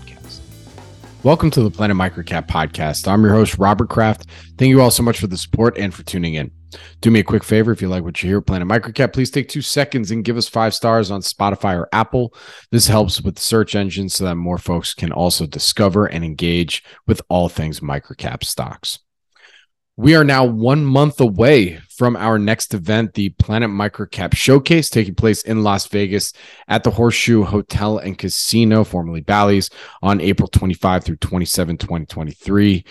podcast. 0.00 0.40
Welcome 1.22 1.50
to 1.52 1.62
the 1.62 1.70
Planet 1.70 1.96
Microcap 1.96 2.48
podcast. 2.48 3.06
I'm 3.06 3.22
your 3.22 3.32
host, 3.32 3.58
Robert 3.58 3.88
Kraft. 3.88 4.26
Thank 4.58 4.70
you 4.70 4.80
all 4.80 4.90
so 4.90 5.02
much 5.02 5.18
for 5.18 5.26
the 5.26 5.36
support 5.36 5.76
and 5.78 5.92
for 5.92 6.02
tuning 6.02 6.34
in. 6.34 6.50
Do 7.00 7.10
me 7.10 7.20
a 7.20 7.24
quick 7.24 7.42
favor 7.42 7.72
if 7.72 7.82
you 7.82 7.88
like 7.88 8.04
what 8.04 8.22
you 8.22 8.28
hear, 8.28 8.40
Planet 8.40 8.68
Microcap, 8.68 9.12
please 9.12 9.30
take 9.30 9.48
two 9.48 9.62
seconds 9.62 10.10
and 10.10 10.24
give 10.24 10.36
us 10.36 10.48
five 10.48 10.72
stars 10.72 11.10
on 11.10 11.20
Spotify 11.20 11.76
or 11.76 11.88
Apple. 11.92 12.32
This 12.70 12.86
helps 12.86 13.20
with 13.20 13.34
the 13.34 13.40
search 13.40 13.74
engine 13.74 14.08
so 14.08 14.24
that 14.24 14.36
more 14.36 14.58
folks 14.58 14.94
can 14.94 15.12
also 15.12 15.46
discover 15.46 16.06
and 16.06 16.24
engage 16.24 16.84
with 17.06 17.20
all 17.28 17.48
things 17.48 17.80
microcap 17.80 18.44
stocks. 18.44 19.00
We 20.00 20.14
are 20.14 20.24
now 20.24 20.46
one 20.46 20.86
month 20.86 21.20
away 21.20 21.78
from 21.90 22.16
our 22.16 22.38
next 22.38 22.72
event, 22.72 23.12
the 23.12 23.28
Planet 23.28 23.68
Microcap 23.68 24.34
Showcase, 24.34 24.88
taking 24.88 25.14
place 25.14 25.42
in 25.42 25.62
Las 25.62 25.86
Vegas 25.88 26.32
at 26.68 26.84
the 26.84 26.90
Horseshoe 26.90 27.44
Hotel 27.44 27.98
and 27.98 28.16
Casino, 28.16 28.82
formerly 28.82 29.20
Bally's, 29.20 29.68
on 30.00 30.22
April 30.22 30.48
25 30.48 31.04
through 31.04 31.16
27, 31.16 31.76
2023 31.76 32.82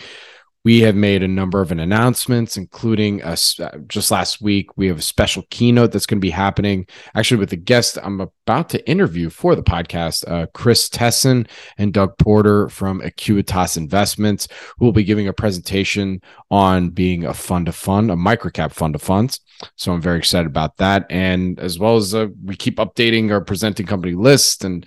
we 0.66 0.82
have 0.82 0.96
made 0.96 1.24
a 1.24 1.28
number 1.28 1.62
of 1.62 1.72
announcements, 1.72 2.58
including 2.58 3.24
us 3.24 3.60
uh, 3.60 3.78
just 3.88 4.12
last 4.12 4.42
week. 4.42 4.78
We 4.78 4.88
have 4.88 5.00
a 5.00 5.02
special 5.02 5.44
keynote 5.50 5.92
that's 5.92 6.06
going 6.06 6.20
to 6.20 6.22
be 6.22 6.30
happening 6.30 6.86
actually 7.16 7.38
with 7.38 7.54
a 7.54 7.58
guest 7.58 7.98
I'm 8.04 8.20
about 8.20 8.70
to 8.70 8.90
interview 8.90 9.30
for 9.30 9.56
the 9.56 9.64
podcast, 9.64 10.30
uh, 10.30 10.48
Chris 10.54 10.90
Tessin 10.90 11.48
and 11.78 11.94
Doug 11.94 12.18
Porter 12.18 12.68
from 12.70 13.00
Acuitas 13.02 13.78
Investments, 13.78 14.50
who 14.78 14.86
will 14.86 14.92
be 14.92 15.04
giving 15.06 15.28
a 15.28 15.34
presentation 15.34 16.22
on 16.52 16.90
being 16.90 17.24
a 17.24 17.34
fund 17.34 17.68
of 17.70 17.76
fund, 17.76 18.12
a 18.12 18.16
microcap 18.16 18.74
fund 18.74 18.96
of 18.96 19.02
funds. 19.02 19.40
So 19.78 19.94
I'm 19.94 20.02
very 20.02 20.18
excited 20.18 20.48
about 20.48 20.78
that. 20.78 21.06
And 21.10 21.60
as 21.60 21.80
well 21.80 21.96
as 21.96 22.14
uh, 22.14 22.28
we 22.44 22.56
keep 22.56 22.78
updating 22.78 23.32
our 23.32 23.42
presenting 23.42 23.86
company 23.86 24.14
list 24.14 24.64
and 24.64 24.86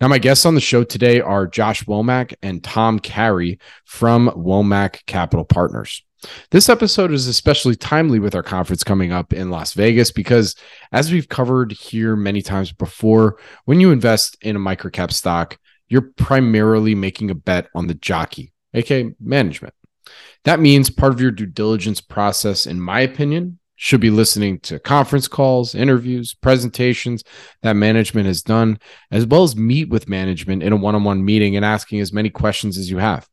Now, 0.00 0.08
my 0.08 0.18
guests 0.18 0.44
on 0.46 0.54
the 0.54 0.60
show 0.60 0.84
today 0.84 1.20
are 1.20 1.46
Josh 1.46 1.84
Womack 1.84 2.34
and 2.42 2.62
Tom 2.62 2.98
Carey 2.98 3.58
from 3.84 4.28
Womack 4.30 5.04
Capital 5.06 5.44
Partners. 5.44 6.02
This 6.50 6.68
episode 6.68 7.12
is 7.12 7.26
especially 7.26 7.76
timely 7.76 8.18
with 8.18 8.34
our 8.34 8.42
conference 8.42 8.82
coming 8.82 9.12
up 9.12 9.32
in 9.32 9.50
Las 9.50 9.74
Vegas 9.74 10.10
because, 10.10 10.54
as 10.92 11.12
we've 11.12 11.28
covered 11.28 11.72
here 11.72 12.16
many 12.16 12.42
times 12.42 12.72
before, 12.72 13.38
when 13.66 13.80
you 13.80 13.90
invest 13.90 14.36
in 14.40 14.56
a 14.56 14.60
microcap 14.60 15.12
stock, 15.12 15.58
you're 15.88 16.10
primarily 16.16 16.94
making 16.94 17.30
a 17.30 17.34
bet 17.34 17.68
on 17.74 17.86
the 17.86 17.94
jockey, 17.94 18.52
aka 18.72 19.12
management. 19.20 19.74
That 20.44 20.60
means 20.60 20.90
part 20.90 21.12
of 21.12 21.20
your 21.20 21.30
due 21.30 21.46
diligence 21.46 22.00
process, 22.00 22.66
in 22.66 22.80
my 22.80 23.00
opinion, 23.00 23.58
should 23.76 24.00
be 24.00 24.10
listening 24.10 24.60
to 24.60 24.78
conference 24.78 25.28
calls, 25.28 25.74
interviews, 25.74 26.34
presentations 26.34 27.24
that 27.62 27.74
management 27.74 28.26
has 28.26 28.42
done, 28.42 28.78
as 29.10 29.26
well 29.26 29.42
as 29.42 29.56
meet 29.56 29.88
with 29.88 30.08
management 30.08 30.62
in 30.62 30.72
a 30.72 30.76
one 30.76 30.94
on 30.94 31.04
one 31.04 31.24
meeting 31.24 31.56
and 31.56 31.64
asking 31.64 32.00
as 32.00 32.12
many 32.12 32.30
questions 32.30 32.78
as 32.78 32.90
you 32.90 32.98
have. 32.98 33.28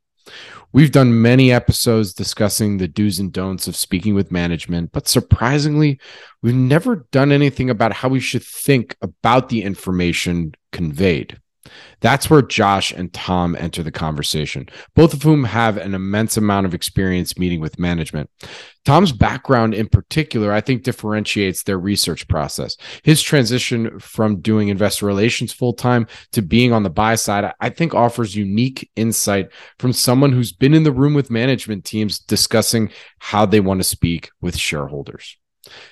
We've 0.74 0.92
done 0.92 1.22
many 1.22 1.52
episodes 1.52 2.14
discussing 2.14 2.78
the 2.78 2.88
do's 2.88 3.20
and 3.20 3.34
don'ts 3.34 3.68
of 3.68 3.76
speaking 3.76 4.16
with 4.16 4.32
management, 4.32 4.92
but 4.94 5.08
surprisingly, 5.08 6.00
we've 6.42 6.56
never 6.56 7.08
done 7.12 7.32
anything 7.32 7.70
about 7.70 7.92
how 7.92 8.08
we 8.08 8.22
should 8.22 8.44
think 8.44 8.96
about 9.02 9.50
the 9.50 9.64
information 9.64 10.54
conveyed. 10.72 11.40
That's 12.00 12.30
where 12.30 12.42
Josh 12.42 12.92
and 12.92 13.14
Tom 13.14 13.56
enter 13.56 13.84
the 13.84 13.92
conversation, 13.92 14.68
both 14.96 15.14
of 15.14 15.22
whom 15.22 15.44
have 15.44 15.78
an 15.78 15.94
immense 15.94 16.36
amount 16.36 16.66
of 16.66 16.74
experience 16.74 17.38
meeting 17.38 17.62
with 17.62 17.78
management. 17.78 18.30
Tom's 18.84 19.12
background 19.12 19.76
in 19.76 19.88
particular, 19.88 20.52
I 20.52 20.62
think, 20.62 20.84
differentiates 20.84 21.64
their 21.64 21.78
research 21.78 22.28
process. 22.28 22.76
His 23.04 23.22
transition 23.22 24.00
from 24.00 24.42
doing 24.42 24.70
investor 24.70 25.06
relations 25.06 25.54
full 25.54 25.74
time 25.74 26.08
to 26.32 26.42
being 26.42 26.74
on 26.74 26.82
the 26.82 26.90
buy 26.90 27.16
side, 27.16 27.54
I 27.60 27.70
think, 27.70 27.94
offers 27.94 28.36
unique 28.36 28.90
insight 28.96 29.50
from 29.78 29.94
someone 29.94 30.32
who's 30.32 30.52
been 30.52 30.74
in 30.74 30.84
the 30.84 30.92
room 30.92 31.14
with 31.14 31.30
management 31.30 31.86
teams 31.86 32.18
discussing 32.18 32.92
how 33.20 33.46
they 33.46 33.60
want 33.60 33.80
to 33.80 33.88
speak 33.88 34.32
with 34.42 34.58
shareholders. 34.58 35.38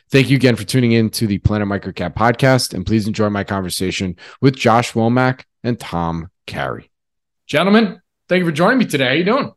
Thank 0.09 0.31
you 0.31 0.35
again 0.35 0.55
for 0.55 0.63
tuning 0.63 0.93
in 0.93 1.11
to 1.11 1.27
the 1.27 1.37
Planet 1.37 1.67
Microcap 1.67 2.15
podcast, 2.15 2.73
and 2.73 2.87
please 2.87 3.05
enjoy 3.05 3.29
my 3.29 3.43
conversation 3.43 4.15
with 4.41 4.55
Josh 4.55 4.93
Womack 4.93 5.43
and 5.63 5.79
Tom 5.79 6.29
Carey. 6.45 6.89
Gentlemen, 7.47 8.01
thank 8.27 8.39
you 8.39 8.45
for 8.45 8.51
joining 8.51 8.77
me 8.77 8.85
today. 8.85 9.07
How 9.07 9.13
you 9.13 9.23
doing? 9.23 9.51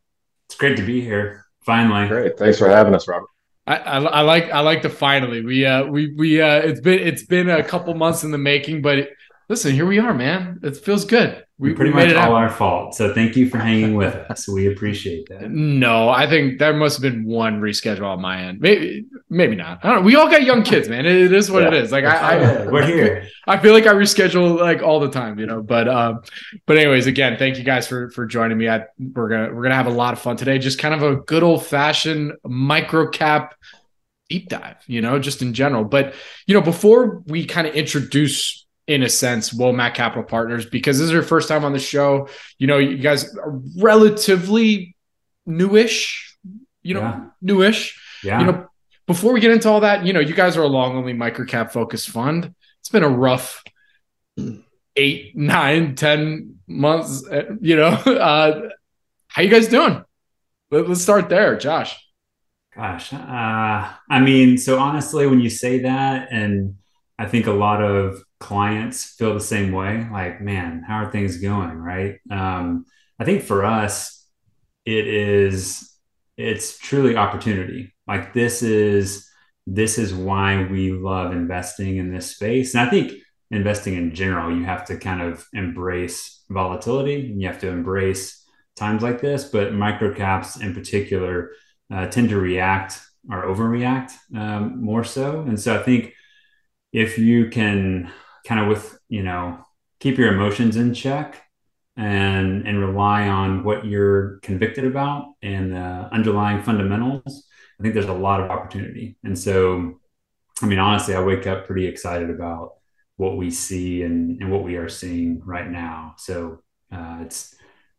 It's 0.47 0.57
great 0.57 0.77
to 0.77 0.83
be 0.83 1.01
here. 1.01 1.47
Finally. 1.65 2.09
Great. 2.09 2.39
Thanks 2.39 2.59
for 2.59 2.69
having 2.69 2.95
us, 2.95 3.07
Robert. 3.07 3.29
I, 3.67 3.77
I, 3.77 3.99
I 3.99 4.21
like 4.23 4.51
I 4.51 4.61
like 4.61 4.83
the 4.83 4.91
finally. 4.91 5.45
We 5.45 5.65
uh 5.65 5.85
we 5.85 6.13
we 6.15 6.41
uh 6.41 6.57
it's 6.57 6.81
been 6.81 6.99
it's 6.99 7.23
been 7.23 7.49
a 7.49 7.63
couple 7.63 7.95
months 7.95 8.25
in 8.25 8.33
the 8.33 8.39
making, 8.39 8.83
but 8.83 8.99
it, 8.99 9.11
listen, 9.49 9.73
here 9.73 9.87
we 9.87 10.01
are, 10.01 10.13
man. 10.13 10.59
It 10.63 10.77
feels 10.77 11.05
good. 11.05 11.45
We, 11.63 11.75
pretty 11.75 11.93
much 11.93 12.13
all 12.15 12.35
our 12.35 12.51
fault. 12.51 12.97
So 12.97 13.15
thank 13.15 13.37
you 13.37 13.49
for 13.49 13.59
hanging 13.59 13.95
with 13.95 14.17
us. 14.17 14.49
We 14.49 14.67
appreciate 14.67 15.29
that. 15.29 15.49
No, 15.49 16.09
I 16.09 16.29
think 16.29 16.59
there 16.59 16.73
must 16.73 17.01
have 17.01 17.03
been 17.03 17.25
one 17.25 17.61
reschedule 17.61 18.03
on 18.03 18.21
my 18.21 18.43
end. 18.43 18.61
Maybe, 18.61 19.05
maybe 19.31 19.55
not. 19.55 19.79
I 19.85 19.91
don't 19.91 20.01
know. 20.01 20.03
We 20.03 20.17
all 20.17 20.29
got 20.29 20.43
young 20.43 20.65
kids, 20.65 20.89
man. 20.89 21.07
It 21.07 21.33
is 21.33 21.53
what 21.53 21.63
yeah. 21.63 21.69
it 21.69 21.75
is. 21.75 21.93
Like 21.93 22.05
I, 22.05 22.17
I, 22.17 22.67
we're 22.73 22.85
here. 22.85 23.29
I 23.47 23.59
feel 23.59 23.75
like 23.75 23.87
I 23.87 23.93
reschedule 23.93 24.59
like 24.59 24.83
all 24.83 24.99
the 24.99 25.11
time, 25.11 25.39
you 25.39 25.47
know. 25.47 25.63
But, 25.63 25.87
um, 25.87 26.23
but 26.67 26.79
anyways, 26.79 27.07
again, 27.07 27.39
thank 27.39 27.59
you 27.59 27.63
guys 27.63 27.87
for 27.87 28.11
for 28.11 28.27
joining 28.27 28.59
me. 28.59 28.69
I 28.69 28.83
we're 28.99 29.29
gonna 29.29 29.55
we're 29.55 29.63
gonna 29.63 29.77
have 29.77 29.87
a 29.87 29.91
lot 29.91 30.15
of 30.15 30.19
fun 30.19 30.37
today. 30.37 30.59
Just 30.59 30.81
kind 30.81 30.95
of 30.95 31.05
a 31.05 31.15
good 31.15 31.45
old 31.45 31.65
fashioned 31.65 32.33
micro 32.45 33.09
cap 33.09 33.55
deep 34.29 34.49
dive, 34.49 34.79
you 34.89 35.01
know, 35.01 35.21
just 35.21 35.43
in 35.43 35.55
general. 35.55 35.85
But 35.85 36.15
you 36.49 36.55
know, 36.55 36.61
before 36.61 37.23
we 37.27 37.45
kind 37.45 37.69
of 37.69 37.75
introduce 37.77 38.62
in 38.93 39.03
a 39.03 39.09
sense, 39.09 39.51
Womack 39.51 39.95
Capital 39.95 40.23
Partners, 40.23 40.67
because 40.67 40.99
this 40.99 41.07
is 41.07 41.13
your 41.13 41.23
first 41.23 41.49
time 41.49 41.65
on 41.65 41.73
the 41.73 41.79
show. 41.79 42.29
You 42.59 42.67
know, 42.67 42.77
you 42.77 42.99
guys 42.99 43.35
are 43.37 43.59
relatively 43.79 44.95
newish, 45.47 46.37
you 46.83 46.95
know, 46.95 47.01
yeah. 47.01 47.25
newish. 47.41 47.99
Yeah. 48.23 48.41
You 48.41 48.47
know, 48.47 48.67
before 49.07 49.33
we 49.33 49.41
get 49.41 49.51
into 49.51 49.71
all 49.71 49.81
that, 49.81 50.05
you 50.05 50.13
know, 50.13 50.21
you 50.21 50.35
guys 50.35 50.59
are 50.59 50.63
a 50.63 50.69
long 50.69 50.95
only 50.95 51.15
microcap 51.15 51.73
focused 51.73 52.11
fund. 52.11 52.55
It's 52.81 52.91
been 52.91 53.03
a 53.03 53.09
rough 53.09 53.65
eight, 54.97 55.35
nine, 55.35 55.95
ten 55.95 56.57
months. 56.67 57.27
Uh, 57.27 57.57
you 57.61 57.77
know, 57.77 57.89
uh, 58.07 58.69
how 59.29 59.43
you 59.43 59.49
guys 59.49 59.69
doing? 59.69 60.05
Let, 60.71 60.87
us 60.87 61.03
start 61.03 61.31
there, 61.31 61.57
Josh. 61.57 61.99
Gosh, 62.75 63.13
uh, 63.13 63.19
I 63.19 64.21
mean, 64.21 64.59
so 64.59 64.79
honestly, 64.79 65.27
when 65.27 65.41
you 65.41 65.51
say 65.51 65.81
that, 65.81 66.29
and 66.31 66.77
I 67.19 67.27
think 67.27 67.47
a 67.47 67.53
lot 67.53 67.83
of 67.83 68.23
clients 68.41 69.15
feel 69.15 69.35
the 69.35 69.41
same 69.41 69.71
way 69.71 70.09
like 70.11 70.41
man 70.41 70.83
how 70.87 70.97
are 70.97 71.11
things 71.11 71.37
going 71.37 71.77
right 71.77 72.19
um, 72.31 72.85
i 73.21 73.25
think 73.25 73.45
for 73.45 73.65
us 73.65 74.27
it 74.85 75.07
is 75.07 75.93
it's 76.37 76.79
truly 76.79 77.17
opportunity. 77.17 77.95
Like 78.07 78.33
this 78.33 78.63
is 78.63 79.29
this 79.67 79.97
is 79.97 80.13
why 80.13 80.65
we 80.65 80.93
love 80.93 81.33
investing 81.33 81.99
in 81.99 82.13
this 82.13 82.35
space. 82.35 82.75
And 82.75 82.87
I 82.87 82.91
think 82.91 83.13
investing 83.53 83.95
in 83.95 84.15
general, 84.15 84.57
you 84.57 84.65
have 84.65 84.85
to 84.87 84.97
kind 84.97 85.23
of 85.23 85.47
embrace 85.53 86.43
volatility 86.51 87.31
and 87.31 87.41
you 87.41 87.47
have 87.47 87.61
to 87.61 87.69
embrace 87.69 88.45
times 88.75 89.03
like 89.03 89.21
this. 89.21 89.45
But 89.45 89.73
microcaps 89.73 90.61
in 90.61 90.75
particular 90.75 91.53
uh, 91.93 92.09
tend 92.09 92.31
to 92.31 92.41
react 92.41 93.01
or 93.31 93.45
overreact 93.45 94.13
um, 94.35 94.83
more 94.83 95.05
so. 95.05 95.43
And 95.43 95.61
so 95.61 95.79
I 95.79 95.83
think 95.83 96.13
if 96.93 97.19
you 97.19 97.49
can 97.49 98.11
kind 98.47 98.61
of 98.61 98.69
with, 98.69 98.99
you 99.09 99.23
know, 99.23 99.65
keep 100.01 100.19
your 100.19 100.33
emotions 100.33 100.77
in 100.77 100.95
check 100.95 101.43
and 101.97 102.67
and 102.67 102.81
rely 102.81 103.29
on 103.29 103.65
what 103.65 103.85
you're 103.85 104.39
convicted 104.43 104.85
about 104.85 105.27
and 105.43 105.73
the 105.73 106.09
underlying 106.13 106.63
fundamentals, 106.63 107.47
I 107.79 107.83
think 107.83 107.95
there's 107.95 108.07
a 108.07 108.13
lot 108.13 108.41
of 108.41 108.51
opportunity. 108.51 109.17
And 109.25 109.39
so, 109.39 110.01
I 110.63 110.67
mean, 110.67 110.79
honestly, 110.79 111.15
I 111.15 111.23
wake 111.23 111.47
up 111.47 111.67
pretty 111.67 111.87
excited 111.87 112.31
about 112.31 112.75
what 113.17 113.37
we 113.37 113.51
see 113.51 114.03
and, 114.03 114.41
and 114.41 114.51
what 114.51 114.65
we 114.65 114.77
are 114.77 114.89
seeing 114.89 115.43
right 115.45 115.71
now. 115.71 116.15
So 116.19 116.63
uh, 116.91 117.19
it's 117.23 117.55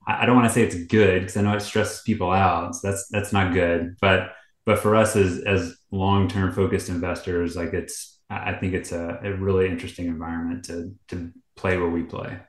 I 0.06 0.26
don't 0.26 0.36
want 0.36 0.48
to 0.50 0.54
say 0.54 0.64
it's 0.64 0.76
good 0.76 1.22
because 1.22 1.38
I 1.38 1.42
know 1.42 1.56
it 1.56 1.62
stresses 1.62 2.02
people 2.02 2.32
out. 2.32 2.76
So 2.76 2.90
that's 2.90 3.08
that's 3.10 3.32
not 3.32 3.54
good. 3.54 3.96
But 4.02 4.34
but 4.66 4.80
for 4.80 4.96
us 4.96 5.16
as 5.16 5.40
as 5.40 5.76
long 5.92 6.28
term 6.28 6.52
focused 6.52 6.90
investors, 6.90 7.56
like 7.56 7.74
it's 7.74 8.13
I 8.34 8.58
think 8.60 8.74
it's 8.74 8.92
a, 8.92 9.20
a 9.24 9.34
really 9.34 9.68
interesting 9.68 10.08
environment 10.08 10.66
to 10.66 10.96
to 11.10 11.32
play 11.56 11.78
where 11.78 11.90
we 11.90 12.04
play. 12.04 12.40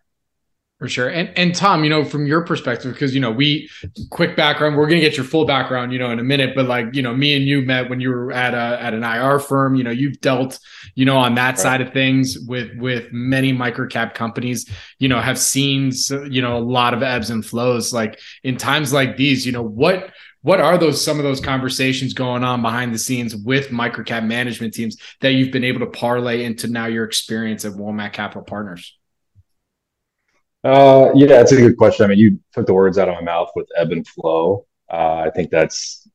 For 0.81 0.89
sure. 0.89 1.09
And 1.09 1.31
and 1.39 1.55
Tom, 1.55 1.85
you 1.85 1.89
know, 1.89 2.05
from 2.05 2.27
your 2.27 2.45
perspective, 2.45 2.93
because 2.93 3.15
you 3.15 3.21
know, 3.21 3.31
we 3.31 3.71
quick 4.11 4.37
background, 4.37 4.77
we're 4.77 4.89
gonna 4.89 5.01
get 5.01 5.17
your 5.17 5.25
full 5.25 5.45
background, 5.45 5.93
you 5.93 6.01
know, 6.01 6.11
in 6.11 6.19
a 6.19 6.25
minute, 6.25 6.55
but 6.57 6.67
like, 6.67 6.95
you 6.95 7.01
know, 7.01 7.15
me 7.15 7.35
and 7.35 7.45
you 7.45 7.63
met 7.63 7.89
when 7.89 8.01
you 8.01 8.11
were 8.11 8.33
at 8.33 8.55
a 8.55 8.83
at 8.83 8.93
an 8.93 9.05
IR 9.05 9.39
firm, 9.39 9.77
you 9.77 9.85
know, 9.85 9.93
you've 9.93 10.21
dealt, 10.21 10.59
you 10.97 11.05
know, 11.05 11.17
on 11.17 11.37
that 11.37 11.51
right. 11.51 11.59
side 11.59 11.81
of 11.81 11.93
things 11.93 12.37
with 12.49 12.77
with 12.77 13.13
many 13.13 13.53
microcap 13.53 14.15
companies, 14.15 14.69
you 14.99 15.09
know, 15.09 15.21
have 15.21 15.39
seen 15.39 15.93
you 16.29 16.43
know 16.43 16.59
a 16.59 16.65
lot 16.65 16.93
of 16.93 17.05
ebbs 17.05 17.31
and 17.31 17.47
flows. 17.47 17.93
Like 17.93 18.19
in 18.43 18.57
times 18.57 18.93
like 18.93 19.17
these, 19.17 19.47
you 19.47 19.53
know, 19.53 19.63
what 19.63 20.11
what 20.45 20.61
are 20.61 20.77
those 20.77 21.03
some 21.03 21.17
of 21.17 21.25
those 21.25 21.41
conversations 21.41 22.13
going 22.13 22.45
on 22.45 22.61
behind 22.61 22.93
the 22.93 22.99
scenes 22.99 23.35
with 23.35 23.69
microcap 23.69 24.27
management 24.27 24.75
teams 24.75 24.99
that 25.23 25.33
you've 25.33 25.51
been 25.51 25.65
able 25.65 25.81
to 25.81 25.87
parlay 25.87 26.45
into 26.45 26.69
now 26.69 26.85
your 26.85 27.05
experience 27.05 27.65
at 27.65 27.73
Womack 27.73 28.13
Capital 28.13 28.43
Partners? 28.43 28.95
Uh, 30.63 31.11
yeah, 31.15 31.29
that's 31.29 31.53
a 31.53 31.57
good 31.57 31.79
question. 31.79 32.05
I 32.05 32.09
mean, 32.11 32.19
you 32.19 32.41
took 32.53 32.67
the 32.67 32.75
words 32.75 32.99
out 32.99 33.09
of 33.09 33.15
my 33.15 33.23
mouth 33.23 33.53
with 33.57 33.67
ebb 33.75 33.93
and 33.93 34.07
flow. 34.07 34.67
Uh, 34.93 35.25
I 35.27 35.31
think 35.35 35.51
that's 35.51 36.07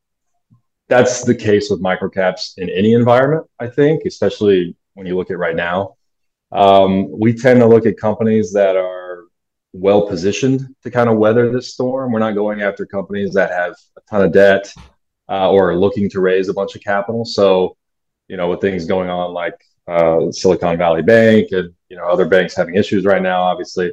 that's 0.90 1.24
the 1.24 1.34
case 1.34 1.72
with 1.72 1.81
microcaps 1.81 2.54
in 2.60 2.70
any 2.70 2.94
environment. 2.94 3.48
I 3.60 3.66
think, 3.66 4.04
especially 4.06 4.76
when 4.94 5.08
you 5.08 5.16
look 5.18 5.31
at 5.31 5.40
right 5.40 5.56
now, 5.56 5.96
um, 6.52 7.10
we 7.20 7.34
tend 7.34 7.62
to 7.62 7.66
look 7.66 7.88
at 7.88 7.98
companies 7.98 8.54
that 8.54 8.76
are 8.76 9.09
well 9.74 10.07
positioned 10.07 10.62
to 10.83 10.92
kind 10.92 11.10
of 11.10 11.18
weather 11.18 11.51
this 11.51 11.74
storm. 11.74 12.12
We're 12.12 12.19
not 12.19 12.36
going 12.36 12.62
after 12.62 12.86
companies 12.86 13.33
that 13.33 13.51
have 13.51 13.75
a 13.98 14.01
ton 14.10 14.24
of 14.24 14.33
debt 14.33 14.74
uh, 15.30 15.50
or 15.50 15.71
are 15.71 15.75
looking 15.75 16.10
to 16.12 16.21
raise 16.21 16.50
a 16.50 16.54
bunch 16.54 16.75
of 16.75 16.81
capital. 16.81 17.25
So, 17.25 17.77
you 18.27 18.38
know, 18.38 18.50
with 18.50 18.62
things 18.62 18.86
going 18.86 19.10
on 19.10 19.33
like 19.33 19.56
uh, 19.88 20.31
Silicon 20.31 20.77
Valley 20.77 21.01
Bank 21.01 21.50
and 21.51 21.74
you 21.89 21.98
know 21.98 22.06
other 22.06 22.25
banks 22.25 22.56
having 22.56 22.75
issues 22.75 23.06
right 23.06 23.21
now, 23.21 23.42
obviously 23.42 23.92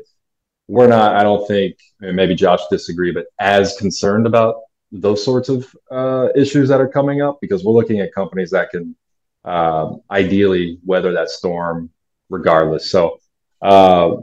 we're 0.68 0.88
not, 0.88 1.14
I 1.14 1.22
don't 1.22 1.46
think, 1.46 1.76
maybe 2.00 2.34
Josh 2.34 2.60
disagree, 2.70 3.12
but 3.12 3.26
as 3.38 3.76
concerned 3.76 4.26
about 4.26 4.62
those 4.90 5.24
sorts 5.24 5.48
of 5.48 5.74
uh, 5.90 6.28
issues 6.34 6.68
that 6.68 6.80
are 6.80 6.88
coming 6.88 7.22
up 7.22 7.38
because 7.40 7.64
we're 7.64 7.72
looking 7.72 8.00
at 8.00 8.14
companies 8.14 8.50
that 8.50 8.70
can 8.70 8.96
um, 9.44 10.00
ideally 10.10 10.78
weather 10.84 11.12
that 11.12 11.30
storm 11.30 11.90
regardless. 12.30 12.90
So 12.90 13.18
uh, 13.62 14.16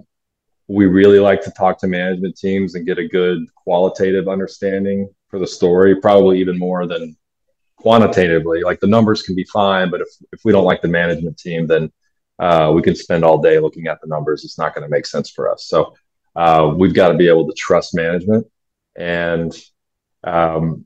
we 0.74 0.88
really 0.88 1.20
like 1.20 1.42
to 1.44 1.52
talk 1.52 1.78
to 1.80 1.88
management 1.88 2.36
teams 2.36 2.74
and 2.74 2.86
get 2.86 2.98
a 2.98 3.08
good 3.08 3.40
qualitative 3.56 4.28
understanding 4.28 5.08
for 5.28 5.38
the 5.38 5.46
story, 5.46 6.02
probably 6.02 6.40
even 6.40 6.58
more 6.58 6.88
than 6.88 7.16
quantitatively. 7.78 8.62
Like 8.62 8.80
the 8.80 8.88
numbers 8.88 9.22
can 9.22 9.36
be 9.36 9.44
fine, 9.46 9.92
but 9.92 10.02
if, 10.02 10.08
if 10.31 10.40
we 10.44 10.52
don't 10.52 10.64
like 10.66 10.81
the 10.81 10.88
management 10.88 11.38
team, 11.38 11.68
then 11.68 11.92
uh, 12.40 12.72
we 12.74 12.81
can 12.81 12.96
spend 12.96 13.24
all 13.24 13.38
day 13.38 13.60
looking 13.60 13.86
at 13.88 14.02
the 14.02 14.08
numbers. 14.08 14.44
It's 14.44 14.58
not 14.58 14.74
going 14.74 14.84
to 14.84 14.90
make 14.90 15.06
sense 15.06 15.30
for 15.30 15.52
us. 15.52 15.68
So 15.68 15.94
uh, 16.36 16.74
we've 16.75 16.96
got 16.96 17.10
to 17.10 17.18
be 17.18 17.28
able 17.28 17.48
to 17.48 17.54
trust 17.54 17.94
management 17.94 18.48
and 18.96 19.56
um, 20.24 20.86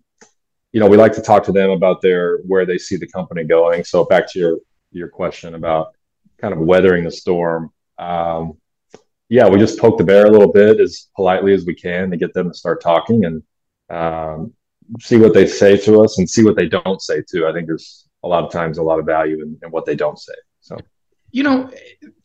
you 0.72 0.80
know 0.80 0.88
we 0.88 0.98
like 0.98 1.14
to 1.14 1.22
talk 1.22 1.44
to 1.44 1.52
them 1.52 1.70
about 1.70 2.02
their 2.02 2.40
where 2.40 2.66
they 2.66 2.78
see 2.78 2.98
the 2.98 3.08
company 3.08 3.44
going 3.44 3.84
so 3.84 4.06
back 4.06 4.30
to 4.32 4.40
your 4.40 4.58
your 4.92 5.08
question 5.08 5.56
about 5.56 5.94
kind 6.40 6.54
of 6.54 6.60
weathering 6.60 7.04
the 7.04 7.12
storm 7.12 7.72
um, 7.98 8.58
yeah 9.30 9.48
we 9.48 9.58
just 9.58 9.80
poke 9.80 9.98
the 9.98 10.04
bear 10.04 10.26
a 10.26 10.32
little 10.32 10.52
bit 10.52 10.80
as 10.80 11.08
politely 11.16 11.54
as 11.54 11.66
we 11.66 11.74
can 11.74 12.10
to 12.12 12.18
get 12.18 12.34
them 12.34 12.52
to 12.52 12.58
start 12.58 12.82
talking 12.82 13.26
and 13.26 13.44
um, 13.90 14.54
see 15.00 15.18
what 15.18 15.34
they 15.34 15.48
say 15.48 15.78
to 15.78 16.02
us 16.02 16.18
and 16.18 16.30
see 16.30 16.44
what 16.44 16.56
they 16.56 16.68
don't 16.68 17.02
say 17.02 17.22
too 17.22 17.48
i 17.48 17.54
think 17.54 17.68
there's 17.68 18.08
a 18.24 18.28
lot 18.28 18.44
of 18.44 18.52
times 18.52 18.78
a 18.78 18.84
lot 18.84 19.00
of 19.00 19.06
value 19.06 19.42
in, 19.42 19.58
in 19.64 19.72
what 19.72 19.86
they 19.86 19.96
don't 19.96 20.20
say 20.20 20.34
so 20.62 20.78
you 21.32 21.44
know, 21.44 21.70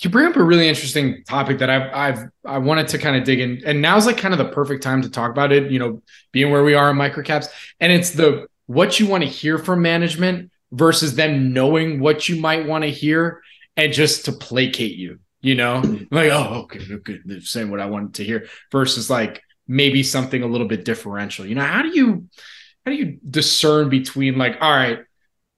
you 0.00 0.10
bring 0.10 0.26
up 0.26 0.36
a 0.36 0.42
really 0.42 0.68
interesting 0.68 1.24
topic 1.24 1.58
that 1.58 1.68
I've 1.68 1.92
I've 1.92 2.30
I 2.44 2.58
wanted 2.58 2.88
to 2.88 2.98
kind 2.98 3.16
of 3.16 3.24
dig 3.24 3.40
in, 3.40 3.62
and 3.66 3.82
now's 3.82 4.06
like 4.06 4.16
kind 4.16 4.32
of 4.32 4.38
the 4.38 4.52
perfect 4.52 4.82
time 4.82 5.02
to 5.02 5.10
talk 5.10 5.30
about 5.30 5.52
it. 5.52 5.70
You 5.70 5.78
know, 5.78 6.02
being 6.30 6.50
where 6.50 6.64
we 6.64 6.74
are 6.74 6.90
in 6.90 6.96
microcaps, 6.96 7.48
and 7.80 7.92
it's 7.92 8.10
the 8.10 8.46
what 8.66 9.00
you 9.00 9.06
want 9.06 9.24
to 9.24 9.28
hear 9.28 9.58
from 9.58 9.82
management 9.82 10.50
versus 10.70 11.14
them 11.14 11.52
knowing 11.52 12.00
what 12.00 12.28
you 12.28 12.40
might 12.40 12.66
want 12.66 12.84
to 12.84 12.90
hear 12.90 13.42
and 13.76 13.92
just 13.92 14.24
to 14.26 14.32
placate 14.32 14.96
you. 14.96 15.18
You 15.42 15.56
know, 15.56 15.82
like 16.10 16.30
oh 16.30 16.62
okay, 16.62 16.80
okay, 16.90 17.18
they're 17.24 17.40
saying 17.42 17.70
what 17.70 17.80
I 17.80 17.86
wanted 17.86 18.14
to 18.14 18.24
hear 18.24 18.48
versus 18.70 19.10
like 19.10 19.42
maybe 19.68 20.02
something 20.02 20.42
a 20.42 20.46
little 20.46 20.68
bit 20.68 20.84
differential. 20.84 21.44
You 21.44 21.56
know, 21.56 21.64
how 21.64 21.82
do 21.82 21.88
you 21.88 22.28
how 22.86 22.92
do 22.92 22.96
you 22.96 23.18
discern 23.28 23.88
between 23.88 24.38
like 24.38 24.56
all 24.60 24.70
right 24.70 25.00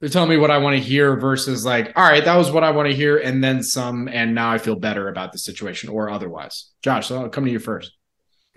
they're 0.05 0.11
telling 0.11 0.29
me 0.29 0.37
what 0.37 0.51
I 0.51 0.59
want 0.59 0.77
to 0.77 0.83
hear 0.83 1.17
versus 1.17 1.65
like, 1.65 1.93
all 1.97 2.05
right, 2.05 2.23
that 2.23 2.37
was 2.37 2.51
what 2.51 2.63
I 2.63 2.73
want 2.73 2.91
to 2.91 2.95
hear, 2.95 3.17
and 3.17 3.43
then 3.43 3.63
some, 3.63 4.07
and 4.07 4.35
now 4.35 4.51
I 4.51 4.59
feel 4.59 4.77
better 4.77 5.09
about 5.09 5.33
the 5.33 5.39
situation 5.39 5.89
or 5.89 6.11
otherwise. 6.11 6.73
Josh, 6.83 7.07
so 7.07 7.23
I'll 7.23 7.31
come 7.31 7.47
to 7.47 7.51
you 7.51 7.59
first. 7.59 7.91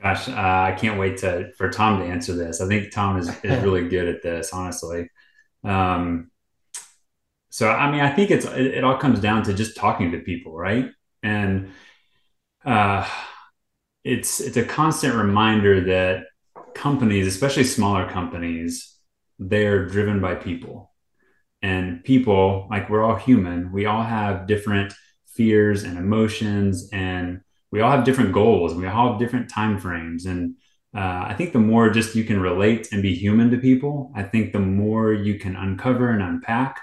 Gosh, 0.02 0.28
uh, 0.28 0.34
I 0.34 0.76
can't 0.78 1.00
wait 1.00 1.20
to 1.20 1.54
for 1.54 1.70
Tom 1.70 2.02
to 2.02 2.06
answer 2.06 2.34
this. 2.34 2.60
I 2.60 2.68
think 2.68 2.92
Tom 2.92 3.18
is, 3.18 3.30
is 3.46 3.64
really 3.64 3.88
good 3.88 4.10
at 4.10 4.22
this, 4.22 4.52
honestly. 4.52 5.10
Um, 5.64 6.32
so 7.50 7.70
I 7.70 7.90
mean, 7.92 8.02
I 8.02 8.10
think 8.10 8.30
it's 8.30 8.46
it, 8.46 8.66
it, 8.66 8.84
all 8.84 8.98
comes 8.98 9.22
down 9.22 9.44
to 9.44 9.54
just 9.54 9.78
talking 9.78 10.12
to 10.12 10.20
people, 10.20 10.54
right? 10.54 10.90
And 11.28 11.72
uh, 12.66 13.08
it's 14.04 14.40
it's 14.40 14.58
a 14.58 14.64
constant 14.64 15.16
reminder 15.16 15.82
that 15.94 16.26
companies, 16.74 17.28
especially 17.28 17.66
smaller 17.66 18.10
companies, 18.10 18.96
they're 19.38 19.86
driven 19.86 20.22
by 20.22 20.36
people. 20.36 20.92
And 21.62 22.04
people 22.04 22.68
like 22.70 22.90
we're 22.90 23.04
all 23.04 23.16
human. 23.16 23.72
We 23.72 23.86
all 23.86 24.04
have 24.04 24.48
different 24.48 24.94
fears 25.26 25.84
and 25.84 25.98
emotions 25.98 26.90
and 26.94 27.42
we 27.72 27.82
all 27.82 27.92
have 27.92 28.06
different 28.06 28.32
goals. 28.32 28.74
We 28.74 28.88
all 28.88 29.12
have 29.12 29.20
different 29.20 29.50
time 29.50 29.78
frames. 29.80 30.26
And 30.26 30.56
uh, 30.96 31.26
i 31.28 31.34
think 31.38 31.54
the 31.54 31.60
more 31.60 31.90
just 31.90 32.16
you 32.16 32.24
can 32.24 32.40
relate 32.40 32.88
and 32.92 33.02
be 33.02 33.14
human 33.14 33.52
to 33.52 33.58
people 33.58 34.12
i 34.16 34.24
think 34.24 34.54
the 34.54 34.60
more 34.60 35.12
you 35.12 35.38
can 35.38 35.56
uncover 35.56 36.10
and 36.10 36.24
unpack 36.24 36.80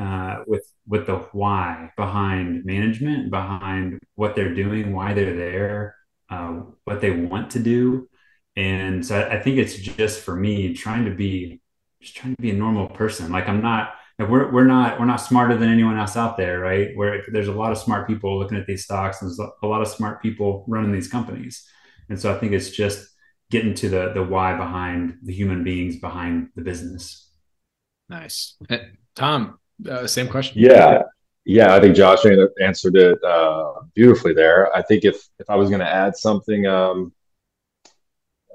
uh, 0.00 0.42
with 0.46 0.66
with 0.86 1.06
the 1.06 1.16
why 1.32 1.90
behind 1.96 2.64
management 2.64 3.30
behind 3.30 3.98
what 4.14 4.34
they're 4.34 4.54
doing 4.54 4.92
why 4.92 5.12
they're 5.14 5.36
there 5.36 5.96
uh, 6.32 6.62
what 6.84 7.00
they 7.00 7.10
want 7.10 7.50
to 7.50 7.58
do. 7.58 8.08
And 8.56 9.04
so 9.04 9.20
I, 9.20 9.36
I 9.36 9.42
think 9.42 9.58
it's 9.58 9.76
just 9.76 10.20
for 10.20 10.34
me 10.34 10.74
trying 10.74 11.04
to 11.04 11.10
be 11.10 11.60
just 12.00 12.16
trying 12.16 12.34
to 12.34 12.42
be 12.42 12.50
a 12.50 12.54
normal 12.54 12.88
person. 12.88 13.30
Like 13.30 13.48
i'm 13.48 13.62
not 13.62 13.94
we're, 14.18 14.52
we're 14.52 14.64
not 14.64 15.00
we're 15.00 15.06
not 15.06 15.16
smarter 15.16 15.56
than 15.56 15.68
anyone 15.68 15.98
else 15.98 16.16
out 16.16 16.36
there 16.36 16.60
right? 16.60 16.96
Where 16.96 17.22
there's 17.28 17.48
a 17.48 17.52
lot 17.52 17.72
of 17.72 17.78
smart 17.78 18.06
people 18.06 18.38
looking 18.38 18.58
at 18.58 18.66
these 18.66 18.84
stocks 18.84 19.20
and 19.20 19.28
there's 19.28 19.40
a 19.62 19.66
lot 19.66 19.82
of 19.82 19.88
smart 19.88 20.22
people 20.22 20.64
running 20.68 20.92
these 20.92 21.08
companies. 21.08 21.68
And 22.08 22.20
so 22.20 22.34
i 22.34 22.38
think 22.38 22.52
it's 22.52 22.70
just 22.70 23.08
getting 23.50 23.74
to 23.74 23.88
the 23.88 24.12
the 24.14 24.22
why 24.22 24.56
behind 24.56 25.18
the 25.22 25.32
human 25.32 25.64
beings 25.64 25.96
behind 25.96 26.48
the 26.56 26.62
business. 26.62 27.30
Nice. 28.08 28.56
Tom 29.14 29.58
uh, 29.90 30.06
same 30.06 30.28
question 30.28 30.60
yeah 30.60 31.02
yeah 31.44 31.74
i 31.74 31.80
think 31.80 31.96
josh 31.96 32.24
answered 32.60 32.96
it 32.96 33.22
uh, 33.24 33.72
beautifully 33.94 34.32
there 34.32 34.74
i 34.76 34.82
think 34.82 35.04
if 35.04 35.16
if 35.38 35.48
i 35.50 35.56
was 35.56 35.68
going 35.68 35.80
to 35.80 35.88
add 35.88 36.16
something 36.16 36.66
um, 36.66 37.12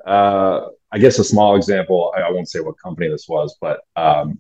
uh, 0.05 0.69
I 0.91 0.99
guess 0.99 1.19
a 1.19 1.23
small 1.23 1.55
example. 1.55 2.13
I, 2.15 2.21
I, 2.21 2.31
won't 2.31 2.49
say 2.49 2.61
what 2.61 2.79
company 2.79 3.09
this 3.09 3.27
was, 3.27 3.57
but 3.59 3.81
um, 3.95 4.39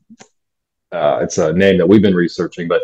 uh, 0.91 1.19
it's 1.21 1.37
a 1.37 1.51
name 1.53 1.77
that 1.77 1.87
we've 1.87 2.01
been 2.01 2.15
researching, 2.15 2.67
but 2.67 2.83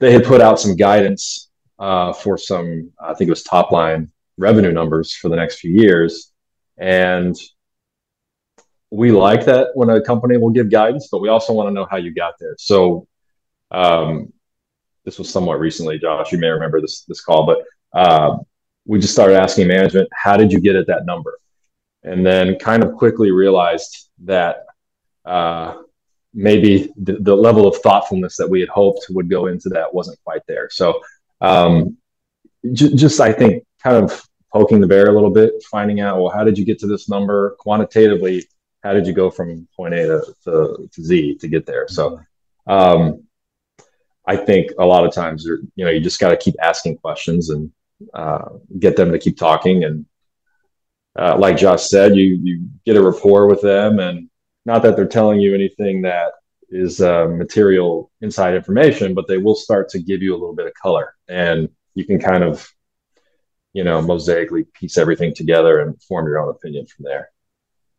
they 0.00 0.12
had 0.12 0.24
put 0.24 0.40
out 0.40 0.60
some 0.60 0.76
guidance 0.76 1.48
uh, 1.78 2.12
for 2.12 2.36
some, 2.36 2.90
I 3.00 3.14
think 3.14 3.28
it 3.28 3.30
was 3.30 3.42
top 3.42 3.70
line 3.70 4.10
revenue 4.36 4.72
numbers 4.72 5.14
for 5.14 5.28
the 5.28 5.36
next 5.36 5.60
few 5.60 5.72
years. 5.72 6.32
And 6.76 7.36
we 8.90 9.12
like 9.12 9.44
that 9.44 9.68
when 9.74 9.90
a 9.90 10.00
company 10.00 10.36
will 10.38 10.50
give 10.50 10.70
guidance, 10.70 11.08
but 11.10 11.20
we 11.20 11.28
also 11.28 11.52
want 11.52 11.68
to 11.68 11.72
know 11.72 11.86
how 11.90 11.96
you 11.96 12.14
got 12.14 12.34
there. 12.40 12.54
So, 12.58 13.06
um, 13.70 14.32
this 15.04 15.18
was 15.18 15.30
somewhat 15.30 15.60
recently, 15.60 15.98
Josh. 15.98 16.32
You 16.32 16.38
may 16.38 16.48
remember 16.48 16.80
this 16.80 17.02
this 17.02 17.20
call, 17.20 17.46
but 17.46 17.64
uh, 17.98 18.38
we 18.86 18.98
just 18.98 19.12
started 19.12 19.36
asking 19.36 19.68
management, 19.68 20.08
"How 20.12 20.36
did 20.36 20.52
you 20.52 20.60
get 20.60 20.76
at 20.76 20.86
that 20.86 21.06
number?" 21.06 21.38
And 22.02 22.24
then 22.24 22.58
kind 22.58 22.82
of 22.82 22.94
quickly 22.94 23.30
realized 23.30 24.08
that 24.24 24.66
uh, 25.24 25.82
maybe 26.34 26.92
the, 26.96 27.14
the, 27.20 27.34
level 27.34 27.66
of 27.66 27.76
thoughtfulness 27.76 28.36
that 28.36 28.48
we 28.48 28.60
had 28.60 28.68
hoped 28.68 29.06
would 29.10 29.28
go 29.28 29.46
into 29.46 29.68
that 29.70 29.92
wasn't 29.92 30.18
quite 30.24 30.42
there. 30.46 30.68
So, 30.70 31.00
um, 31.40 31.96
j- 32.72 32.94
just 32.94 33.20
I 33.20 33.32
think 33.32 33.64
kind 33.82 33.96
of 33.96 34.22
poking 34.52 34.80
the 34.80 34.86
bear 34.86 35.08
a 35.08 35.12
little 35.12 35.30
bit, 35.30 35.52
finding 35.70 36.00
out, 36.00 36.18
well, 36.18 36.30
how 36.30 36.44
did 36.44 36.56
you 36.56 36.64
get 36.64 36.78
to 36.80 36.86
this 36.86 37.08
number 37.08 37.56
quantitatively? 37.58 38.46
How 38.82 38.92
did 38.92 39.06
you 39.06 39.12
go 39.12 39.30
from 39.30 39.68
point 39.76 39.94
A 39.94 40.06
to, 40.06 40.34
to, 40.44 40.88
to 40.92 41.02
Z 41.02 41.36
to 41.36 41.48
get 41.48 41.66
there? 41.66 41.88
So, 41.88 42.20
um, 42.66 43.27
I 44.28 44.36
think 44.36 44.72
a 44.78 44.84
lot 44.84 45.06
of 45.06 45.14
times, 45.14 45.46
you 45.46 45.84
know, 45.84 45.90
you 45.90 46.00
just 46.00 46.20
got 46.20 46.28
to 46.28 46.36
keep 46.36 46.54
asking 46.62 46.98
questions 46.98 47.48
and 47.48 47.72
uh, 48.12 48.50
get 48.78 48.94
them 48.94 49.10
to 49.10 49.18
keep 49.18 49.38
talking. 49.38 49.84
And 49.84 50.04
uh, 51.18 51.38
like 51.38 51.56
Josh 51.56 51.84
said, 51.88 52.14
you 52.14 52.38
you 52.42 52.68
get 52.84 52.96
a 52.96 53.02
rapport 53.02 53.46
with 53.46 53.62
them, 53.62 53.98
and 54.00 54.28
not 54.66 54.82
that 54.82 54.96
they're 54.96 55.06
telling 55.06 55.40
you 55.40 55.54
anything 55.54 56.02
that 56.02 56.32
is 56.68 57.00
uh, 57.00 57.26
material 57.26 58.10
inside 58.20 58.54
information, 58.54 59.14
but 59.14 59.26
they 59.26 59.38
will 59.38 59.54
start 59.54 59.88
to 59.88 59.98
give 59.98 60.20
you 60.20 60.32
a 60.34 60.38
little 60.40 60.54
bit 60.54 60.66
of 60.66 60.74
color, 60.74 61.14
and 61.28 61.70
you 61.94 62.04
can 62.04 62.20
kind 62.20 62.44
of, 62.44 62.70
you 63.72 63.82
know, 63.82 64.02
mosaically 64.02 64.70
piece 64.74 64.98
everything 64.98 65.34
together 65.34 65.80
and 65.80 66.00
form 66.02 66.26
your 66.26 66.38
own 66.38 66.50
opinion 66.50 66.86
from 66.86 67.04
there. 67.04 67.30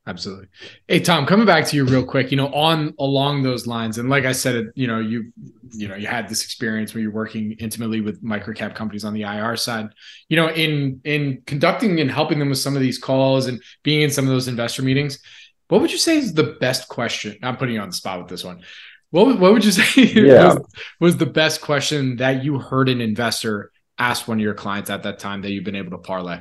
Absolutely. 0.10 0.48
Hey 0.88 1.02
Tom, 1.02 1.28
coming 1.28 1.46
back 1.46 1.68
to 1.68 1.76
you 1.76 1.86
real 1.86 2.04
quick, 2.04 2.32
you 2.32 2.38
know, 2.38 2.48
on 2.48 2.96
along 2.98 3.44
those 3.44 3.68
lines, 3.68 4.00
and 4.00 4.10
like 4.10 4.26
I 4.26 4.32
said, 4.32 4.72
you 4.74 4.88
know, 4.88 4.98
you 4.98 5.32
you 5.72 5.88
know, 5.88 5.94
you 5.94 6.08
had 6.08 6.28
this 6.28 6.44
experience 6.44 6.96
where 6.96 7.04
you're 7.04 7.12
working 7.12 7.52
intimately 7.60 8.02
with 8.02 8.24
microcap 8.24 8.74
companies 8.74 9.06
on 9.06 9.14
the 9.14 9.22
IR 9.22 9.56
side. 9.56 9.90
You 10.28 10.38
know, 10.38 10.50
in 10.50 11.00
in 11.04 11.44
conducting 11.46 12.00
and 12.00 12.10
helping 12.10 12.40
them 12.40 12.50
with 12.50 12.58
some 12.58 12.76
of 12.76 12.82
these 12.82 12.98
calls 12.98 13.46
and 13.46 13.62
being 13.84 14.02
in 14.02 14.10
some 14.10 14.26
of 14.26 14.32
those 14.32 14.48
investor 14.48 14.82
meetings, 14.82 15.20
what 15.68 15.80
would 15.80 15.92
you 15.92 16.00
say 16.00 16.18
is 16.18 16.34
the 16.34 16.58
best 16.60 16.90
question? 16.90 17.38
I'm 17.44 17.58
putting 17.58 17.76
you 17.76 17.82
on 17.82 17.90
the 17.90 17.96
spot 17.96 18.18
with 18.18 18.30
this 18.30 18.44
one. 18.44 18.64
What 19.12 19.40
what 19.40 19.54
would 19.54 19.64
you 19.64 19.72
say 19.80 20.06
yeah. 20.06 20.56
was, 20.56 20.58
was 21.00 21.18
the 21.18 21.28
best 21.28 21.62
question 21.62 22.16
that 22.16 22.44
you 22.44 22.58
heard 22.58 22.90
an 22.90 23.00
investor 23.00 23.72
ask 24.00 24.28
one 24.28 24.40
of 24.40 24.44
your 24.44 24.56
clients 24.56 24.90
at 24.90 25.04
that 25.04 25.20
time 25.20 25.44
that 25.44 25.52
you've 25.52 25.66
been 25.66 25.76
able 25.76 25.92
to 25.92 26.00
parlay? 26.00 26.40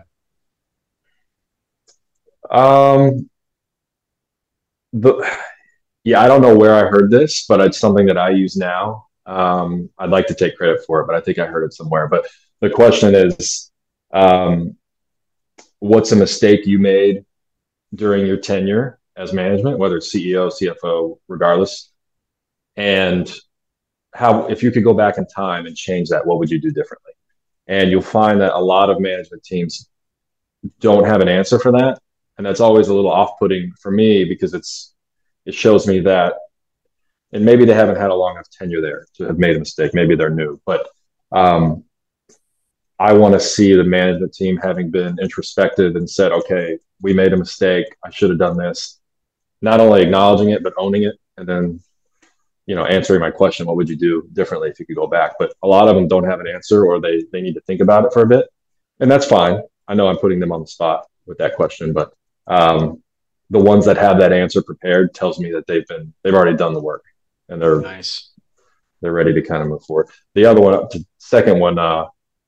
Um 2.50 3.28
the 4.92 5.38
yeah, 6.04 6.20
I 6.20 6.28
don't 6.28 6.40
know 6.40 6.56
where 6.56 6.74
I 6.74 6.88
heard 6.88 7.10
this, 7.10 7.44
but 7.46 7.60
it's 7.60 7.78
something 7.78 8.06
that 8.06 8.16
I 8.16 8.30
use 8.30 8.56
now. 8.56 9.06
Um, 9.26 9.90
I'd 9.98 10.10
like 10.10 10.26
to 10.28 10.34
take 10.34 10.56
credit 10.56 10.80
for 10.86 11.00
it, 11.00 11.06
but 11.06 11.14
I 11.14 11.20
think 11.20 11.38
I 11.38 11.46
heard 11.46 11.64
it 11.64 11.74
somewhere. 11.74 12.08
But 12.08 12.26
the 12.60 12.70
question 12.70 13.14
is, 13.14 13.70
um, 14.12 14.76
what's 15.80 16.12
a 16.12 16.16
mistake 16.16 16.66
you 16.66 16.78
made 16.78 17.24
during 17.94 18.26
your 18.26 18.38
tenure 18.38 18.98
as 19.16 19.32
management, 19.32 19.78
whether 19.78 19.98
it's 19.98 20.14
CEO, 20.14 20.50
CFO, 20.50 21.18
regardless, 21.28 21.90
and 22.76 23.30
how 24.14 24.46
if 24.46 24.62
you 24.62 24.70
could 24.70 24.84
go 24.84 24.94
back 24.94 25.18
in 25.18 25.26
time 25.26 25.66
and 25.66 25.76
change 25.76 26.08
that, 26.08 26.26
what 26.26 26.38
would 26.38 26.50
you 26.50 26.60
do 26.60 26.70
differently? 26.70 27.12
And 27.66 27.90
you'll 27.90 28.00
find 28.00 28.40
that 28.40 28.54
a 28.54 28.58
lot 28.58 28.88
of 28.88 28.98
management 28.98 29.44
teams 29.44 29.90
don't 30.80 31.04
have 31.04 31.20
an 31.20 31.28
answer 31.28 31.58
for 31.58 31.72
that 31.72 32.00
and 32.38 32.46
that's 32.46 32.60
always 32.60 32.88
a 32.88 32.94
little 32.94 33.10
off-putting 33.10 33.72
for 33.80 33.90
me 33.90 34.24
because 34.24 34.54
it's 34.54 34.94
it 35.44 35.54
shows 35.54 35.86
me 35.86 36.00
that 36.00 36.34
and 37.32 37.44
maybe 37.44 37.64
they 37.64 37.74
haven't 37.74 37.96
had 37.96 38.10
a 38.10 38.14
long 38.14 38.36
enough 38.36 38.48
tenure 38.50 38.80
there 38.80 39.06
to 39.14 39.24
have 39.24 39.38
made 39.38 39.54
a 39.54 39.58
mistake. 39.58 39.92
Maybe 39.92 40.16
they're 40.16 40.30
new 40.30 40.60
but 40.64 40.88
um, 41.30 41.84
i 42.98 43.12
want 43.12 43.34
to 43.34 43.40
see 43.40 43.74
the 43.74 43.84
management 43.84 44.32
team 44.32 44.56
having 44.56 44.90
been 44.90 45.18
introspective 45.20 45.94
and 45.96 46.08
said 46.08 46.32
okay 46.32 46.78
we 47.00 47.12
made 47.12 47.32
a 47.32 47.36
mistake. 47.36 47.86
I 48.04 48.10
should 48.10 48.30
have 48.30 48.40
done 48.40 48.56
this. 48.56 48.98
Not 49.62 49.80
only 49.80 50.02
acknowledging 50.02 50.50
it 50.50 50.62
but 50.62 50.74
owning 50.76 51.04
it 51.04 51.16
and 51.36 51.48
then 51.48 51.80
you 52.66 52.74
know 52.74 52.84
answering 52.84 53.20
my 53.20 53.30
question 53.30 53.66
what 53.66 53.76
would 53.76 53.88
you 53.88 53.96
do 53.96 54.28
differently 54.32 54.68
if 54.68 54.78
you 54.78 54.86
could 54.86 54.96
go 54.96 55.06
back? 55.06 55.32
But 55.38 55.52
a 55.62 55.66
lot 55.66 55.88
of 55.88 55.96
them 55.96 56.08
don't 56.08 56.24
have 56.24 56.40
an 56.40 56.46
answer 56.46 56.86
or 56.86 57.00
they 57.00 57.24
they 57.32 57.40
need 57.40 57.54
to 57.54 57.60
think 57.62 57.80
about 57.80 58.04
it 58.04 58.12
for 58.12 58.22
a 58.22 58.26
bit. 58.26 58.46
And 59.00 59.10
that's 59.10 59.26
fine. 59.26 59.60
I 59.86 59.94
know 59.94 60.08
i'm 60.08 60.18
putting 60.18 60.38
them 60.38 60.52
on 60.52 60.60
the 60.60 60.66
spot 60.66 61.06
with 61.26 61.38
that 61.38 61.56
question 61.56 61.92
but 61.92 62.12
um, 62.48 63.02
the 63.50 63.58
ones 63.58 63.84
that 63.86 63.96
have 63.96 64.18
that 64.18 64.32
answer 64.32 64.62
prepared 64.62 65.14
tells 65.14 65.38
me 65.38 65.52
that 65.52 65.66
they've 65.66 65.86
been 65.86 66.12
they've 66.22 66.34
already 66.34 66.56
done 66.56 66.74
the 66.74 66.82
work 66.82 67.04
and 67.48 67.60
they're 67.60 67.80
nice. 67.80 68.30
They're 69.00 69.12
ready 69.12 69.32
to 69.32 69.42
kind 69.42 69.62
of 69.62 69.68
move 69.68 69.84
forward. 69.84 70.08
The 70.34 70.44
other 70.44 70.60
one, 70.60 70.72
the 70.90 71.04
second 71.18 71.60
one, 71.60 71.78
uh, 71.78 72.06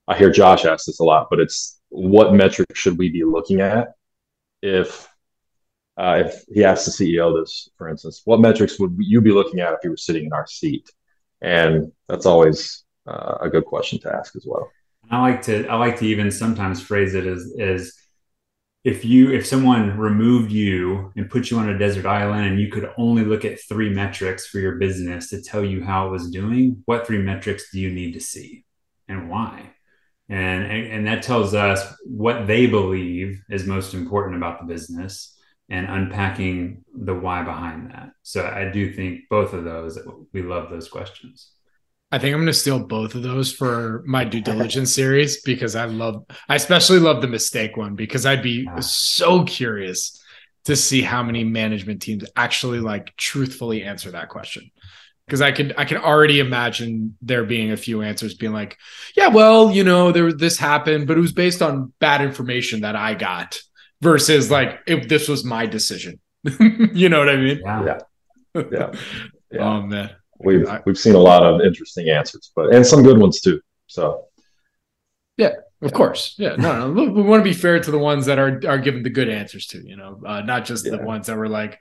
I 0.09 0.19
hear 0.19 0.31
Josh 0.31 0.65
ask 0.65 0.87
this 0.87 0.99
a 0.99 1.05
lot, 1.05 1.29
but 1.31 1.39
it's 1.39 1.81
what 1.91 2.35
metric 2.35 2.75
should 2.75 2.99
we 2.99 3.09
be 3.09 3.23
looking 3.23 3.61
at 3.61 3.93
if 4.63 5.09
uh, 5.97 6.23
if 6.25 6.45
he 6.53 6.65
asks 6.65 6.97
the 6.97 7.05
CEO 7.05 7.39
this, 7.41 7.69
for 7.77 7.89
instance, 7.89 8.23
what 8.25 8.41
metrics 8.41 8.79
would 8.81 8.97
you 8.99 9.21
be 9.21 9.33
looking 9.33 9.61
at 9.61 9.75
if 9.75 9.81
you 9.85 9.91
were 9.91 9.97
sitting 9.97 10.25
in 10.25 10.33
our 10.33 10.47
seat? 10.47 10.91
And 11.43 11.93
that's 12.09 12.27
always 12.27 12.85
uh, 13.07 13.39
a 13.41 13.51
good 13.51 13.67
question 13.67 13.99
to 14.01 14.15
ask 14.15 14.35
as 14.35 14.45
well. 14.47 14.71
I 15.11 15.21
like 15.21 15.43
to 15.43 15.67
I 15.67 15.77
like 15.77 15.99
to 15.99 16.07
even 16.07 16.31
sometimes 16.31 16.81
phrase 16.81 17.15
it 17.15 17.27
as 17.27 17.53
as 17.61 17.93
if 18.83 19.05
you 19.05 19.31
if 19.31 19.47
someone 19.47 19.99
removed 19.99 20.51
you 20.51 21.13
and 21.17 21.29
put 21.29 21.51
you 21.51 21.59
on 21.59 21.69
a 21.69 21.79
desert 21.79 22.07
island 22.07 22.47
and 22.47 22.61
you 22.61 22.71
could 22.71 22.91
only 22.97 23.25
look 23.25 23.45
at 23.45 23.61
three 23.69 23.91
metrics 23.91 24.47
for 24.47 24.59
your 24.59 24.77
business 24.77 25.29
to 25.29 25.43
tell 25.43 25.63
you 25.63 25.85
how 25.85 26.07
it 26.07 26.11
was 26.11 26.31
doing 26.31 26.83
what 26.87 27.07
three 27.07 27.19
metrics 27.19 27.71
do 27.71 27.79
you 27.79 27.91
need 27.91 28.13
to 28.13 28.21
see 28.21 28.65
and 29.09 29.29
why? 29.29 29.71
And 30.29 30.65
and, 30.65 31.07
that 31.09 31.25
tells 31.25 31.55
us 31.55 31.85
what 32.05 32.47
they 32.47 32.67
believe 32.67 33.43
is 33.51 33.67
most 33.67 33.95
important 33.95 34.37
about 34.37 34.61
the 34.61 34.67
business 34.67 35.37
and 35.69 35.89
unpacking 35.89 36.85
the 36.95 37.15
why 37.15 37.43
behind 37.43 37.91
that. 37.91 38.11
So 38.23 38.47
i 38.47 38.71
do 38.71 38.93
think 38.93 39.23
both 39.29 39.53
of 39.53 39.65
those 39.65 39.99
we 40.33 40.43
love 40.43 40.71
those 40.71 40.89
questions 40.89 41.51
I 42.13 42.19
think 42.19 42.35
I'm 42.35 42.41
going 42.41 42.47
to 42.47 42.53
steal 42.53 42.81
both 42.81 43.15
of 43.15 43.23
those 43.23 43.53
for 43.53 44.03
my 44.05 44.25
due 44.25 44.41
diligence 44.41 44.93
series 44.93 45.43
because 45.43 45.77
I 45.77 45.85
love, 45.85 46.25
I 46.49 46.57
especially 46.57 46.99
love 46.99 47.23
the 47.23 47.29
mistake 47.29 47.77
one 47.77 47.95
because 47.95 48.27
I'd 48.27 48.43
be 48.43 48.65
yeah. 48.67 48.81
so 48.81 49.45
curious 49.45 50.21
to 50.65 50.75
see 50.75 51.03
how 51.03 51.23
many 51.23 51.45
management 51.45 52.03
teams 52.03 52.25
actually 52.35 52.81
like 52.81 53.17
truthfully 53.17 53.85
answer 53.85 54.11
that 54.11 54.29
question. 54.29 54.71
Because 55.25 55.41
I 55.41 55.53
could, 55.53 55.73
I 55.79 55.85
can 55.85 55.99
already 55.99 56.41
imagine 56.41 57.17
there 57.23 57.45
being 57.45 57.71
a 57.71 57.77
few 57.77 58.03
answers 58.03 58.35
being 58.35 58.53
like, 58.53 58.77
yeah, 59.17 59.29
well, 59.29 59.71
you 59.71 59.85
know, 59.85 60.11
there 60.11 60.33
this 60.33 60.59
happened, 60.59 61.07
but 61.07 61.17
it 61.17 61.21
was 61.21 61.33
based 61.33 61.63
on 61.63 61.93
bad 62.01 62.21
information 62.21 62.81
that 62.81 62.97
I 62.97 63.15
got 63.15 63.61
versus 64.01 64.51
like 64.51 64.81
if 64.89 65.09
this 65.09 65.29
was 65.29 65.45
my 65.45 65.67
decision. 65.67 66.19
you 66.93 67.09
know 67.09 67.21
what 67.21 67.29
I 67.29 67.37
mean? 67.37 67.61
Yeah. 67.65 67.99
Yeah. 68.55 68.63
yeah. 68.73 68.93
yeah. 69.53 69.61
Oh 69.61 69.83
man 69.83 70.11
we've 70.43 70.69
we've 70.87 70.99
seen 70.99 71.15
a 71.15 71.19
lot 71.19 71.43
of 71.43 71.61
interesting 71.61 72.09
answers, 72.09 72.51
but 72.55 72.75
and 72.75 72.87
some 72.87 73.03
good 73.03 73.19
ones 73.19 73.41
too. 73.41 73.61
So, 73.87 74.27
yeah, 75.37 75.55
of 75.83 75.93
course, 75.93 76.35
yeah. 76.39 76.57
No, 76.57 76.93
no, 76.93 77.05
we 77.05 77.23
want 77.23 77.41
to 77.41 77.45
be 77.45 77.55
fair 77.55 77.81
to 77.81 77.91
the 77.91 77.99
ones 77.99 78.27
that 78.27 78.39
are 78.39 78.61
are 78.67 78.79
given 78.79 79.03
the 79.03 79.11
good 79.11 79.29
answers 79.29 79.67
to. 79.69 79.87
You 79.87 79.97
know, 79.97 80.21
uh, 80.27 80.41
not 80.43 80.65
just 80.65 80.85
yeah. 80.87 80.97
the 80.97 81.03
ones 81.03 81.27
that 81.27 81.37
were 81.37 81.49
like, 81.49 81.79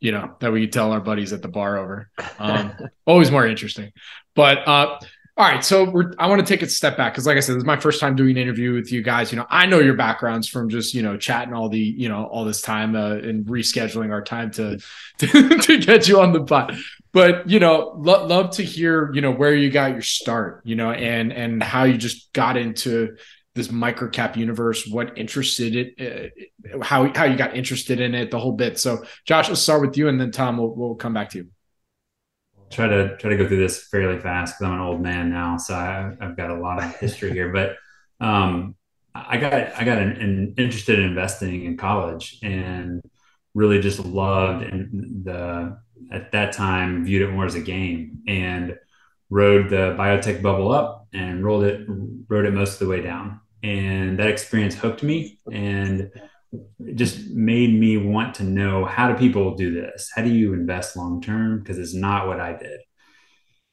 you 0.00 0.12
know, 0.12 0.34
that 0.40 0.52
we 0.52 0.66
tell 0.66 0.92
our 0.92 1.00
buddies 1.00 1.32
at 1.32 1.42
the 1.42 1.48
bar 1.48 1.78
over. 1.78 2.10
Um, 2.38 2.72
always 3.06 3.30
more 3.30 3.46
interesting, 3.46 3.92
but. 4.34 4.66
uh 4.66 4.98
all 5.36 5.46
right, 5.46 5.64
so 5.64 6.12
I 6.18 6.26
want 6.26 6.46
to 6.46 6.46
take 6.46 6.60
a 6.60 6.68
step 6.68 6.98
back 6.98 7.14
because, 7.14 7.26
like 7.26 7.38
I 7.38 7.40
said, 7.40 7.54
this 7.54 7.62
is 7.62 7.64
my 7.64 7.78
first 7.78 7.98
time 7.98 8.14
doing 8.14 8.32
an 8.32 8.36
interview 8.36 8.74
with 8.74 8.92
you 8.92 9.00
guys. 9.00 9.32
You 9.32 9.38
know, 9.38 9.46
I 9.48 9.64
know 9.64 9.78
your 9.78 9.94
backgrounds 9.94 10.46
from 10.48 10.68
just 10.68 10.92
you 10.92 11.00
know 11.00 11.16
chatting 11.16 11.54
all 11.54 11.70
the 11.70 11.78
you 11.78 12.10
know 12.10 12.26
all 12.26 12.44
this 12.44 12.60
time 12.60 12.94
uh, 12.94 13.12
and 13.12 13.46
rescheduling 13.46 14.10
our 14.10 14.20
time 14.20 14.50
to 14.50 14.78
to, 15.18 15.58
to 15.62 15.78
get 15.78 16.08
you 16.08 16.20
on 16.20 16.34
the 16.34 16.42
pot 16.42 16.74
but 17.12 17.48
you 17.48 17.60
know 17.60 17.94
lo- 17.96 18.26
love 18.26 18.50
to 18.50 18.62
hear 18.62 19.12
you 19.12 19.20
know 19.20 19.30
where 19.30 19.54
you 19.54 19.70
got 19.70 19.92
your 19.92 20.02
start 20.02 20.62
you 20.64 20.76
know 20.76 20.90
and 20.90 21.32
and 21.32 21.62
how 21.62 21.84
you 21.84 21.96
just 21.96 22.32
got 22.32 22.56
into 22.56 23.16
this 23.54 23.68
microcap 23.68 24.36
universe 24.36 24.86
what 24.86 25.18
interested 25.18 25.74
it 25.76 26.32
uh, 26.72 26.82
how 26.82 27.12
how 27.14 27.24
you 27.24 27.36
got 27.36 27.56
interested 27.56 28.00
in 28.00 28.14
it 28.14 28.30
the 28.30 28.38
whole 28.38 28.52
bit. 28.52 28.78
So 28.78 29.04
josh 29.26 29.48
let's 29.48 29.60
start 29.60 29.80
with 29.80 29.96
you 29.96 30.08
and 30.08 30.20
then 30.20 30.30
tom 30.30 30.58
we'll, 30.58 30.74
we'll 30.74 30.94
come 30.94 31.14
back 31.14 31.30
to 31.30 31.38
you. 31.38 31.48
Try 32.70 32.86
to 32.86 33.16
try 33.16 33.30
to 33.30 33.36
go 33.36 33.48
through 33.48 33.58
this 33.58 33.88
fairly 33.88 34.20
fast 34.20 34.54
because 34.54 34.72
i'm 34.72 34.78
an 34.78 34.86
old 34.86 35.00
man 35.00 35.30
now 35.30 35.56
so 35.56 35.74
I, 35.74 36.14
have 36.20 36.36
got 36.36 36.50
a 36.50 36.60
lot 36.60 36.82
of 36.82 36.96
history 37.00 37.32
here. 37.32 37.52
But 37.52 37.76
um, 38.24 38.76
i 39.12 39.38
got 39.38 39.52
i 39.52 39.82
got 39.82 39.98
an, 39.98 40.12
an 40.12 40.54
interested 40.56 41.00
in 41.00 41.06
investing 41.06 41.64
in 41.64 41.76
college 41.76 42.38
and 42.42 43.02
really 43.54 43.80
just 43.80 44.04
loved 44.04 44.62
and 44.62 45.24
the 45.24 45.78
at 46.12 46.32
that 46.32 46.52
time 46.52 47.04
viewed 47.04 47.22
it 47.22 47.32
more 47.32 47.46
as 47.46 47.54
a 47.54 47.60
game 47.60 48.18
and 48.26 48.76
rode 49.28 49.68
the 49.68 49.94
biotech 49.98 50.42
bubble 50.42 50.72
up 50.72 51.06
and 51.12 51.44
rolled 51.44 51.64
it 51.64 51.86
rode 52.28 52.46
it 52.46 52.52
most 52.52 52.74
of 52.74 52.78
the 52.80 52.88
way 52.88 53.00
down 53.00 53.40
and 53.62 54.18
that 54.18 54.28
experience 54.28 54.74
hooked 54.74 55.02
me 55.02 55.38
and 55.52 56.10
it 56.80 56.96
just 56.96 57.30
made 57.30 57.78
me 57.78 57.96
want 57.96 58.34
to 58.36 58.42
know 58.44 58.84
how 58.84 59.10
do 59.10 59.18
people 59.18 59.54
do 59.54 59.72
this? 59.72 60.10
How 60.14 60.22
do 60.22 60.30
you 60.30 60.52
invest 60.52 60.96
long 60.96 61.20
term? 61.20 61.60
Because 61.60 61.78
it's 61.78 61.94
not 61.94 62.26
what 62.26 62.40
I 62.40 62.56
did. 62.56 62.80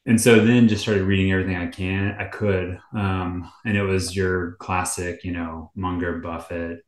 And 0.05 0.21
so 0.21 0.39
then 0.39 0.69
just 0.69 0.83
started 0.83 1.03
reading 1.03 1.31
everything 1.31 1.57
I 1.57 1.67
can, 1.67 2.15
I 2.17 2.25
could. 2.25 2.79
Um, 2.95 3.51
and 3.65 3.75
it 3.75 3.83
was 3.83 4.15
your 4.15 4.53
classic, 4.53 5.23
you 5.25 5.33
know, 5.33 5.71
Munger, 5.75 6.19
Buffett, 6.19 6.79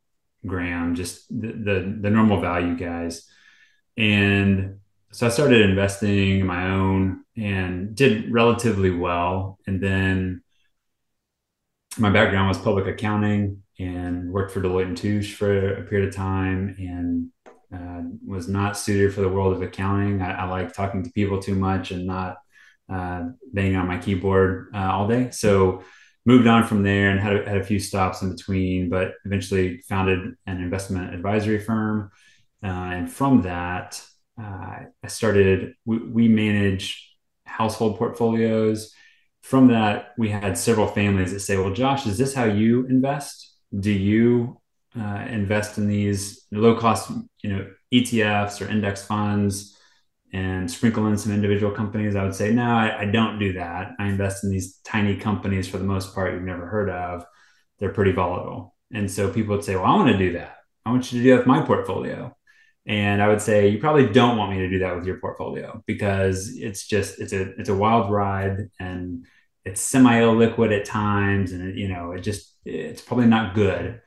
Graham, 0.46 0.94
just 0.94 1.28
the, 1.28 1.48
the, 1.48 1.98
the 2.00 2.10
normal 2.10 2.40
value 2.40 2.76
guys. 2.76 3.28
And 3.96 4.78
so 5.12 5.26
I 5.26 5.30
started 5.30 5.68
investing 5.68 6.46
my 6.46 6.70
own 6.70 7.24
and 7.36 7.94
did 7.94 8.32
relatively 8.32 8.90
well. 8.90 9.58
And 9.66 9.82
then 9.82 10.42
my 11.98 12.10
background 12.10 12.48
was 12.48 12.58
public 12.58 12.86
accounting 12.86 13.62
and 13.78 14.30
worked 14.30 14.52
for 14.52 14.60
Deloitte 14.60 14.86
and 14.86 14.96
Touche 14.96 15.34
for 15.34 15.74
a 15.74 15.82
period 15.82 16.08
of 16.08 16.14
time 16.14 16.76
and 16.78 17.30
uh, 17.74 18.02
was 18.26 18.48
not 18.48 18.76
suited 18.76 19.14
for 19.14 19.20
the 19.20 19.28
world 19.28 19.54
of 19.54 19.62
accounting. 19.62 20.22
I, 20.22 20.42
I 20.42 20.48
like 20.48 20.72
talking 20.72 21.02
to 21.02 21.10
people 21.10 21.40
too 21.40 21.54
much 21.54 21.90
and 21.90 22.06
not 22.06 22.38
uh, 22.88 23.28
banging 23.52 23.76
on 23.76 23.86
my 23.86 23.98
keyboard 23.98 24.70
uh, 24.74 24.90
all 24.92 25.08
day. 25.08 25.30
So 25.30 25.82
moved 26.30 26.46
on 26.46 26.64
from 26.64 26.84
there 26.84 27.10
and 27.10 27.18
had 27.18 27.36
a, 27.36 27.48
had 27.48 27.58
a 27.58 27.64
few 27.64 27.80
stops 27.80 28.22
in 28.22 28.30
between, 28.30 28.88
but 28.88 29.14
eventually 29.24 29.78
founded 29.88 30.34
an 30.46 30.62
investment 30.62 31.12
advisory 31.12 31.58
firm. 31.58 32.10
Uh, 32.62 32.66
and 32.96 33.10
from 33.10 33.42
that, 33.42 34.00
uh, 34.40 34.76
I 35.02 35.08
started, 35.08 35.74
we, 35.84 35.98
we 35.98 36.28
manage 36.28 37.16
household 37.44 37.98
portfolios. 37.98 38.94
From 39.42 39.68
that, 39.68 40.12
we 40.16 40.28
had 40.28 40.56
several 40.56 40.86
families 40.86 41.32
that 41.32 41.40
say, 41.40 41.56
Well, 41.56 41.72
Josh, 41.72 42.06
is 42.06 42.16
this 42.16 42.32
how 42.32 42.44
you 42.44 42.86
invest? 42.86 43.52
Do 43.76 43.90
you 43.90 44.60
uh, 44.96 45.24
invest 45.28 45.78
in 45.78 45.88
these 45.88 46.46
low 46.52 46.78
cost, 46.78 47.10
you 47.42 47.50
know, 47.50 47.66
ETFs 47.92 48.64
or 48.64 48.70
index 48.70 49.04
funds 49.04 49.76
and 50.32 50.70
sprinkle 50.70 51.06
in 51.06 51.18
some 51.18 51.32
individual 51.32 51.72
companies? 51.72 52.16
I 52.16 52.24
would 52.24 52.34
say, 52.34 52.52
No, 52.52 52.64
I, 52.64 53.00
I 53.00 53.04
don't 53.06 53.38
do 53.38 53.54
that. 53.54 53.92
I 53.98 54.08
invest 54.08 54.44
in 54.44 54.50
these 54.50 54.78
tiny 54.84 55.16
companies 55.16 55.68
for 55.68 55.78
the 55.78 55.84
most 55.84 56.14
part 56.14 56.34
you've 56.34 56.42
never 56.42 56.66
heard 56.66 56.90
of. 56.90 57.24
They're 57.78 57.92
pretty 57.92 58.12
volatile. 58.12 58.74
And 58.92 59.10
so 59.10 59.30
people 59.32 59.56
would 59.56 59.64
say, 59.64 59.76
Well, 59.76 59.86
I 59.86 59.96
want 59.96 60.10
to 60.12 60.18
do 60.18 60.32
that. 60.32 60.56
I 60.84 60.90
want 60.90 61.12
you 61.12 61.18
to 61.18 61.24
do 61.24 61.30
that 61.30 61.38
with 61.38 61.46
my 61.46 61.62
portfolio. 61.62 62.36
And 62.86 63.22
I 63.22 63.28
would 63.28 63.42
say 63.42 63.68
you 63.68 63.78
probably 63.78 64.06
don't 64.08 64.36
want 64.36 64.52
me 64.52 64.58
to 64.58 64.70
do 64.70 64.80
that 64.80 64.96
with 64.96 65.04
your 65.06 65.18
portfolio 65.20 65.82
because 65.86 66.56
it's 66.56 66.86
just 66.86 67.20
it's 67.20 67.32
a 67.32 67.50
it's 67.60 67.68
a 67.68 67.74
wild 67.74 68.10
ride 68.10 68.70
and 68.80 69.26
it's 69.64 69.80
semi 69.80 70.20
illiquid 70.20 70.76
at 70.76 70.86
times 70.86 71.52
and 71.52 71.68
it, 71.68 71.76
you 71.76 71.88
know 71.88 72.12
it 72.12 72.22
just 72.22 72.56
it's 72.64 73.02
probably 73.02 73.26
not 73.26 73.54
good 73.54 74.00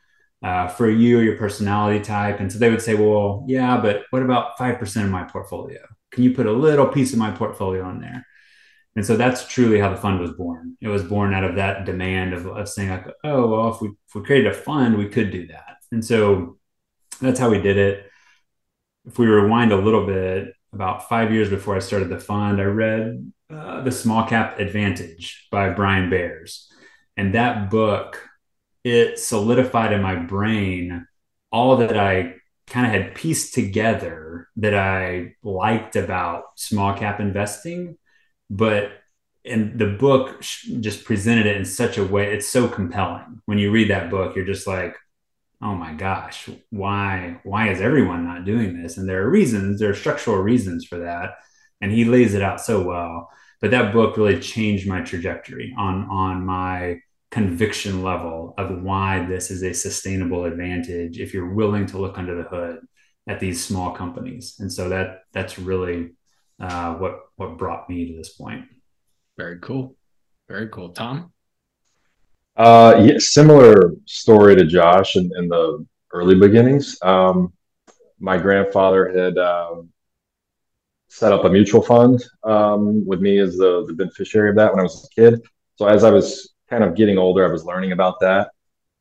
uh, 0.44 0.68
for 0.68 0.90
you 0.90 1.20
or 1.20 1.24
your 1.24 1.38
personality 1.38 2.04
type. 2.04 2.40
And 2.40 2.52
so 2.52 2.60
they 2.60 2.70
would 2.70 2.82
say, 2.82 2.96
well, 2.96 3.46
yeah, 3.48 3.78
but 3.78 4.04
what 4.10 4.22
about 4.22 4.58
five 4.58 4.78
percent 4.78 5.06
of 5.06 5.12
my 5.12 5.24
portfolio? 5.24 5.80
Can 6.14 6.24
you 6.24 6.34
put 6.34 6.46
a 6.46 6.52
little 6.52 6.88
piece 6.88 7.12
of 7.12 7.20
my 7.20 7.32
portfolio 7.32 7.84
on 7.84 8.00
there? 8.00 8.26
And 8.96 9.06
so 9.06 9.18
that's 9.18 9.48
truly 9.48 9.80
how 9.80 9.90
the 9.90 9.98
fund 9.98 10.20
was 10.20 10.32
born. 10.32 10.78
It 10.80 10.88
was 10.88 11.04
born 11.04 11.34
out 11.34 11.44
of 11.44 11.56
that 11.56 11.86
demand 11.86 12.34
of, 12.34 12.70
saying 12.70 12.92
like, 12.92 13.08
oh, 13.24 13.48
well, 13.48 13.74
if 13.74 13.82
we 13.82 13.90
if 13.90 14.16
we 14.16 14.24
created 14.24 14.52
a 14.52 14.56
fund, 14.56 14.98
we 14.98 15.10
could 15.10 15.32
do 15.32 15.48
that. 15.48 15.78
And 15.92 16.06
so 16.06 16.58
that's 17.20 17.40
how 17.40 17.50
we 17.50 17.60
did 17.60 17.78
it 17.78 18.06
if 19.06 19.20
we 19.20 19.26
rewind 19.26 19.72
a 19.72 19.78
little 19.78 20.06
bit, 20.06 20.54
about 20.72 21.08
five 21.08 21.32
years 21.32 21.50
before 21.50 21.76
I 21.76 21.80
started 21.80 22.10
the 22.10 22.20
fund, 22.20 22.60
I 22.60 22.66
read 22.66 23.32
uh, 23.50 23.82
The 23.82 23.92
Small 23.92 24.26
Cap 24.26 24.60
Advantage 24.60 25.48
by 25.52 25.70
Brian 25.70 26.10
Bares. 26.10 26.72
And 27.16 27.36
that 27.36 27.70
book, 27.70 28.28
it 28.84 29.20
solidified 29.20 29.94
in 29.94 30.02
my 30.02 30.16
brain 30.16 31.06
all 31.52 31.78
that 31.78 31.98
I 31.98 32.36
kind 32.68 32.86
of 32.86 32.92
had 32.92 33.16
pieced 33.16 33.54
together 33.54 34.48
that 34.58 34.74
I 34.74 35.36
liked 35.44 35.96
about 35.96 36.60
small 36.60 36.94
cap 36.98 37.20
investing. 37.20 37.98
But 38.50 38.92
and 39.46 39.78
the 39.78 39.88
book 39.88 40.42
just 40.42 41.04
presented 41.04 41.46
it 41.46 41.58
in 41.58 41.66
such 41.66 41.98
a 41.98 42.06
way, 42.06 42.34
it's 42.34 42.48
so 42.48 42.68
compelling. 42.68 43.42
When 43.46 43.58
you 43.58 43.72
read 43.72 43.90
that 43.90 44.10
book, 44.10 44.36
you're 44.36 44.46
just 44.46 44.68
like, 44.68 44.96
oh 45.62 45.76
my 45.76 45.94
gosh, 45.94 46.50
why 46.70 47.40
why 47.44 47.70
is 47.70 47.82
everyone 47.82 48.26
not 48.26 48.46
doing 48.46 48.82
this? 48.82 48.98
And 48.98 49.08
there 49.08 49.24
are 49.24 49.30
reasons, 49.30 49.80
there 49.80 49.90
are 49.90 49.96
structural 49.96 50.38
reasons 50.38 50.86
for 50.86 51.00
that. 51.00 51.36
And 51.82 51.92
he 51.92 52.06
lays 52.06 52.34
it 52.34 52.42
out 52.42 52.62
so 52.62 52.82
well. 52.82 53.30
But 53.62 53.72
that 53.72 53.94
book 53.94 54.18
really 54.18 54.40
changed 54.40 54.88
my 54.88 55.02
trajectory 55.02 55.74
on 55.78 56.10
on 56.10 56.46
my 56.46 57.00
conviction 57.34 58.04
level 58.04 58.54
of 58.60 58.84
why 58.84 59.26
this 59.26 59.50
is 59.50 59.64
a 59.64 59.74
sustainable 59.74 60.46
advantage 60.46 61.20
if 61.20 61.34
you're 61.34 61.56
willing 61.56 61.88
to 61.88 61.98
look 61.98 62.20
under 62.20 62.36
the 62.36 62.44
hood 62.44 62.78
at 63.28 63.40
these 63.40 63.66
small 63.66 63.92
companies. 63.92 64.58
And 64.60 64.72
so 64.72 64.88
that 64.90 65.24
that's 65.32 65.58
really 65.58 66.12
uh, 66.60 66.94
what 66.94 67.22
what 67.36 67.58
brought 67.58 67.90
me 67.90 68.06
to 68.10 68.16
this 68.16 68.34
point. 68.34 68.66
Very 69.36 69.58
cool. 69.60 69.96
Very 70.48 70.70
cool. 70.70 70.90
Tom? 70.90 71.34
Uh, 72.56 73.02
yeah, 73.04 73.16
similar 73.18 73.94
story 74.06 74.56
to 74.56 74.66
Josh 74.66 75.16
in, 75.16 75.32
in 75.36 75.48
the 75.48 75.84
early 76.14 76.36
beginnings. 76.36 77.00
Um, 77.02 77.52
my 78.20 78.38
grandfather 78.38 79.10
had 79.10 79.40
um, 79.40 79.90
set 81.08 81.34
up 81.34 81.46
a 81.46 81.50
mutual 81.50 81.82
fund 81.82 82.24
um, 82.44 83.04
with 83.08 83.22
me 83.22 83.40
as 83.40 83.58
the, 83.58 83.86
the 83.88 83.94
beneficiary 83.94 84.52
of 84.52 84.56
that 84.58 84.72
when 84.72 84.82
I 84.82 84.84
was 84.84 85.10
a 85.10 85.20
kid. 85.20 85.42
So 85.78 85.88
as 85.88 86.04
I 86.04 86.12
was 86.12 86.53
kind 86.70 86.84
of 86.84 86.96
getting 86.96 87.18
older, 87.18 87.48
I 87.48 87.52
was 87.52 87.66
learning 87.66 87.92
about 87.92 88.20
that. 88.22 88.52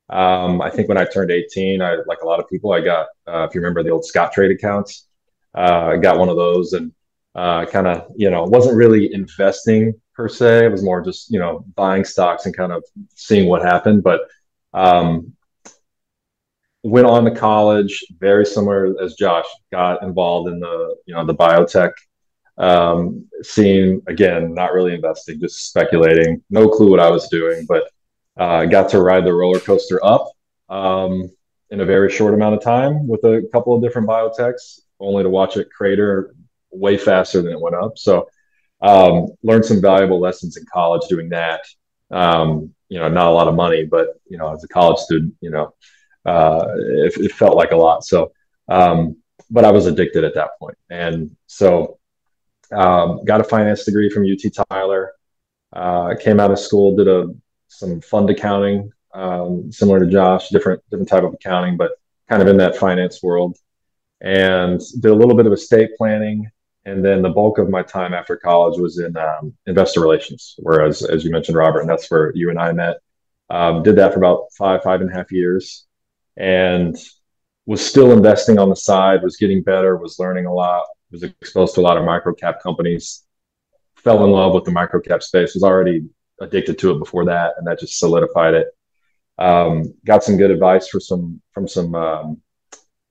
Um, 0.09 0.61
I 0.61 0.68
think 0.68 0.88
when 0.88 0.98
I 0.98 1.05
turned 1.05 1.31
18, 1.31 1.81
I 1.81 1.96
like 2.07 2.20
a 2.22 2.27
lot 2.27 2.38
of 2.38 2.48
people, 2.48 2.72
I 2.72 2.81
got 2.81 3.07
uh, 3.27 3.46
if 3.48 3.55
you 3.55 3.61
remember 3.61 3.83
the 3.83 3.90
old 3.90 4.05
Scottrade 4.05 4.53
accounts, 4.53 5.09
uh, 5.55 5.90
I 5.92 5.96
got 5.96 6.18
one 6.18 6.29
of 6.29 6.37
those 6.37 6.72
and 6.72 6.92
uh, 7.35 7.64
kind 7.64 7.87
of 7.87 8.11
you 8.14 8.31
know 8.31 8.44
wasn't 8.44 8.77
really 8.77 9.12
investing 9.14 9.94
per 10.14 10.29
se. 10.29 10.66
It 10.66 10.72
was 10.72 10.83
more 10.83 11.01
just 11.01 11.31
you 11.31 11.38
know 11.38 11.64
buying 11.75 12.05
stocks 12.05 12.46
and 12.46 12.57
kind 12.57 12.72
of 12.72 12.85
seeing 13.14 13.48
what 13.48 13.62
happened. 13.62 14.03
But 14.03 14.22
um, 14.75 15.33
went 16.83 17.07
on 17.07 17.25
to 17.25 17.31
college, 17.31 18.05
very 18.18 18.44
similar 18.44 18.94
as 19.03 19.14
Josh. 19.14 19.46
Got 19.70 20.03
involved 20.03 20.51
in 20.51 20.61
the 20.61 20.96
you 21.07 21.14
know 21.14 21.25
the 21.25 21.35
biotech 21.35 21.92
um, 22.58 23.26
scene 23.42 24.02
again. 24.06 24.54
Not 24.54 24.72
really 24.72 24.94
investing, 24.94 25.40
just 25.40 25.68
speculating. 25.68 26.42
No 26.50 26.68
clue 26.68 26.90
what 26.90 27.00
I 27.00 27.10
was 27.10 27.28
doing, 27.28 27.66
but 27.68 27.90
uh, 28.36 28.64
got 28.66 28.88
to 28.90 29.02
ride 29.02 29.24
the 29.24 29.34
roller 29.34 29.60
coaster 29.60 30.04
up 30.04 30.30
um, 30.68 31.30
in 31.70 31.80
a 31.80 31.84
very 31.84 32.10
short 32.10 32.34
amount 32.34 32.54
of 32.54 32.62
time 32.62 33.06
with 33.06 33.24
a 33.24 33.48
couple 33.52 33.74
of 33.74 33.82
different 33.82 34.08
biotechs, 34.08 34.80
only 35.00 35.22
to 35.22 35.30
watch 35.30 35.56
it 35.56 35.70
crater 35.70 36.34
way 36.70 36.96
faster 36.96 37.42
than 37.42 37.52
it 37.52 37.60
went 37.60 37.76
up. 37.76 37.98
So 37.98 38.28
um, 38.80 39.28
learned 39.42 39.64
some 39.64 39.80
valuable 39.80 40.20
lessons 40.20 40.56
in 40.56 40.64
college 40.72 41.08
doing 41.08 41.28
that. 41.30 41.64
Um, 42.10 42.74
you 42.88 42.98
know, 42.98 43.08
not 43.08 43.28
a 43.28 43.30
lot 43.30 43.48
of 43.48 43.54
money, 43.54 43.84
but 43.84 44.08
you 44.28 44.36
know, 44.36 44.52
as 44.52 44.64
a 44.64 44.68
college 44.68 44.98
student, 44.98 45.34
you 45.40 45.50
know, 45.50 45.74
uh, 46.26 46.66
it, 46.76 47.16
it, 47.16 47.32
felt 47.32 47.56
like 47.56 47.70
a 47.70 47.76
lot. 47.76 48.04
So, 48.04 48.32
um, 48.68 49.16
but 49.50 49.64
I 49.64 49.70
was 49.70 49.86
addicted 49.86 50.24
at 50.24 50.34
that 50.34 50.58
point, 50.58 50.76
and 50.90 51.34
so 51.46 51.98
um, 52.72 53.24
got 53.24 53.40
a 53.40 53.44
finance 53.44 53.85
degree 53.85 54.11
from 54.11 54.24
UT 54.24 54.66
Tyler. 54.70 55.12
Uh, 55.72 56.14
came 56.20 56.38
out 56.38 56.50
of 56.50 56.58
school, 56.58 56.96
did 56.96 57.08
a 57.08 57.32
some 57.68 58.00
fund 58.02 58.28
accounting, 58.28 58.92
um, 59.14 59.72
similar 59.72 60.00
to 60.00 60.06
Josh, 60.06 60.50
different 60.50 60.82
different 60.90 61.08
type 61.08 61.24
of 61.24 61.35
accounting, 61.35 61.76
but 61.76 61.92
kind 62.28 62.42
of 62.42 62.48
in 62.48 62.58
that 62.58 62.76
finance 62.76 63.22
world, 63.22 63.56
and 64.20 64.80
did 65.00 65.11
a 65.11 65.14
little 65.14 65.35
bit 65.35 65.46
of 65.46 65.52
estate 65.52 65.90
planning 65.96 66.50
and 66.85 67.04
then 67.04 67.22
the 67.22 67.28
bulk 67.28 67.58
of 67.58 67.70
my 67.70 67.82
time 67.82 68.12
after 68.12 68.37
college 68.37 68.78
was 68.78 68.98
in 68.98 69.16
um, 69.16 69.54
investor 69.66 70.00
relations, 70.00 70.56
whereas, 70.58 71.02
as 71.02 71.24
you 71.24 71.30
mentioned, 71.30 71.56
Robert, 71.56 71.80
and 71.80 71.88
that's 71.88 72.11
where 72.11 72.32
you 72.35 72.50
and 72.50 72.58
I 72.58 72.72
met. 72.72 72.98
Um, 73.50 73.82
did 73.82 73.96
that 73.96 74.12
for 74.12 74.18
about 74.18 74.46
five, 74.56 74.82
five 74.82 75.00
and 75.00 75.11
a 75.11 75.12
half 75.12 75.30
years, 75.30 75.87
and 76.37 76.96
was 77.66 77.85
still 77.85 78.12
investing 78.12 78.58
on 78.58 78.68
the 78.68 78.76
side. 78.76 79.22
Was 79.22 79.37
getting 79.37 79.62
better. 79.62 79.96
Was 79.96 80.18
learning 80.18 80.46
a 80.46 80.52
lot. 80.52 80.87
Was 81.12 81.22
exposed 81.22 81.75
to 81.75 81.81
a 81.81 81.83
lot 81.83 81.98
of 81.98 82.05
micro 82.05 82.35
cap 82.35 82.62
companies. 82.62 83.25
Fell 83.96 84.25
in 84.25 84.31
love 84.31 84.55
with 84.55 84.64
the 84.64 84.70
micro 84.70 85.01
cap 85.01 85.22
space. 85.22 85.55
Was 85.55 85.62
already 85.62 86.05
addicted 86.40 86.79
to 86.79 86.92
it 86.92 86.98
before 86.98 87.27
that, 87.27 87.55
and 87.59 87.66
that 87.66 87.79
just 87.79 87.98
solidified 87.98 88.55
it. 88.55 88.68
Um, 89.38 89.94
got 90.05 90.25
some 90.25 90.37
good 90.37 90.51
advice 90.51 90.88
for 90.88 91.01
some 91.01 91.40
from 91.53 91.68
some 91.68 91.94
um, 91.94 92.42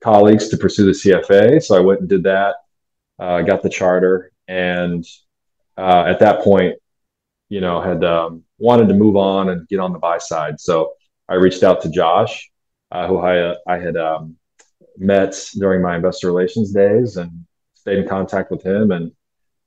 colleagues 0.01 0.49
to 0.49 0.57
pursue 0.57 0.85
the 0.85 0.91
CFA, 0.91 1.61
so 1.61 1.77
I 1.77 1.79
went 1.79 2.01
and 2.01 2.09
did 2.09 2.23
that 2.23 2.55
uh, 3.21 3.41
got 3.43 3.61
the 3.61 3.69
charter, 3.69 4.31
and 4.47 5.05
uh, 5.77 6.05
at 6.07 6.19
that 6.19 6.41
point, 6.41 6.75
you 7.49 7.61
know, 7.61 7.79
had 7.79 8.03
um, 8.03 8.43
wanted 8.57 8.87
to 8.87 8.95
move 8.95 9.15
on 9.15 9.49
and 9.49 9.67
get 9.67 9.79
on 9.79 9.93
the 9.93 9.99
buy 9.99 10.17
side. 10.17 10.59
So 10.59 10.93
I 11.29 11.35
reached 11.35 11.61
out 11.61 11.81
to 11.83 11.89
Josh, 11.89 12.49
uh, 12.91 13.07
who 13.07 13.19
I 13.19 13.55
I 13.67 13.77
had 13.77 13.95
um, 13.95 14.37
met 14.97 15.35
during 15.53 15.83
my 15.83 15.95
investor 15.95 16.27
relations 16.27 16.71
days, 16.71 17.17
and 17.17 17.45
stayed 17.81 17.97
in 17.97 18.07
contact 18.07 18.51
with 18.51 18.63
him. 18.63 18.91
And 18.91 19.11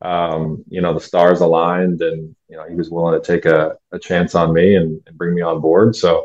um, 0.00 0.64
you 0.68 0.80
know, 0.80 0.94
the 0.94 1.00
stars 1.00 1.40
aligned, 1.40 2.00
and 2.02 2.34
you 2.48 2.56
know, 2.56 2.68
he 2.68 2.74
was 2.74 2.90
willing 2.90 3.20
to 3.20 3.26
take 3.26 3.44
a, 3.46 3.76
a 3.92 3.98
chance 3.98 4.34
on 4.34 4.52
me 4.52 4.76
and, 4.76 5.00
and 5.06 5.18
bring 5.18 5.34
me 5.34 5.42
on 5.42 5.60
board. 5.60 5.96
So 5.96 6.24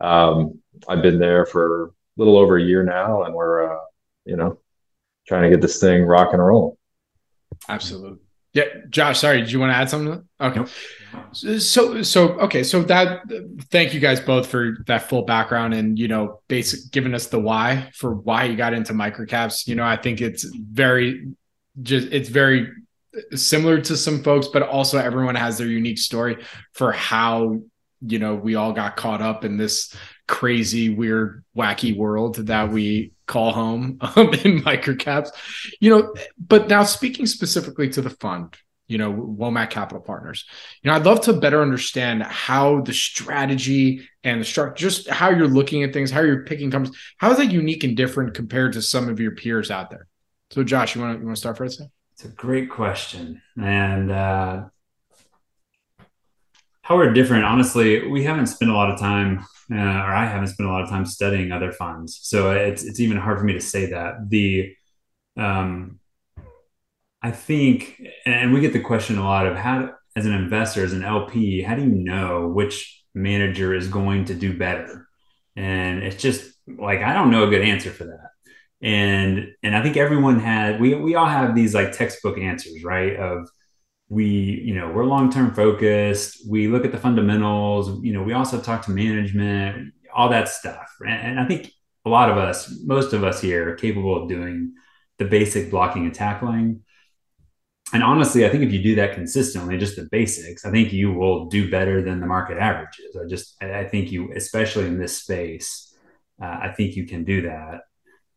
um, 0.00 0.60
I've 0.88 1.02
been 1.02 1.18
there 1.18 1.46
for 1.46 1.86
a 1.86 1.90
little 2.16 2.36
over 2.36 2.56
a 2.56 2.62
year 2.62 2.82
now, 2.82 3.24
and 3.24 3.34
we're 3.34 3.72
uh, 3.72 3.84
you 4.24 4.36
know 4.36 4.58
trying 5.26 5.42
to 5.42 5.50
get 5.50 5.60
this 5.60 5.80
thing 5.80 6.04
rock 6.04 6.32
and 6.32 6.44
roll. 6.44 6.78
Absolutely. 7.68 8.18
Yeah, 8.52 8.64
Josh. 8.88 9.20
Sorry, 9.20 9.40
did 9.40 9.52
you 9.52 9.60
want 9.60 9.72
to 9.72 9.76
add 9.76 9.88
something? 9.88 10.28
Okay. 10.40 10.64
So, 11.32 12.02
so 12.02 12.30
okay. 12.40 12.64
So 12.64 12.82
that. 12.84 13.22
Thank 13.70 13.94
you 13.94 14.00
guys 14.00 14.20
both 14.20 14.48
for 14.48 14.78
that 14.86 15.08
full 15.08 15.22
background 15.22 15.74
and 15.74 15.98
you 15.98 16.08
know, 16.08 16.40
basic 16.48 16.90
giving 16.90 17.14
us 17.14 17.28
the 17.28 17.38
why 17.38 17.90
for 17.94 18.14
why 18.14 18.44
you 18.44 18.56
got 18.56 18.74
into 18.74 18.92
microcaps. 18.92 19.68
You 19.68 19.76
know, 19.76 19.84
I 19.84 19.96
think 19.96 20.20
it's 20.20 20.44
very, 20.44 21.28
just 21.82 22.08
it's 22.10 22.28
very 22.28 22.72
similar 23.34 23.80
to 23.82 23.96
some 23.96 24.22
folks, 24.22 24.48
but 24.48 24.62
also 24.62 24.98
everyone 24.98 25.36
has 25.36 25.58
their 25.58 25.68
unique 25.68 25.98
story 25.98 26.38
for 26.72 26.90
how 26.90 27.60
you 28.04 28.18
know 28.18 28.34
we 28.34 28.56
all 28.56 28.72
got 28.72 28.96
caught 28.96 29.22
up 29.22 29.44
in 29.44 29.58
this 29.58 29.94
crazy, 30.26 30.88
weird, 30.88 31.44
wacky 31.56 31.96
world 31.96 32.36
that 32.46 32.70
we 32.70 33.12
call 33.30 33.52
home 33.52 33.98
um, 34.16 34.28
in 34.34 34.60
microcaps. 34.60 35.30
You 35.80 35.90
know, 35.90 36.14
but 36.38 36.68
now 36.68 36.82
speaking 36.82 37.26
specifically 37.26 37.88
to 37.90 38.02
the 38.02 38.10
fund, 38.10 38.54
you 38.88 38.98
know, 38.98 39.12
Womack 39.12 39.70
Capital 39.70 40.02
Partners. 40.02 40.44
You 40.82 40.90
know, 40.90 40.96
I'd 40.96 41.06
love 41.06 41.20
to 41.22 41.32
better 41.32 41.62
understand 41.62 42.24
how 42.24 42.80
the 42.80 42.92
strategy 42.92 44.06
and 44.24 44.40
the 44.40 44.44
structure, 44.44 44.74
just 44.74 45.08
how 45.08 45.30
you're 45.30 45.48
looking 45.48 45.84
at 45.84 45.92
things, 45.92 46.10
how 46.10 46.22
you're 46.22 46.44
picking 46.44 46.72
companies. 46.72 46.98
How 47.16 47.30
is 47.30 47.38
that 47.38 47.52
unique 47.52 47.84
and 47.84 47.96
different 47.96 48.34
compared 48.34 48.72
to 48.72 48.82
some 48.82 49.08
of 49.08 49.20
your 49.20 49.30
peers 49.30 49.70
out 49.70 49.90
there? 49.90 50.08
So, 50.50 50.64
Josh, 50.64 50.96
you 50.96 51.00
want 51.00 51.14
to 51.14 51.20
you 51.20 51.26
want 51.26 51.36
to 51.36 51.40
start 51.40 51.56
first? 51.56 51.80
It's 52.12 52.24
a 52.24 52.28
great 52.28 52.68
question, 52.68 53.40
and 53.56 54.10
uh, 54.10 54.64
how 56.82 56.96
we're 56.96 57.12
different. 57.12 57.44
Honestly, 57.44 58.08
we 58.08 58.24
haven't 58.24 58.48
spent 58.48 58.72
a 58.72 58.74
lot 58.74 58.90
of 58.90 58.98
time 58.98 59.46
uh, 59.72 59.76
or 59.76 60.12
I 60.12 60.26
haven't 60.26 60.48
spent 60.48 60.68
a 60.68 60.72
lot 60.72 60.82
of 60.82 60.88
time 60.88 61.06
studying 61.06 61.52
other 61.52 61.72
funds, 61.72 62.18
so 62.22 62.52
it's 62.52 62.84
it's 62.84 63.00
even 63.00 63.16
hard 63.16 63.38
for 63.38 63.44
me 63.44 63.52
to 63.52 63.60
say 63.60 63.86
that. 63.86 64.28
The 64.28 64.74
um, 65.36 66.00
I 67.22 67.30
think, 67.30 68.02
and 68.26 68.52
we 68.52 68.60
get 68.60 68.72
the 68.72 68.80
question 68.80 69.18
a 69.18 69.24
lot 69.24 69.46
of 69.46 69.56
how, 69.56 69.92
as 70.16 70.26
an 70.26 70.32
investor, 70.32 70.84
as 70.84 70.92
an 70.92 71.04
LP, 71.04 71.62
how 71.62 71.74
do 71.74 71.82
you 71.82 71.88
know 71.88 72.48
which 72.48 73.04
manager 73.14 73.74
is 73.74 73.88
going 73.88 74.24
to 74.26 74.34
do 74.34 74.56
better? 74.56 75.06
And 75.56 76.02
it's 76.02 76.20
just 76.20 76.52
like 76.66 77.00
I 77.00 77.12
don't 77.12 77.30
know 77.30 77.46
a 77.46 77.50
good 77.50 77.62
answer 77.62 77.90
for 77.90 78.04
that. 78.04 78.30
And 78.82 79.48
and 79.62 79.76
I 79.76 79.82
think 79.82 79.96
everyone 79.96 80.40
had 80.40 80.80
we 80.80 80.94
we 80.94 81.14
all 81.14 81.26
have 81.26 81.54
these 81.54 81.74
like 81.74 81.92
textbook 81.92 82.38
answers, 82.38 82.82
right? 82.82 83.16
Of 83.16 83.48
we 84.10 84.26
you 84.26 84.74
know 84.74 84.90
we're 84.90 85.04
long 85.06 85.32
term 85.32 85.54
focused. 85.54 86.46
We 86.46 86.68
look 86.68 86.84
at 86.84 86.92
the 86.92 86.98
fundamentals. 86.98 88.04
You 88.04 88.12
know 88.12 88.22
we 88.22 88.34
also 88.34 88.60
talk 88.60 88.84
to 88.84 88.90
management 88.90 89.94
all 90.12 90.28
that 90.28 90.48
stuff. 90.48 90.88
And, 91.06 91.40
i 91.40 91.46
think 91.46 91.72
a 92.04 92.10
lot 92.10 92.30
of 92.30 92.38
us 92.38 92.72
most 92.84 93.12
of 93.12 93.24
us 93.24 93.40
here 93.40 93.70
are 93.70 93.74
capable 93.74 94.22
of 94.22 94.28
doing 94.28 94.74
the 95.18 95.24
basic 95.24 95.70
blocking 95.70 96.04
and 96.04 96.14
tackling. 96.14 96.82
And 97.92 98.02
honestly 98.02 98.46
i 98.46 98.48
think 98.48 98.64
if 98.64 98.72
you 98.72 98.82
do 98.82 98.94
that 98.96 99.14
consistently 99.14 99.78
just 99.78 99.96
the 99.96 100.08
basics 100.10 100.64
i 100.64 100.70
think 100.70 100.92
you 100.92 101.12
will 101.12 101.46
do 101.46 101.70
better 101.70 102.02
than 102.02 102.20
the 102.20 102.26
market 102.26 102.58
averages. 102.58 103.16
I 103.16 103.26
just 103.26 103.62
i 103.62 103.84
think 103.84 104.12
you 104.12 104.32
especially 104.34 104.86
in 104.86 104.98
this 104.98 105.18
space 105.18 105.94
uh, 106.42 106.58
i 106.62 106.72
think 106.76 106.96
you 106.96 107.06
can 107.06 107.24
do 107.24 107.42
that. 107.42 107.82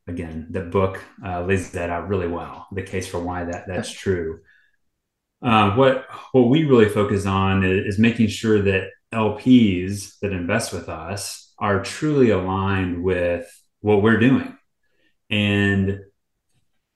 Again 0.06 0.48
the 0.50 0.62
book 0.62 1.02
uh, 1.26 1.44
lays 1.46 1.72
that 1.72 1.90
out 1.90 2.10
really 2.10 2.28
well 2.28 2.68
the 2.72 2.84
case 2.84 3.08
for 3.08 3.20
why 3.20 3.46
that 3.46 3.68
that's 3.68 3.90
true 3.90 4.40
um, 5.43 5.75
what 5.75 6.06
what 6.32 6.49
we 6.49 6.63
really 6.63 6.89
focus 6.89 7.25
on 7.25 7.63
is, 7.63 7.95
is 7.95 7.99
making 7.99 8.27
sure 8.27 8.62
that 8.62 8.89
LPs 9.13 10.19
that 10.21 10.32
invest 10.32 10.73
with 10.73 10.89
us 10.89 11.53
are 11.60 11.84
truly 11.84 12.29
aligned 12.29 13.03
with 13.03 13.45
what 13.82 14.01
we're 14.01 14.19
doing, 14.19 14.58
and 15.29 15.99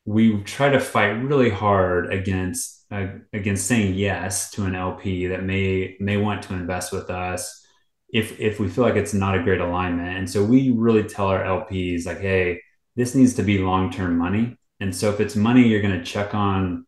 we 0.06 0.42
try 0.44 0.70
to 0.70 0.80
fight 0.80 1.10
really 1.10 1.50
hard 1.50 2.14
against 2.14 2.86
uh, 2.90 3.08
against 3.34 3.68
saying 3.68 3.96
yes 3.96 4.50
to 4.52 4.64
an 4.64 4.76
LP 4.76 5.28
that 5.28 5.44
may 5.44 5.98
may 6.00 6.16
want 6.16 6.42
to 6.44 6.54
invest 6.54 6.94
with 6.94 7.10
us 7.10 7.66
if 8.14 8.40
if 8.40 8.62
we 8.62 8.70
feel 8.70 8.86
like 8.86 8.96
it's 8.96 9.14
not 9.14 9.38
a 9.38 9.44
great 9.44 9.60
alignment. 9.60 10.18
And 10.18 10.30
so 10.30 10.44
we 10.44 10.72
really 10.72 11.04
tell 11.04 11.28
our 11.28 11.44
LPs 11.44 12.06
like, 12.06 12.22
hey, 12.22 12.62
this 12.96 13.14
needs 13.14 13.34
to 13.36 13.44
be 13.44 13.58
long 13.58 13.92
term 13.92 14.18
money. 14.18 14.58
And 14.80 14.96
so 14.96 15.10
if 15.10 15.20
it's 15.20 15.36
money 15.36 15.68
you're 15.68 15.82
going 15.82 16.00
to 16.00 16.06
check 16.06 16.34
on 16.34 16.87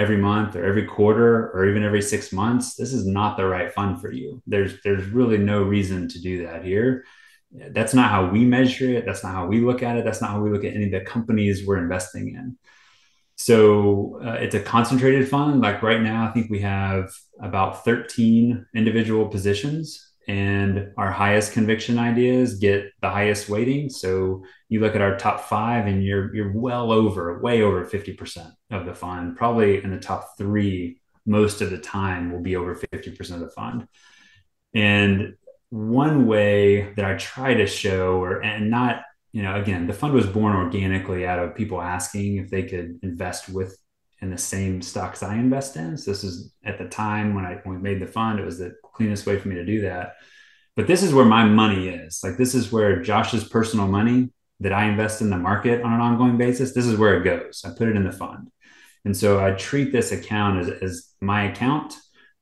every 0.00 0.16
month 0.16 0.56
or 0.56 0.64
every 0.64 0.86
quarter 0.86 1.50
or 1.50 1.68
even 1.68 1.84
every 1.84 2.00
six 2.00 2.32
months, 2.32 2.74
this 2.74 2.92
is 2.92 3.06
not 3.06 3.36
the 3.36 3.44
right 3.44 3.72
fund 3.72 4.00
for 4.00 4.10
you. 4.10 4.42
There's 4.46 4.80
there's 4.82 5.06
really 5.06 5.38
no 5.38 5.62
reason 5.62 6.08
to 6.08 6.20
do 6.20 6.46
that 6.46 6.64
here. 6.64 7.04
That's 7.52 7.94
not 7.94 8.10
how 8.10 8.30
we 8.30 8.44
measure 8.44 8.90
it. 8.90 9.04
That's 9.04 9.22
not 9.22 9.34
how 9.34 9.46
we 9.46 9.60
look 9.60 9.82
at 9.82 9.96
it. 9.96 10.04
That's 10.04 10.22
not 10.22 10.30
how 10.30 10.40
we 10.40 10.50
look 10.50 10.64
at 10.64 10.74
any 10.74 10.86
of 10.86 10.92
the 10.92 11.00
companies 11.00 11.66
we're 11.66 11.82
investing 11.82 12.28
in. 12.28 12.56
So 13.36 14.20
uh, 14.24 14.38
it's 14.44 14.54
a 14.54 14.60
concentrated 14.60 15.28
fund. 15.28 15.60
Like 15.60 15.82
right 15.82 16.00
now, 16.00 16.26
I 16.26 16.32
think 16.32 16.50
we 16.50 16.60
have 16.60 17.10
about 17.40 17.84
13 17.84 18.66
individual 18.74 19.28
positions 19.28 20.09
and 20.28 20.92
our 20.96 21.10
highest 21.10 21.52
conviction 21.52 21.98
ideas 21.98 22.58
get 22.58 22.92
the 23.00 23.10
highest 23.10 23.48
weighting. 23.48 23.88
So 23.88 24.44
you 24.68 24.80
look 24.80 24.94
at 24.94 25.00
our 25.00 25.16
top 25.16 25.40
five, 25.40 25.86
and 25.86 26.04
you're 26.04 26.34
you're 26.34 26.52
well 26.52 26.92
over, 26.92 27.40
way 27.40 27.62
over 27.62 27.84
fifty 27.84 28.12
percent 28.12 28.50
of 28.70 28.86
the 28.86 28.94
fund. 28.94 29.36
Probably 29.36 29.82
in 29.82 29.90
the 29.90 29.98
top 29.98 30.36
three, 30.38 31.00
most 31.26 31.60
of 31.62 31.70
the 31.70 31.78
time 31.78 32.32
will 32.32 32.42
be 32.42 32.56
over 32.56 32.74
fifty 32.74 33.10
percent 33.10 33.42
of 33.42 33.48
the 33.48 33.54
fund. 33.54 33.88
And 34.74 35.34
one 35.70 36.26
way 36.26 36.92
that 36.94 37.04
I 37.04 37.16
try 37.16 37.54
to 37.54 37.66
show, 37.66 38.22
or 38.22 38.40
and 38.40 38.70
not, 38.70 39.02
you 39.32 39.42
know, 39.42 39.56
again, 39.56 39.86
the 39.86 39.92
fund 39.92 40.14
was 40.14 40.26
born 40.26 40.54
organically 40.54 41.26
out 41.26 41.38
of 41.38 41.54
people 41.54 41.80
asking 41.80 42.36
if 42.36 42.50
they 42.50 42.64
could 42.64 43.00
invest 43.02 43.48
with 43.48 43.76
in 44.22 44.30
the 44.30 44.38
same 44.38 44.82
stocks 44.82 45.22
I 45.22 45.34
invest 45.34 45.76
in. 45.76 45.96
So 45.96 46.10
this 46.10 46.24
is 46.24 46.52
at 46.64 46.78
the 46.78 46.88
time 46.88 47.34
when 47.34 47.44
I 47.44 47.60
when 47.64 47.76
we 47.76 47.82
made 47.82 48.00
the 48.00 48.06
fund, 48.06 48.38
it 48.38 48.44
was 48.44 48.58
the 48.58 48.74
cleanest 48.92 49.26
way 49.26 49.38
for 49.38 49.48
me 49.48 49.56
to 49.56 49.64
do 49.64 49.82
that. 49.82 50.14
But 50.76 50.86
this 50.86 51.02
is 51.02 51.12
where 51.12 51.24
my 51.24 51.44
money 51.44 51.88
is. 51.88 52.20
Like 52.22 52.36
this 52.36 52.54
is 52.54 52.70
where 52.72 53.02
Josh's 53.02 53.44
personal 53.44 53.88
money 53.88 54.30
that 54.60 54.72
I 54.72 54.84
invest 54.84 55.22
in 55.22 55.30
the 55.30 55.38
market 55.38 55.82
on 55.82 55.92
an 55.92 56.00
ongoing 56.00 56.36
basis, 56.36 56.72
this 56.72 56.86
is 56.86 56.98
where 56.98 57.18
it 57.18 57.24
goes. 57.24 57.62
I 57.64 57.70
put 57.70 57.88
it 57.88 57.96
in 57.96 58.04
the 58.04 58.12
fund. 58.12 58.50
And 59.04 59.16
so 59.16 59.44
I 59.44 59.52
treat 59.52 59.90
this 59.90 60.12
account 60.12 60.60
as, 60.60 60.68
as 60.82 61.08
my 61.20 61.44
account 61.44 61.94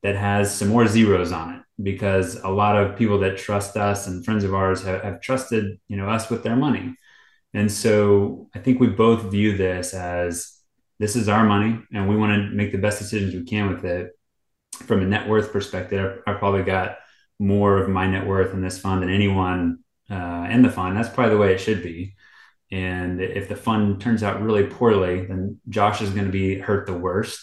that 0.02 0.16
has 0.16 0.54
some 0.54 0.68
more 0.68 0.88
zeros 0.88 1.30
on 1.30 1.54
it 1.54 1.62
because 1.80 2.34
a 2.36 2.48
lot 2.48 2.76
of 2.76 2.98
people 2.98 3.18
that 3.20 3.38
trust 3.38 3.76
us 3.76 4.08
and 4.08 4.24
friends 4.24 4.42
of 4.42 4.54
ours 4.54 4.82
have, 4.82 5.02
have 5.02 5.20
trusted, 5.20 5.78
you 5.86 5.96
know, 5.96 6.08
us 6.08 6.28
with 6.28 6.42
their 6.42 6.56
money. 6.56 6.94
And 7.54 7.70
so 7.70 8.48
I 8.54 8.58
think 8.58 8.80
we 8.80 8.88
both 8.88 9.30
view 9.30 9.56
this 9.56 9.94
as 9.94 10.57
this 10.98 11.16
is 11.16 11.28
our 11.28 11.44
money 11.44 11.80
and 11.92 12.08
we 12.08 12.16
want 12.16 12.32
to 12.32 12.50
make 12.50 12.72
the 12.72 12.78
best 12.78 12.98
decisions 12.98 13.34
we 13.34 13.44
can 13.44 13.68
with 13.68 13.84
it. 13.84 14.12
From 14.74 15.02
a 15.02 15.06
net 15.06 15.28
worth 15.28 15.52
perspective, 15.52 16.20
I 16.26 16.34
probably 16.34 16.62
got 16.62 16.98
more 17.38 17.78
of 17.78 17.88
my 17.88 18.06
net 18.06 18.26
worth 18.26 18.52
in 18.52 18.60
this 18.60 18.78
fund 18.78 19.02
than 19.02 19.10
anyone 19.10 19.78
uh, 20.10 20.48
in 20.50 20.62
the 20.62 20.70
fund. 20.70 20.96
That's 20.96 21.08
probably 21.08 21.34
the 21.34 21.40
way 21.40 21.54
it 21.54 21.60
should 21.60 21.82
be. 21.82 22.14
And 22.70 23.20
if 23.20 23.48
the 23.48 23.56
fund 23.56 24.00
turns 24.00 24.22
out 24.22 24.42
really 24.42 24.66
poorly, 24.66 25.24
then 25.24 25.60
Josh 25.68 26.02
is 26.02 26.10
going 26.10 26.26
to 26.26 26.32
be 26.32 26.58
hurt 26.58 26.86
the 26.86 26.94
worst. 26.94 27.40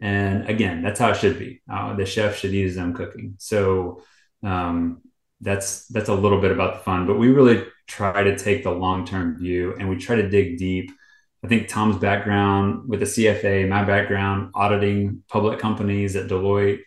And 0.00 0.48
again, 0.48 0.82
that's 0.82 1.00
how 1.00 1.10
it 1.10 1.16
should 1.16 1.38
be. 1.38 1.60
Uh, 1.70 1.96
the 1.96 2.06
chef 2.06 2.36
should 2.36 2.52
his 2.52 2.78
own 2.78 2.94
cooking. 2.94 3.34
So 3.38 4.02
um, 4.44 5.02
that's 5.40 5.86
that's 5.88 6.08
a 6.08 6.14
little 6.14 6.40
bit 6.40 6.52
about 6.52 6.74
the 6.74 6.84
fund, 6.84 7.06
but 7.06 7.18
we 7.18 7.28
really 7.28 7.64
try 7.86 8.22
to 8.22 8.36
take 8.36 8.62
the 8.62 8.70
long 8.70 9.04
term 9.04 9.36
view 9.36 9.74
and 9.78 9.88
we 9.88 9.96
try 9.96 10.16
to 10.16 10.28
dig 10.28 10.58
deep 10.58 10.90
I 11.44 11.48
think 11.48 11.68
Tom's 11.68 11.96
background 11.96 12.88
with 12.88 13.00
the 13.00 13.06
CFA, 13.06 13.68
my 13.68 13.84
background 13.84 14.50
auditing 14.54 15.22
public 15.28 15.58
companies 15.58 16.16
at 16.16 16.28
Deloitte, 16.28 16.80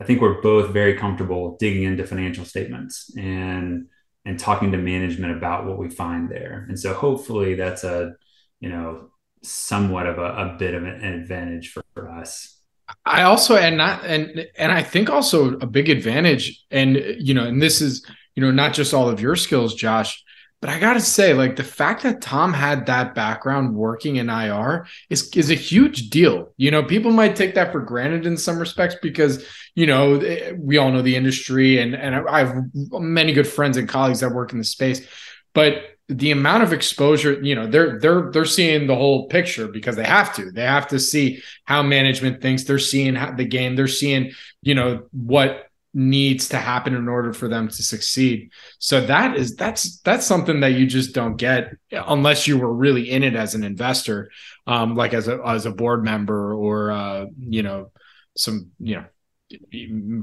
I 0.00 0.04
think 0.04 0.20
we're 0.20 0.40
both 0.42 0.70
very 0.70 0.96
comfortable 0.96 1.56
digging 1.58 1.84
into 1.84 2.06
financial 2.06 2.44
statements 2.44 3.12
and 3.16 3.86
and 4.24 4.38
talking 4.38 4.72
to 4.72 4.78
management 4.78 5.36
about 5.36 5.66
what 5.66 5.78
we 5.78 5.88
find 5.88 6.28
there. 6.28 6.66
And 6.68 6.78
so 6.78 6.92
hopefully 6.92 7.54
that's 7.54 7.84
a, 7.84 8.14
you 8.58 8.68
know, 8.68 9.10
somewhat 9.42 10.06
of 10.06 10.18
a, 10.18 10.24
a 10.24 10.56
bit 10.58 10.74
of 10.74 10.82
an 10.82 11.04
advantage 11.04 11.70
for, 11.70 11.84
for 11.94 12.10
us. 12.10 12.60
I 13.04 13.22
also 13.22 13.56
and 13.56 13.76
not 13.76 14.04
and 14.04 14.46
and 14.56 14.72
I 14.72 14.82
think 14.82 15.10
also 15.10 15.56
a 15.58 15.66
big 15.66 15.88
advantage 15.88 16.64
and 16.70 16.96
you 17.18 17.34
know 17.34 17.44
and 17.44 17.60
this 17.60 17.80
is 17.80 18.04
you 18.36 18.42
know 18.42 18.52
not 18.52 18.74
just 18.74 18.94
all 18.94 19.08
of 19.08 19.20
your 19.20 19.34
skills 19.34 19.74
Josh 19.74 20.22
but 20.60 20.70
I 20.70 20.80
gotta 20.80 21.00
say, 21.00 21.34
like 21.34 21.56
the 21.56 21.64
fact 21.64 22.02
that 22.02 22.22
Tom 22.22 22.52
had 22.52 22.86
that 22.86 23.14
background 23.14 23.74
working 23.74 24.16
in 24.16 24.30
IR 24.30 24.86
is 25.10 25.30
is 25.36 25.50
a 25.50 25.54
huge 25.54 26.08
deal. 26.08 26.52
You 26.56 26.70
know, 26.70 26.82
people 26.82 27.12
might 27.12 27.36
take 27.36 27.54
that 27.54 27.72
for 27.72 27.80
granted 27.80 28.26
in 28.26 28.36
some 28.36 28.58
respects 28.58 28.96
because 29.02 29.46
you 29.74 29.86
know 29.86 30.16
eh, 30.16 30.52
we 30.58 30.78
all 30.78 30.90
know 30.90 31.02
the 31.02 31.16
industry, 31.16 31.78
and 31.78 31.94
and 31.94 32.14
I 32.28 32.38
have 32.38 32.56
many 32.74 33.32
good 33.32 33.46
friends 33.46 33.76
and 33.76 33.88
colleagues 33.88 34.20
that 34.20 34.32
work 34.32 34.52
in 34.52 34.58
the 34.58 34.64
space, 34.64 35.06
but 35.52 35.96
the 36.08 36.30
amount 36.30 36.62
of 36.62 36.72
exposure, 36.72 37.40
you 37.42 37.54
know, 37.54 37.66
they're 37.66 37.98
they're 37.98 38.30
they're 38.30 38.44
seeing 38.44 38.86
the 38.86 38.94
whole 38.94 39.26
picture 39.26 39.66
because 39.66 39.96
they 39.96 40.04
have 40.04 40.34
to. 40.36 40.52
They 40.52 40.62
have 40.62 40.86
to 40.88 41.00
see 41.00 41.42
how 41.64 41.82
management 41.82 42.40
thinks. 42.40 42.64
They're 42.64 42.78
seeing 42.78 43.16
how 43.16 43.32
the 43.32 43.44
game. 43.44 43.74
They're 43.74 43.88
seeing, 43.88 44.32
you 44.62 44.74
know, 44.76 45.08
what 45.12 45.66
needs 45.98 46.50
to 46.50 46.58
happen 46.58 46.94
in 46.94 47.08
order 47.08 47.32
for 47.32 47.48
them 47.48 47.68
to 47.68 47.82
succeed. 47.82 48.52
So 48.78 49.00
that 49.06 49.34
is 49.34 49.56
that's 49.56 49.98
that's 50.00 50.26
something 50.26 50.60
that 50.60 50.72
you 50.72 50.86
just 50.86 51.14
don't 51.14 51.36
get 51.36 51.74
unless 51.90 52.46
you 52.46 52.58
were 52.58 52.72
really 52.72 53.10
in 53.10 53.22
it 53.22 53.34
as 53.34 53.54
an 53.54 53.64
investor, 53.64 54.30
um, 54.66 54.94
like 54.94 55.14
as 55.14 55.26
a 55.26 55.40
as 55.44 55.64
a 55.64 55.70
board 55.70 56.04
member 56.04 56.54
or 56.54 56.92
uh, 56.92 57.26
you 57.38 57.62
know 57.62 57.92
some 58.36 58.72
you 58.78 58.96
know 58.96 59.04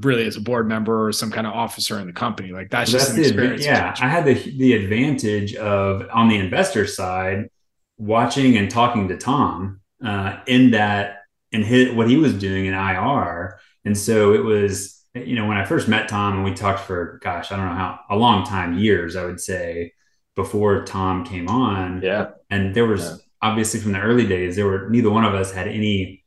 really 0.04 0.28
as 0.28 0.36
a 0.36 0.42
board 0.42 0.68
member 0.68 1.08
or 1.08 1.12
some 1.12 1.32
kind 1.32 1.48
of 1.48 1.54
officer 1.54 2.00
in 2.00 2.06
the 2.06 2.14
company. 2.14 2.52
Like 2.52 2.70
that's 2.70 2.92
just 2.92 3.14
an 3.14 3.20
experience. 3.20 3.66
yeah, 3.66 3.96
I 4.00 4.08
had 4.08 4.26
the 4.26 4.36
the 4.36 4.74
advantage 4.74 5.56
of 5.56 6.08
on 6.14 6.30
the 6.30 6.38
investor 6.38 6.86
side 6.86 7.50
watching 7.98 8.58
and 8.58 8.70
talking 8.70 9.08
to 9.08 9.18
Tom 9.18 9.82
uh, 10.06 10.38
in 10.46 10.72
that 10.72 11.24
and 11.52 11.66
his 11.66 11.96
what 11.96 12.08
he 12.08 12.18
was 12.18 12.36
doing 12.36 12.68
in 12.68 12.76
IR, 12.76 13.60
and 13.86 13.98
so 13.98 14.36
it 14.36 14.44
was 14.44 15.03
you 15.14 15.36
know 15.36 15.48
when 15.48 15.58
I 15.58 15.66
first 15.66 15.88
met 15.88 16.10
Tom 16.10 16.36
and 16.36 16.44
we 16.44 16.54
talked 16.54 16.82
for 16.82 17.20
gosh 17.24 17.52
I 17.52 17.58
don't 17.58 17.66
know 17.68 17.76
how 17.76 18.00
a 18.10 18.16
long 18.16 18.46
time 18.46 18.78
years 18.78 19.16
I 19.16 19.26
would 19.26 19.40
say 19.40 19.94
before 20.36 20.84
Tom 20.86 21.24
came 21.26 21.48
on. 21.48 22.02
Yeah, 22.02 22.32
and 22.50 22.76
there 22.76 22.86
was. 22.86 23.02
Yeah. 23.02 23.16
Obviously, 23.42 23.82
from 23.82 23.92
the 23.92 24.00
early 24.00 24.26
days, 24.26 24.56
there 24.56 24.66
were 24.66 24.90
neither 24.90 25.10
one 25.10 25.26
of 25.26 25.34
us 25.34 25.52
had 25.52 25.68
any 25.68 26.24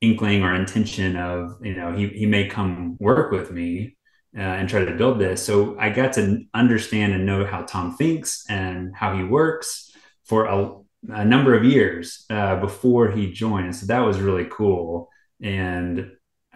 inkling 0.00 0.42
or 0.42 0.54
intention 0.54 1.16
of 1.16 1.58
you 1.62 1.74
know 1.74 1.92
he, 1.92 2.08
he 2.08 2.26
may 2.26 2.46
come 2.46 2.96
work 3.00 3.30
with 3.30 3.50
me 3.50 3.96
uh, 4.36 4.40
and 4.40 4.68
try 4.68 4.84
to 4.84 4.96
build 4.96 5.18
this 5.18 5.44
so 5.44 5.78
i 5.78 5.90
got 5.90 6.12
to 6.12 6.42
understand 6.54 7.12
and 7.12 7.26
know 7.26 7.44
how 7.44 7.62
tom 7.62 7.94
thinks 7.96 8.44
and 8.48 8.94
how 8.96 9.14
he 9.14 9.22
works 9.22 9.92
for 10.24 10.46
a, 10.46 10.74
a 11.10 11.24
number 11.24 11.54
of 11.54 11.64
years 11.64 12.24
uh, 12.30 12.56
before 12.56 13.10
he 13.10 13.30
joined 13.30 13.66
and 13.66 13.76
so 13.76 13.86
that 13.86 14.00
was 14.00 14.20
really 14.20 14.46
cool 14.50 15.08
and 15.42 16.10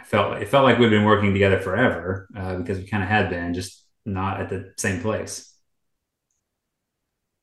i 0.05 0.07
felt 0.07 0.43
it 0.43 0.49
felt 0.49 0.65
like 0.65 0.79
we've 0.79 0.91
been 0.91 1.05
working 1.05 1.33
together 1.33 1.59
forever 1.59 2.29
uh, 2.37 2.57
because 2.57 2.79
we 2.79 2.87
kind 2.87 3.03
of 3.03 3.09
had 3.09 3.31
been 3.31 3.55
just 3.55 3.85
not 4.05 4.41
at 4.41 4.51
the 4.51 4.73
same 4.77 5.01
place 5.01 5.55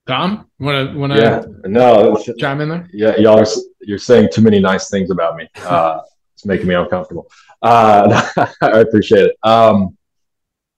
Tom, 0.08 0.50
want 0.60 0.92
to 0.92 0.98
want 0.98 1.14
to 1.14 1.20
yeah, 1.20 1.44
no 1.70 2.18
chime 2.40 2.60
in 2.62 2.70
there? 2.70 2.90
Yeah, 2.92 3.18
y'all 3.18 3.40
are 3.40 3.46
you're 3.82 4.00
saying 4.00 4.30
too 4.34 4.42
many 4.42 4.60
nice 4.60 4.90
things 4.90 5.12
about 5.12 5.36
me. 5.36 5.48
Uh, 5.64 6.00
it's 6.34 6.46
making 6.46 6.68
me 6.68 6.76
uncomfortable. 6.76 7.30
Uh, 7.62 8.28
I 8.62 8.80
appreciate 8.80 9.28
it. 9.28 9.38
Um, 9.44 9.96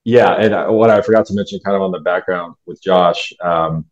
yeah, 0.04 0.34
and 0.34 0.76
what 0.76 0.90
I 0.90 1.02
forgot 1.02 1.26
to 1.28 1.34
mention, 1.34 1.60
kind 1.62 1.76
of 1.76 1.82
on 1.82 1.92
the 1.92 2.02
background 2.02 2.56
with 2.66 2.84
Josh, 2.84 3.32
um, 3.42 3.86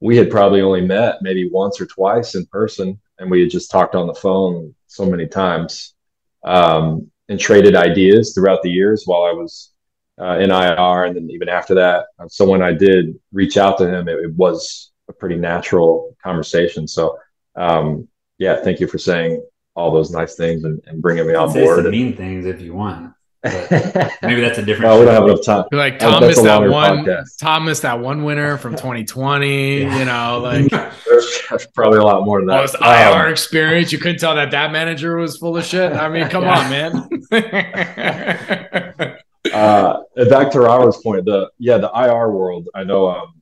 we 0.00 0.16
had 0.16 0.30
probably 0.30 0.62
only 0.62 0.80
met 0.80 1.16
maybe 1.20 1.50
once 1.50 1.78
or 1.78 1.84
twice 1.84 2.34
in 2.34 2.46
person, 2.46 2.98
and 3.18 3.30
we 3.30 3.42
had 3.42 3.50
just 3.50 3.70
talked 3.70 3.94
on 3.94 4.06
the 4.06 4.14
phone 4.14 4.74
so 4.86 5.04
many 5.04 5.26
times 5.26 5.94
um, 6.44 7.10
and 7.28 7.38
traded 7.38 7.76
ideas 7.76 8.32
throughout 8.34 8.62
the 8.62 8.70
years 8.70 9.04
while 9.06 9.22
I 9.22 9.32
was 9.32 9.72
uh, 10.20 10.38
in 10.38 10.50
IR, 10.50 11.04
and 11.04 11.16
then 11.16 11.30
even 11.30 11.48
after 11.48 11.74
that. 11.74 12.06
So 12.28 12.48
when 12.48 12.62
I 12.62 12.72
did 12.72 13.18
reach 13.32 13.56
out 13.56 13.78
to 13.78 13.88
him, 13.88 14.08
it, 14.08 14.18
it 14.18 14.34
was 14.34 14.90
a 15.08 15.12
pretty 15.12 15.36
natural 15.36 16.16
conversation. 16.22 16.86
So 16.86 17.18
um, 17.56 18.08
yeah, 18.38 18.56
thank 18.62 18.80
you 18.80 18.86
for 18.86 18.98
saying 18.98 19.44
all 19.74 19.92
those 19.92 20.10
nice 20.10 20.34
things 20.34 20.64
and, 20.64 20.82
and 20.86 21.00
bringing 21.00 21.26
me 21.26 21.34
on 21.34 21.52
board. 21.52 21.84
Some 21.84 21.90
mean 21.90 22.16
things 22.16 22.46
if 22.46 22.60
you 22.60 22.74
want. 22.74 23.14
maybe 23.44 24.42
that's 24.42 24.58
a 24.58 24.62
different. 24.62 24.82
no, 24.82 24.98
we 24.98 25.06
don't 25.06 25.14
have 25.14 25.24
enough 25.24 25.42
time. 25.42 25.64
You're 25.72 25.80
like 25.80 25.98
Thomas, 25.98 26.42
that 26.42 26.60
one. 26.60 27.04
Podcast. 27.04 27.38
Thomas, 27.38 27.80
that 27.80 27.98
one 27.98 28.24
winner 28.24 28.58
from 28.58 28.72
2020. 28.72 29.80
yeah. 29.80 29.98
You 29.98 30.04
know, 30.04 30.40
like 30.42 30.70
there's 31.48 31.66
probably 31.74 31.98
a 31.98 32.04
lot 32.04 32.24
more 32.24 32.40
than 32.40 32.46
that. 32.48 32.56
Most 32.56 32.76
IR 32.80 33.26
um, 33.26 33.30
experience. 33.30 33.92
You 33.92 33.98
couldn't 33.98 34.18
tell 34.18 34.34
that 34.34 34.50
that 34.50 34.72
manager 34.72 35.16
was 35.16 35.36
full 35.36 35.56
of 35.56 35.64
shit. 35.64 35.92
I 35.92 36.08
mean, 36.08 36.28
come 36.28 36.44
on, 36.44 36.70
man. 36.70 37.08
uh, 39.52 40.00
back 40.28 40.50
to 40.52 40.60
Robert's 40.60 41.00
point, 41.02 41.24
the 41.24 41.50
yeah, 41.58 41.78
the 41.78 41.90
IR 41.94 42.30
world. 42.30 42.68
I 42.74 42.84
know 42.84 43.08
um, 43.08 43.40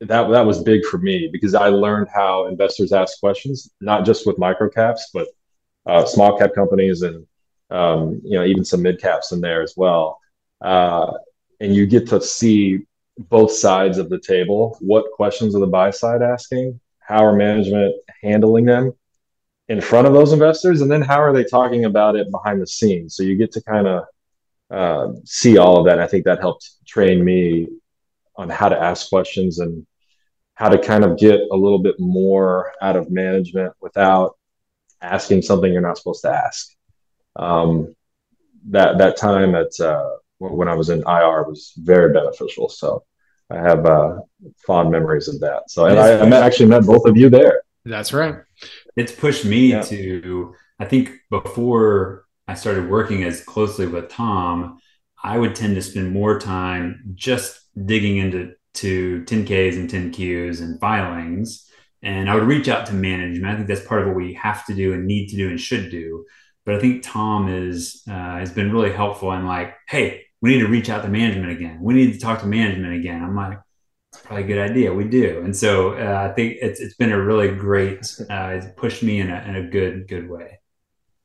that 0.00 0.28
that 0.30 0.46
was 0.46 0.62
big 0.62 0.84
for 0.84 0.98
me 0.98 1.28
because 1.30 1.54
I 1.54 1.68
learned 1.68 2.08
how 2.12 2.46
investors 2.46 2.92
ask 2.92 3.18
questions, 3.20 3.70
not 3.80 4.04
just 4.04 4.26
with 4.26 4.36
microcaps, 4.36 5.02
but 5.12 5.28
uh, 5.86 6.04
small 6.04 6.36
cap 6.38 6.54
companies 6.54 7.02
and 7.02 7.26
um, 7.70 8.20
you 8.24 8.38
know 8.38 8.44
even 8.44 8.64
some 8.64 8.82
mid 8.82 9.00
caps 9.00 9.32
in 9.32 9.40
there 9.40 9.62
as 9.62 9.74
well. 9.76 10.20
Uh, 10.60 11.12
and 11.60 11.74
you 11.74 11.86
get 11.86 12.08
to 12.08 12.20
see 12.20 12.80
both 13.18 13.52
sides 13.52 13.98
of 13.98 14.08
the 14.08 14.20
table. 14.20 14.76
What 14.80 15.12
questions 15.12 15.54
are 15.54 15.60
the 15.60 15.66
buy 15.66 15.90
side 15.90 16.22
asking? 16.22 16.80
How 17.00 17.24
are 17.24 17.36
management 17.36 17.94
handling 18.22 18.64
them 18.64 18.92
in 19.68 19.80
front 19.80 20.06
of 20.06 20.12
those 20.12 20.32
investors? 20.32 20.80
And 20.80 20.90
then 20.90 21.02
how 21.02 21.20
are 21.20 21.32
they 21.32 21.44
talking 21.44 21.84
about 21.84 22.16
it 22.16 22.30
behind 22.30 22.60
the 22.60 22.66
scenes? 22.66 23.16
So 23.16 23.22
you 23.22 23.36
get 23.36 23.52
to 23.52 23.62
kind 23.62 23.86
of 23.86 24.04
uh, 24.70 25.12
see 25.24 25.58
all 25.58 25.78
of 25.78 25.86
that. 25.86 26.00
I 26.00 26.06
think 26.06 26.24
that 26.24 26.40
helped 26.40 26.70
train 26.86 27.24
me 27.24 27.68
on 28.36 28.50
how 28.50 28.68
to 28.68 28.80
ask 28.80 29.08
questions 29.08 29.60
and 29.60 29.86
how 30.54 30.68
to 30.68 30.78
kind 30.78 31.04
of 31.04 31.18
get 31.18 31.40
a 31.52 31.56
little 31.56 31.78
bit 31.78 31.96
more 31.98 32.72
out 32.82 32.96
of 32.96 33.10
management 33.10 33.72
without 33.80 34.36
asking 35.00 35.42
something 35.42 35.72
you're 35.72 35.82
not 35.82 35.98
supposed 35.98 36.22
to 36.22 36.30
ask. 36.30 36.74
Um, 37.36 37.94
that 38.70 38.98
that 38.98 39.16
time 39.16 39.54
at 39.54 39.78
uh, 39.78 40.16
when 40.38 40.68
I 40.68 40.74
was 40.74 40.90
in 40.90 41.00
IR 41.00 41.44
was 41.44 41.72
very 41.76 42.12
beneficial. 42.12 42.68
So 42.68 43.04
I 43.50 43.56
have 43.56 43.86
uh, 43.86 44.18
fond 44.66 44.90
memories 44.90 45.28
of 45.28 45.40
that. 45.40 45.70
So 45.70 45.86
and 45.86 45.98
I, 45.98 46.20
I 46.20 46.26
met, 46.26 46.42
actually 46.42 46.66
met 46.66 46.84
both 46.84 47.06
of 47.06 47.16
you 47.16 47.30
there. 47.30 47.62
That's 47.84 48.12
right. 48.12 48.36
It's 48.96 49.12
pushed 49.12 49.44
me 49.44 49.70
yeah. 49.70 49.82
to. 49.82 50.54
I 50.78 50.84
think 50.84 51.12
before 51.30 52.26
I 52.48 52.54
started 52.54 52.90
working 52.90 53.22
as 53.24 53.42
closely 53.42 53.86
with 53.86 54.08
Tom, 54.08 54.78
I 55.22 55.38
would 55.38 55.54
tend 55.54 55.76
to 55.76 55.82
spend 55.82 56.12
more 56.12 56.38
time 56.38 57.12
just 57.14 57.60
digging 57.86 58.18
into 58.18 58.54
to 58.74 59.22
10Ks 59.22 59.76
and 59.76 59.88
10Qs 59.88 60.60
and 60.60 60.78
filings. 60.80 61.70
And 62.02 62.28
I 62.28 62.34
would 62.34 62.44
reach 62.44 62.68
out 62.68 62.86
to 62.86 62.92
management. 62.92 63.52
I 63.52 63.56
think 63.56 63.68
that's 63.68 63.86
part 63.86 64.02
of 64.02 64.08
what 64.08 64.16
we 64.16 64.34
have 64.34 64.66
to 64.66 64.74
do 64.74 64.92
and 64.92 65.06
need 65.06 65.28
to 65.28 65.36
do 65.36 65.48
and 65.48 65.58
should 65.58 65.90
do. 65.90 66.26
But 66.64 66.74
I 66.74 66.78
think 66.80 67.02
Tom 67.02 67.48
is 67.48 68.02
uh, 68.08 68.38
has 68.38 68.52
been 68.52 68.72
really 68.72 68.92
helpful 68.92 69.32
in 69.32 69.46
like, 69.46 69.74
hey, 69.88 70.25
we 70.40 70.50
need 70.50 70.60
to 70.60 70.68
reach 70.68 70.90
out 70.90 71.02
to 71.02 71.08
management 71.08 71.52
again. 71.52 71.78
We 71.80 71.94
need 71.94 72.12
to 72.12 72.18
talk 72.18 72.40
to 72.40 72.46
management 72.46 72.94
again. 72.94 73.22
I'm 73.22 73.34
like, 73.34 73.58
it's 74.12 74.22
probably 74.22 74.44
a 74.44 74.46
good 74.46 74.70
idea. 74.70 74.92
We 74.92 75.04
do. 75.04 75.42
And 75.44 75.56
so 75.56 75.92
uh, 75.92 76.28
I 76.30 76.34
think 76.34 76.58
it's 76.60 76.80
it's 76.80 76.94
been 76.94 77.12
a 77.12 77.22
really 77.22 77.54
great. 77.54 78.00
Uh, 78.30 78.52
it's 78.54 78.66
pushed 78.76 79.02
me 79.02 79.20
in 79.20 79.30
a 79.30 79.42
in 79.48 79.56
a 79.56 79.62
good 79.68 80.08
good 80.08 80.28
way. 80.28 80.60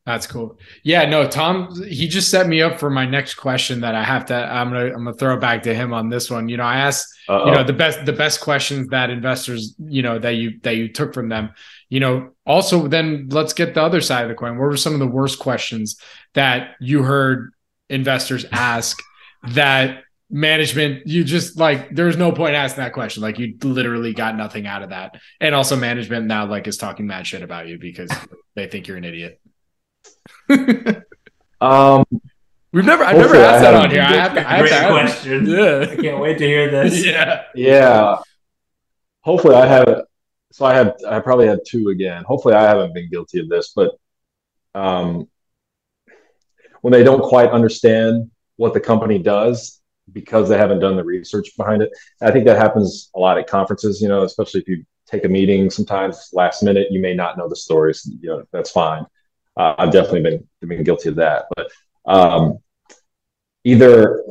That's 0.05 0.25
cool. 0.25 0.57
Yeah, 0.83 1.05
no, 1.07 1.27
Tom, 1.27 1.79
he 1.87 2.07
just 2.07 2.31
set 2.31 2.47
me 2.47 2.59
up 2.59 2.79
for 2.79 2.89
my 2.89 3.05
next 3.05 3.35
question 3.35 3.81
that 3.81 3.93
I 3.93 4.03
have 4.03 4.25
to. 4.25 4.33
I'm 4.33 4.69
gonna 4.71 4.85
I'm 4.87 5.03
gonna 5.05 5.13
throw 5.13 5.37
back 5.37 5.61
to 5.63 5.75
him 5.75 5.93
on 5.93 6.09
this 6.09 6.29
one. 6.29 6.49
You 6.49 6.57
know, 6.57 6.63
I 6.63 6.77
asked 6.77 7.07
Uh-oh. 7.29 7.45
you 7.45 7.51
know 7.51 7.63
the 7.63 7.73
best 7.73 8.03
the 8.05 8.13
best 8.13 8.41
questions 8.41 8.87
that 8.87 9.11
investors 9.11 9.75
you 9.77 10.01
know 10.01 10.17
that 10.17 10.31
you 10.31 10.59
that 10.63 10.75
you 10.75 10.91
took 10.91 11.13
from 11.13 11.29
them. 11.29 11.51
You 11.89 11.99
know, 11.99 12.31
also 12.47 12.87
then 12.87 13.27
let's 13.29 13.53
get 13.53 13.75
the 13.75 13.83
other 13.83 14.01
side 14.01 14.23
of 14.23 14.29
the 14.29 14.35
coin. 14.35 14.57
What 14.57 14.65
were 14.65 14.77
some 14.77 14.93
of 14.93 14.99
the 14.99 15.07
worst 15.07 15.37
questions 15.37 15.97
that 16.33 16.75
you 16.79 17.03
heard 17.03 17.53
investors 17.91 18.45
ask 18.51 19.01
that 19.49 20.03
management 20.29 21.05
you 21.05 21.25
just 21.25 21.57
like 21.57 21.93
there's 21.93 22.15
no 22.15 22.31
point 22.31 22.55
asking 22.55 22.81
that 22.81 22.93
question 22.93 23.21
like 23.21 23.37
you 23.37 23.57
literally 23.63 24.13
got 24.13 24.37
nothing 24.37 24.65
out 24.65 24.81
of 24.81 24.91
that 24.91 25.19
and 25.41 25.53
also 25.53 25.75
management 25.75 26.25
now 26.25 26.45
like 26.45 26.67
is 26.67 26.77
talking 26.77 27.05
mad 27.05 27.27
shit 27.27 27.41
about 27.41 27.67
you 27.67 27.77
because 27.77 28.09
they 28.55 28.65
think 28.65 28.87
you're 28.87 28.95
an 28.95 29.03
idiot 29.03 29.41
um, 31.61 32.05
we've 32.71 32.85
never, 32.85 33.03
I've 33.03 33.17
never 33.17 33.35
asked 33.35 33.61
that 33.61 33.73
on 33.73 33.89
here. 33.89 34.01
I 34.01 34.13
have 34.13 34.33
to, 34.33 34.47
I 34.47 34.57
have 34.57 34.65
Great 34.67 34.79
to 34.79 34.87
question. 34.87 35.45
Yeah. 35.47 35.87
I 35.89 35.95
can't 35.95 36.19
wait 36.19 36.37
to 36.37 36.45
hear 36.45 36.69
this. 36.69 37.05
Yeah. 37.11 37.43
Yeah. 37.55 38.17
Hopefully, 39.21 39.55
I 39.55 39.67
have. 39.67 40.03
So 40.51 40.65
I 40.65 40.73
have 40.73 40.95
I 41.07 41.19
probably 41.19 41.47
had 41.47 41.59
two 41.65 41.89
again. 41.89 42.23
Hopefully, 42.25 42.55
I 42.55 42.63
haven't 42.63 42.93
been 42.93 43.09
guilty 43.09 43.39
of 43.39 43.49
this, 43.49 43.71
but 43.75 43.91
um, 44.73 45.29
when 46.81 46.91
they 46.91 47.03
don't 47.03 47.23
quite 47.23 47.49
understand 47.51 48.29
what 48.57 48.73
the 48.73 48.79
company 48.79 49.17
does 49.17 49.81
because 50.11 50.49
they 50.49 50.57
haven't 50.57 50.79
done 50.79 50.95
the 50.95 51.03
research 51.03 51.55
behind 51.57 51.81
it. 51.81 51.89
I 52.21 52.31
think 52.31 52.45
that 52.45 52.57
happens 52.57 53.09
a 53.15 53.19
lot 53.19 53.37
at 53.37 53.47
conferences, 53.47 54.01
you 54.01 54.07
know, 54.07 54.23
especially 54.23 54.61
if 54.61 54.67
you 54.67 54.83
take 55.07 55.25
a 55.25 55.29
meeting 55.29 55.69
sometimes 55.69 56.29
last 56.33 56.63
minute, 56.63 56.87
you 56.91 57.01
may 57.01 57.13
not 57.13 57.37
know 57.37 57.47
the 57.47 57.55
stories, 57.55 58.09
you 58.21 58.29
know, 58.29 58.43
that's 58.51 58.71
fine 58.71 59.05
uh, 59.57 59.75
I've 59.77 59.91
definitely 59.91 60.21
been 60.21 60.47
been 60.67 60.83
guilty 60.83 61.09
of 61.09 61.15
that. 61.15 61.45
But 61.55 61.71
um, 62.05 62.59
either 63.63 64.23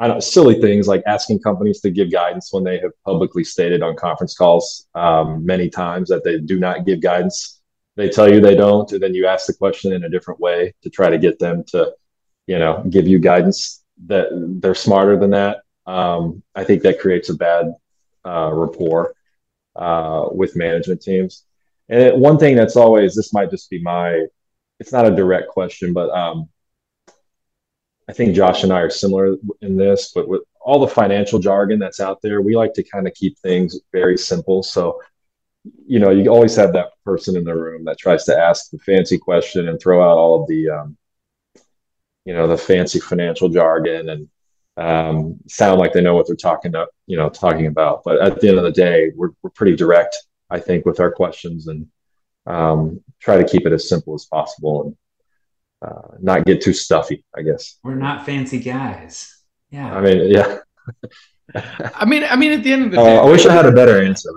I 0.00 0.08
don't 0.08 0.22
silly 0.22 0.60
things 0.60 0.88
like 0.88 1.02
asking 1.06 1.40
companies 1.40 1.80
to 1.80 1.90
give 1.90 2.10
guidance 2.10 2.52
when 2.52 2.64
they 2.64 2.78
have 2.78 2.92
publicly 3.04 3.44
stated 3.44 3.82
on 3.82 3.96
conference 3.96 4.34
calls 4.34 4.86
um, 4.94 5.44
many 5.44 5.68
times 5.68 6.08
that 6.08 6.24
they 6.24 6.38
do 6.38 6.58
not 6.58 6.86
give 6.86 7.00
guidance. 7.00 7.61
They 7.96 8.08
tell 8.08 8.32
you 8.32 8.40
they 8.40 8.54
don't, 8.54 8.90
and 8.92 9.02
then 9.02 9.14
you 9.14 9.26
ask 9.26 9.46
the 9.46 9.54
question 9.54 9.92
in 9.92 10.04
a 10.04 10.08
different 10.08 10.40
way 10.40 10.74
to 10.82 10.90
try 10.90 11.10
to 11.10 11.18
get 11.18 11.38
them 11.38 11.62
to, 11.68 11.92
you 12.46 12.58
know, 12.58 12.84
give 12.88 13.06
you 13.06 13.18
guidance 13.18 13.84
that 14.06 14.28
they're 14.60 14.74
smarter 14.74 15.18
than 15.18 15.30
that. 15.30 15.58
Um, 15.86 16.42
I 16.54 16.64
think 16.64 16.82
that 16.82 17.00
creates 17.00 17.28
a 17.28 17.34
bad 17.34 17.74
uh, 18.24 18.50
rapport 18.52 19.14
uh, 19.76 20.26
with 20.32 20.56
management 20.56 21.02
teams. 21.02 21.44
And 21.88 22.20
one 22.20 22.38
thing 22.38 22.56
that's 22.56 22.76
always 22.76 23.14
this 23.14 23.32
might 23.32 23.50
just 23.50 23.68
be 23.68 23.82
my 23.82 24.26
it's 24.80 24.92
not 24.92 25.06
a 25.06 25.14
direct 25.14 25.48
question, 25.48 25.92
but 25.92 26.10
um, 26.10 26.48
I 28.08 28.12
think 28.12 28.34
Josh 28.34 28.64
and 28.64 28.72
I 28.72 28.80
are 28.80 28.90
similar 28.90 29.36
in 29.60 29.76
this, 29.76 30.10
but 30.12 30.26
with 30.28 30.42
all 30.60 30.80
the 30.80 30.88
financial 30.88 31.38
jargon 31.38 31.78
that's 31.78 32.00
out 32.00 32.20
there, 32.20 32.42
we 32.42 32.56
like 32.56 32.74
to 32.74 32.82
kind 32.82 33.06
of 33.06 33.14
keep 33.14 33.38
things 33.38 33.78
very 33.92 34.18
simple. 34.18 34.62
So, 34.62 35.00
you 35.86 36.00
know, 36.00 36.10
you 36.10 36.28
always 36.30 36.56
have 36.56 36.72
that 36.72 36.91
person 37.04 37.36
in 37.36 37.44
the 37.44 37.54
room 37.54 37.84
that 37.84 37.98
tries 37.98 38.24
to 38.24 38.38
ask 38.38 38.70
the 38.70 38.78
fancy 38.78 39.18
question 39.18 39.68
and 39.68 39.80
throw 39.80 40.02
out 40.02 40.16
all 40.16 40.42
of 40.42 40.48
the, 40.48 40.68
um, 40.68 40.96
you 42.24 42.34
know, 42.34 42.46
the 42.46 42.56
fancy 42.56 43.00
financial 43.00 43.48
jargon 43.48 44.08
and 44.08 44.28
um, 44.76 45.38
sound 45.48 45.78
like 45.78 45.92
they 45.92 46.00
know 46.00 46.14
what 46.14 46.26
they're 46.26 46.36
talking 46.36 46.70
about, 46.70 46.88
you 47.06 47.16
know, 47.16 47.28
talking 47.28 47.66
about. 47.66 48.02
But 48.04 48.20
at 48.20 48.40
the 48.40 48.48
end 48.48 48.58
of 48.58 48.64
the 48.64 48.72
day, 48.72 49.12
we're, 49.14 49.30
we're 49.42 49.50
pretty 49.50 49.76
direct, 49.76 50.16
I 50.50 50.60
think, 50.60 50.86
with 50.86 51.00
our 51.00 51.10
questions 51.10 51.66
and 51.66 51.86
um, 52.46 53.02
try 53.20 53.36
to 53.36 53.48
keep 53.48 53.66
it 53.66 53.72
as 53.72 53.88
simple 53.88 54.14
as 54.14 54.24
possible 54.24 54.84
and 54.84 54.96
uh, 55.90 56.16
not 56.20 56.46
get 56.46 56.62
too 56.62 56.72
stuffy, 56.72 57.24
I 57.36 57.42
guess. 57.42 57.78
We're 57.82 57.94
not 57.94 58.24
fancy 58.24 58.60
guys. 58.60 59.42
Yeah. 59.70 59.94
I 59.94 60.00
mean, 60.00 60.30
yeah. 60.30 60.58
I 61.94 62.04
mean, 62.04 62.24
I 62.24 62.36
mean, 62.36 62.52
at 62.52 62.62
the 62.62 62.72
end 62.72 62.84
of 62.86 62.90
the 62.92 63.00
uh, 63.00 63.04
day, 63.04 63.18
I 63.18 63.24
wish 63.24 63.46
I 63.46 63.52
had 63.52 63.66
a 63.66 63.72
better 63.72 64.02
answer. 64.02 64.30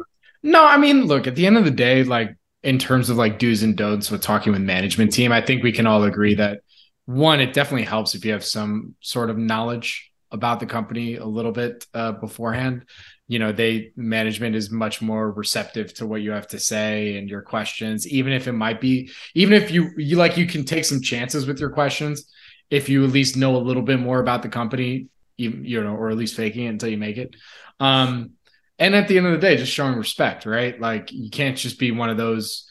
No, 0.43 0.65
I 0.65 0.77
mean, 0.77 1.05
look, 1.05 1.27
at 1.27 1.35
the 1.35 1.45
end 1.45 1.57
of 1.57 1.65
the 1.65 1.71
day, 1.71 2.03
like 2.03 2.35
in 2.65 2.79
terms 2.79 3.09
of 3.09 3.17
like 3.17 3.39
do's 3.39 3.63
and 3.63 3.77
don'ts 3.77 4.11
with 4.11 4.21
talking 4.21 4.51
with 4.51 4.61
management 4.61 5.13
team, 5.13 5.31
I 5.31 5.41
think 5.41 5.63
we 5.63 5.71
can 5.71 5.87
all 5.87 6.03
agree 6.03 6.35
that 6.35 6.61
one, 7.05 7.39
it 7.39 7.53
definitely 7.53 7.85
helps 7.85 8.15
if 8.15 8.25
you 8.25 8.31
have 8.33 8.43
some 8.43 8.95
sort 8.99 9.29
of 9.29 9.37
knowledge 9.37 10.11
about 10.31 10.59
the 10.59 10.65
company 10.65 11.15
a 11.15 11.25
little 11.25 11.51
bit 11.51 11.85
uh, 11.93 12.13
beforehand. 12.13 12.85
You 13.27 13.39
know, 13.39 13.51
they 13.51 13.91
management 13.95 14.55
is 14.55 14.71
much 14.71 15.01
more 15.01 15.31
receptive 15.31 15.93
to 15.95 16.07
what 16.07 16.21
you 16.21 16.31
have 16.31 16.47
to 16.49 16.59
say 16.59 17.17
and 17.17 17.29
your 17.29 17.41
questions, 17.41 18.07
even 18.07 18.33
if 18.33 18.47
it 18.47 18.53
might 18.53 18.81
be, 18.81 19.11
even 19.33 19.53
if 19.53 19.71
you 19.71 19.91
you 19.97 20.17
like 20.17 20.37
you 20.37 20.45
can 20.45 20.65
take 20.65 20.85
some 20.85 21.01
chances 21.01 21.45
with 21.45 21.59
your 21.59 21.69
questions 21.69 22.25
if 22.69 22.89
you 22.89 23.03
at 23.03 23.11
least 23.11 23.37
know 23.37 23.55
a 23.55 23.57
little 23.57 23.81
bit 23.81 23.99
more 23.99 24.19
about 24.19 24.41
the 24.41 24.49
company, 24.49 25.07
you, 25.37 25.51
you 25.51 25.83
know, 25.83 25.95
or 25.95 26.09
at 26.09 26.17
least 26.17 26.35
faking 26.35 26.65
it 26.65 26.69
until 26.69 26.89
you 26.89 26.97
make 26.97 27.17
it. 27.17 27.35
Um, 27.79 28.31
and 28.79 28.95
at 28.95 29.07
the 29.07 29.17
end 29.17 29.27
of 29.27 29.33
the 29.33 29.37
day, 29.39 29.57
just 29.57 29.71
showing 29.71 29.97
respect, 29.97 30.45
right? 30.45 30.79
Like 30.79 31.11
you 31.11 31.29
can't 31.29 31.57
just 31.57 31.79
be 31.79 31.91
one 31.91 32.09
of 32.09 32.17
those 32.17 32.65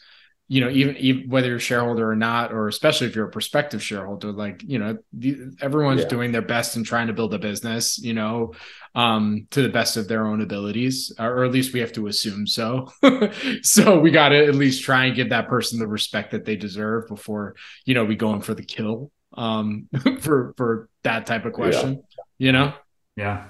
you 0.47 0.61
know, 0.61 0.69
even, 0.69 0.95
even, 0.97 1.29
whether 1.29 1.47
you're 1.47 1.57
a 1.57 1.59
shareholder 1.59 2.09
or 2.09 2.15
not, 2.15 2.53
or 2.53 2.67
especially 2.67 3.07
if 3.07 3.15
you're 3.15 3.27
a 3.27 3.31
prospective 3.31 3.81
shareholder, 3.81 4.31
like, 4.31 4.61
you 4.63 4.77
know, 4.77 4.97
the, 5.11 5.55
everyone's 5.59 6.01
yeah. 6.01 6.07
doing 6.07 6.31
their 6.31 6.43
best 6.43 6.75
and 6.75 6.85
trying 6.85 7.07
to 7.07 7.13
build 7.13 7.33
a 7.33 7.39
business, 7.39 7.97
you 7.97 8.13
know, 8.13 8.53
um, 8.93 9.47
to 9.49 9.63
the 9.63 9.69
best 9.69 9.97
of 9.97 10.07
their 10.07 10.25
own 10.25 10.41
abilities, 10.41 11.11
or 11.17 11.43
at 11.43 11.51
least 11.51 11.73
we 11.73 11.79
have 11.79 11.93
to 11.93 12.05
assume 12.05 12.45
so. 12.45 12.91
so 13.63 13.99
we 13.99 14.11
got 14.11 14.29
to 14.29 14.45
at 14.45 14.53
least 14.53 14.83
try 14.83 15.05
and 15.05 15.15
give 15.15 15.29
that 15.29 15.47
person 15.47 15.79
the 15.79 15.87
respect 15.87 16.31
that 16.31 16.45
they 16.45 16.55
deserve 16.55 17.07
before, 17.07 17.55
you 17.85 17.95
know, 17.95 18.05
we 18.05 18.15
go 18.15 18.31
in 18.33 18.41
for 18.41 18.53
the 18.53 18.63
kill, 18.63 19.11
um, 19.33 19.89
for, 20.21 20.53
for 20.57 20.89
that 21.01 21.25
type 21.25 21.45
of 21.45 21.53
question, 21.53 21.93
yeah. 21.95 22.23
you 22.37 22.51
know? 22.51 22.73
Yeah. 23.15 23.45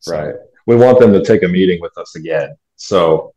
So. 0.00 0.16
Right. 0.16 0.34
We 0.66 0.76
want 0.76 0.98
them 0.98 1.12
to 1.12 1.22
take 1.22 1.42
a 1.42 1.48
meeting 1.48 1.80
with 1.80 1.96
us 1.98 2.16
again. 2.16 2.56
So, 2.76 3.34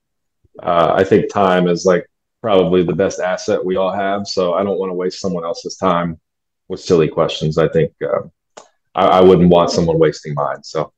uh, 0.62 0.94
I 0.96 1.04
think 1.04 1.32
time 1.32 1.68
is 1.68 1.86
like 1.86 2.08
probably 2.42 2.84
the 2.84 2.94
best 2.94 3.20
asset 3.20 3.64
we 3.64 3.76
all 3.76 3.92
have. 3.92 4.28
So 4.28 4.54
I 4.54 4.64
don't 4.64 4.80
want 4.80 4.90
to 4.90 4.94
waste 4.94 5.20
someone 5.20 5.44
else's 5.44 5.78
time 5.78 6.20
with 6.68 6.80
silly 6.80 7.08
questions. 7.08 7.58
I 7.58 7.68
think 7.68 7.94
uh, 8.02 8.28
I, 8.96 9.06
I, 9.06 9.22
wouldn't 9.22 9.50
want 9.50 9.72
someone 9.72 10.00
wasting 10.00 10.34
mine. 10.34 10.64
So 10.64 10.94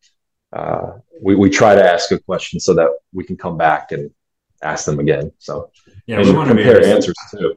uh, 0.53 0.93
we, 1.21 1.35
we 1.35 1.49
try 1.49 1.75
to 1.75 1.83
ask 1.83 2.11
a 2.11 2.19
question 2.19 2.59
so 2.59 2.73
that 2.75 2.89
we 3.13 3.23
can 3.23 3.37
come 3.37 3.57
back 3.57 3.91
and 3.91 4.11
ask 4.61 4.85
them 4.85 4.99
again. 4.99 5.31
So 5.37 5.71
yeah, 6.05 6.21
we 6.21 6.31
want 6.31 6.49
to 6.49 6.55
compare 6.55 6.85
answers 6.85 7.15
too. 7.31 7.55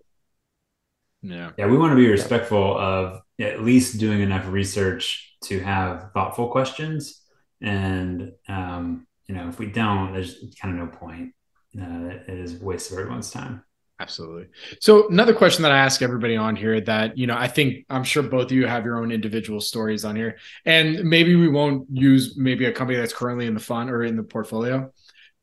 Yeah. 1.22 1.50
Yeah. 1.56 1.66
We 1.66 1.76
want 1.76 1.92
to 1.92 1.96
be 1.96 2.08
respectful 2.08 2.78
of 2.78 3.22
at 3.40 3.62
least 3.62 3.98
doing 3.98 4.20
enough 4.20 4.46
research 4.48 5.36
to 5.44 5.60
have 5.60 6.10
thoughtful 6.12 6.48
questions. 6.48 7.21
And, 7.62 8.32
um, 8.48 9.06
you 9.26 9.34
know, 9.34 9.48
if 9.48 9.58
we 9.58 9.66
don't, 9.66 10.12
there's 10.12 10.44
kind 10.60 10.78
of 10.78 10.88
no 10.88 10.96
point. 10.96 11.34
Uh, 11.80 12.18
it 12.28 12.38
is 12.38 12.60
waste 12.60 12.92
of 12.92 12.98
everyone's 12.98 13.30
time. 13.30 13.62
Absolutely. 14.00 14.48
So 14.80 15.08
another 15.08 15.32
question 15.32 15.62
that 15.62 15.70
I 15.70 15.78
ask 15.78 16.02
everybody 16.02 16.36
on 16.36 16.56
here 16.56 16.80
that, 16.80 17.16
you 17.16 17.28
know, 17.28 17.36
I 17.36 17.46
think 17.46 17.86
I'm 17.88 18.02
sure 18.02 18.24
both 18.24 18.46
of 18.46 18.52
you 18.52 18.66
have 18.66 18.84
your 18.84 18.98
own 18.98 19.12
individual 19.12 19.60
stories 19.60 20.04
on 20.04 20.16
here. 20.16 20.38
And 20.64 21.04
maybe 21.04 21.36
we 21.36 21.48
won't 21.48 21.86
use 21.92 22.36
maybe 22.36 22.64
a 22.64 22.72
company 22.72 22.98
that's 22.98 23.12
currently 23.12 23.46
in 23.46 23.54
the 23.54 23.60
fund 23.60 23.90
or 23.90 24.02
in 24.02 24.16
the 24.16 24.24
portfolio. 24.24 24.92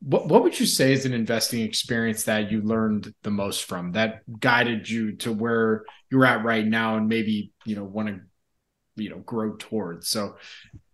What 0.02 0.28
what 0.28 0.44
would 0.44 0.60
you 0.60 0.66
say 0.66 0.92
is 0.92 1.06
an 1.06 1.14
investing 1.14 1.62
experience 1.62 2.24
that 2.24 2.52
you 2.52 2.62
learned 2.62 3.14
the 3.24 3.32
most 3.32 3.64
from 3.64 3.94
that 3.94 4.22
guided 4.40 4.90
you 4.90 5.16
to 5.18 5.32
where 5.32 5.86
you're 6.10 6.26
at 6.26 6.44
right 6.44 6.66
now 6.66 6.98
and 6.98 7.08
maybe, 7.08 7.54
you 7.66 7.76
know, 7.78 7.86
want 7.86 8.10
to, 8.10 8.20
you 9.02 9.10
know, 9.10 9.20
grow 9.20 9.56
towards. 9.58 10.10
So 10.10 10.36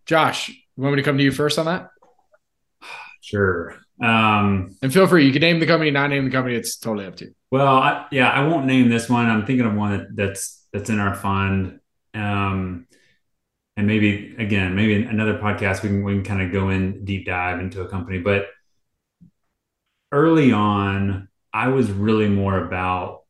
Josh, 0.06 0.52
you 0.76 0.82
want 0.82 0.96
me 0.96 1.02
to 1.02 1.04
come 1.04 1.18
to 1.18 1.24
you 1.24 1.32
first 1.32 1.58
on 1.58 1.66
that? 1.66 1.90
Sure. 3.22 3.76
Um, 4.00 4.76
and 4.82 4.92
feel 4.92 5.08
free. 5.08 5.26
You 5.26 5.32
can 5.32 5.40
name 5.40 5.58
the 5.58 5.66
company, 5.66 5.90
not 5.90 6.10
name 6.10 6.26
the 6.26 6.30
company. 6.30 6.54
It's 6.54 6.76
totally 6.76 7.06
up 7.06 7.16
to 7.16 7.24
you. 7.24 7.34
Well, 7.50 7.76
I, 7.76 8.06
yeah, 8.12 8.30
I 8.30 8.46
won't 8.46 8.66
name 8.66 8.88
this 8.88 9.08
one. 9.08 9.26
I'm 9.26 9.44
thinking 9.44 9.66
of 9.66 9.74
one 9.74 9.98
that, 9.98 10.06
that's 10.14 10.64
that's 10.72 10.90
in 10.90 11.00
our 11.00 11.12
fund. 11.12 11.80
Um, 12.14 12.86
and 13.76 13.86
maybe 13.86 14.36
again, 14.38 14.76
maybe 14.76 15.02
another 15.02 15.38
podcast 15.38 15.82
we 15.82 15.88
can 15.88 16.04
we 16.04 16.14
can 16.14 16.22
kind 16.22 16.42
of 16.42 16.52
go 16.52 16.68
in 16.68 17.04
deep 17.04 17.26
dive 17.26 17.58
into 17.58 17.82
a 17.82 17.88
company. 17.88 18.18
But 18.20 18.46
early 20.12 20.52
on, 20.52 21.28
I 21.52 21.68
was 21.68 21.90
really 21.90 22.28
more 22.28 22.58
about 22.58 23.24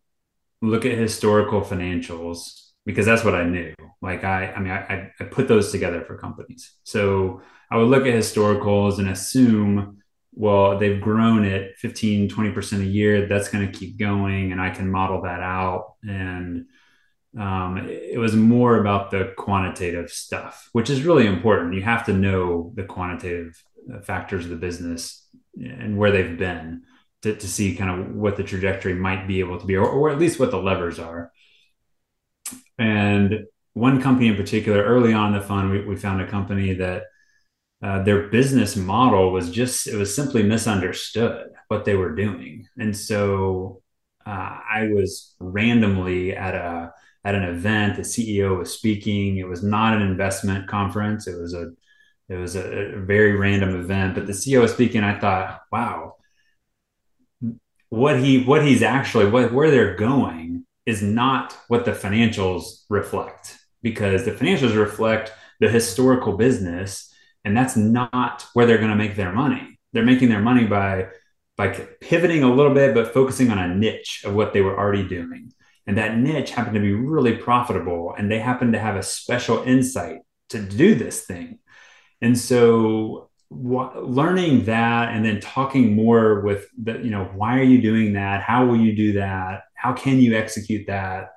look 0.63 0.85
at 0.85 0.99
historical 0.99 1.63
financials 1.63 2.66
because 2.87 3.05
that's 3.05 3.25
what 3.25 3.35
I 3.35 3.45
knew. 3.45 3.75
Like 4.01 4.25
I, 4.25 4.53
I 4.53 4.61
mean, 4.61 4.73
I, 4.73 5.11
I 5.21 5.25
put 5.25 5.49
those 5.49 5.71
together 5.71 6.03
for 6.03 6.17
companies. 6.17 6.73
So 6.85 7.43
I 7.71 7.77
would 7.77 7.89
look 7.89 8.07
at 8.07 8.15
historicals 8.15 8.99
and 8.99 9.09
assume 9.09 9.99
well, 10.37 10.79
they've 10.79 11.01
grown 11.01 11.47
at 11.47 11.79
15, 11.79 12.29
20% 12.29 12.81
a 12.81 12.85
year. 12.85 13.27
That's 13.27 13.49
going 13.49 13.67
to 13.67 13.77
keep 13.77 13.99
going. 13.99 14.53
And 14.53 14.61
I 14.61 14.69
can 14.69 14.91
model 14.91 15.23
that 15.23 15.41
out. 15.41 15.95
And 16.03 16.67
um, 17.39 17.79
it 17.89 18.19
was 18.19 18.37
more 18.37 18.79
about 18.79 19.11
the 19.11 19.33
quantitative 19.37 20.11
stuff, 20.11 20.69
which 20.73 20.91
is 20.91 21.03
really 21.03 21.27
important. 21.27 21.75
You 21.75 21.83
have 21.83 22.05
to 22.07 22.13
know 22.13 22.73
the 22.75 22.85
quantitative 22.85 23.63
uh, 23.93 24.01
factors 24.01 24.45
of 24.45 24.51
the 24.51 24.57
business 24.57 25.27
and 25.59 25.97
where 25.97 26.11
they've 26.11 26.37
been 26.37 26.83
to, 27.23 27.35
to 27.35 27.49
see 27.49 27.75
kind 27.75 27.91
of 27.91 28.15
what 28.15 28.37
the 28.37 28.45
trajectory 28.45 28.95
might 28.95 29.27
be 29.27 29.41
able 29.41 29.59
to 29.59 29.67
be, 29.67 29.75
or, 29.75 29.89
or 29.89 30.11
at 30.11 30.19
least 30.19 30.39
what 30.39 30.51
the 30.51 30.61
levers 30.61 30.99
are. 30.99 31.33
And 32.79 33.47
one 33.75 34.01
company 34.03 34.29
in 34.29 34.37
particular, 34.37 34.83
early 34.83 35.13
on 35.13 35.35
in 35.35 35.41
the 35.41 35.47
fund, 35.47 35.71
we, 35.71 35.85
we 35.85 35.97
found 35.97 36.21
a 36.21 36.29
company 36.29 36.75
that 36.75 37.05
uh, 37.83 38.03
their 38.03 38.29
business 38.29 38.77
model 38.77 39.33
was 39.33 39.51
just 39.51 39.87
it 39.87 39.97
was 39.97 40.15
simply 40.15 40.43
misunderstood 40.43 41.49
what 41.69 41.85
they 41.85 41.95
were 41.95 42.15
doing. 42.15 42.67
And 42.79 42.97
so 42.97 43.83
uh, 44.25 44.59
i 44.71 44.89
was 44.93 45.35
randomly 45.39 46.35
at 46.35 46.55
a 46.55 46.93
at 47.25 47.35
an 47.37 47.45
event 47.45 47.97
the 47.97 48.03
ceo 48.03 48.59
was 48.59 48.73
speaking. 48.73 49.37
It 49.39 49.49
was 49.49 49.63
not 49.63 49.95
an 49.95 50.03
investment 50.03 50.69
conference. 50.69 51.27
It 51.27 51.39
was 51.39 51.55
a 51.55 51.71
it 52.29 52.37
was 52.37 52.57
a, 52.57 52.97
a 52.97 53.01
very 53.01 53.37
random 53.37 53.79
event 53.79 54.15
but 54.15 54.27
the 54.27 54.33
ceo 54.33 54.63
was 54.63 54.73
speaking 54.73 55.05
i 55.05 55.19
thought 55.19 55.61
wow. 55.71 56.15
What 57.89 58.19
he 58.19 58.43
what 58.43 58.65
he's 58.65 58.83
actually 58.83 59.31
what 59.31 59.53
where 59.53 59.71
they're 59.71 59.97
going 59.97 60.46
is 60.87 61.03
not 61.03 61.57
what 61.69 61.85
the 61.85 61.93
financials 61.93 62.85
reflect 62.89 63.59
because 63.83 64.25
the 64.25 64.33
financials 64.33 64.77
reflect 64.77 65.33
the 65.61 65.69
historical 65.69 66.37
business 66.37 67.13
and 67.45 67.57
that's 67.57 67.77
not 67.77 68.47
where 68.55 68.67
they're 68.67 68.79
going 68.79 68.91
to 68.91 68.97
make 68.97 69.15
their 69.15 69.33
money. 69.33 69.79
They're 69.93 70.05
making 70.05 70.29
their 70.29 70.41
money 70.41 70.65
by 70.65 71.09
by 71.57 71.69
pivoting 72.01 72.43
a 72.43 72.53
little 72.53 72.75
bit 72.75 72.95
but 72.95 73.15
focusing 73.15 73.51
on 73.51 73.59
a 73.59 73.75
niche 73.75 74.23
of 74.25 74.35
what 74.35 74.53
they 74.53 74.61
were 74.61 74.79
already 74.79 75.07
doing. 75.07 75.53
And 75.87 75.97
that 75.97 76.19
niche 76.19 76.51
happened 76.51 76.75
to 76.75 76.81
be 76.81 76.93
really 76.93 77.37
profitable 77.37 78.15
and 78.19 78.31
they 78.31 78.39
happened 78.39 78.73
to 78.73 78.79
have 78.79 78.97
a 78.97 79.03
special 79.03 79.63
insight 79.63 80.19
to 80.51 80.61
do 80.61 80.95
this 80.95 81.25
thing. 81.25 81.61
And 82.21 82.37
so 82.37 83.31
learning 83.51 84.65
that 84.65 85.15
and 85.15 85.25
then 85.25 85.41
talking 85.41 85.95
more 85.95 86.41
with 86.41 86.67
the 86.77 86.99
you 86.99 87.11
know 87.11 87.31
why 87.35 87.59
are 87.59 87.65
you 87.65 87.81
doing 87.81 88.15
that? 88.15 88.43
How 88.43 88.67
will 88.67 88.77
you 88.77 88.95
do 88.97 89.13
that 89.15 89.63
how 89.87 89.93
can 89.93 90.19
you 90.19 90.35
execute 90.35 90.89
that? 90.89 91.31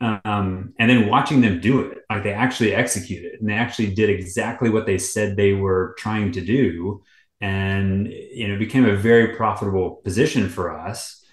Um, 0.00 0.74
and 0.78 0.90
then 0.90 1.08
watching 1.08 1.40
them 1.40 1.60
do 1.60 1.80
it 1.80 1.98
like 2.10 2.22
they 2.22 2.34
actually 2.34 2.74
executed 2.74 3.32
it 3.32 3.40
and 3.40 3.48
they 3.48 3.54
actually 3.54 3.94
did 3.94 4.10
exactly 4.10 4.68
what 4.68 4.84
they 4.84 4.98
said 4.98 5.36
they 5.36 5.54
were 5.54 5.94
trying 5.98 6.32
to 6.32 6.42
do. 6.42 7.02
And 7.40 8.08
you 8.08 8.48
know 8.48 8.58
became 8.58 8.84
a 8.84 8.96
very 8.96 9.34
profitable 9.34 9.96
position 10.04 10.48
for 10.48 10.78
us. 10.78 11.24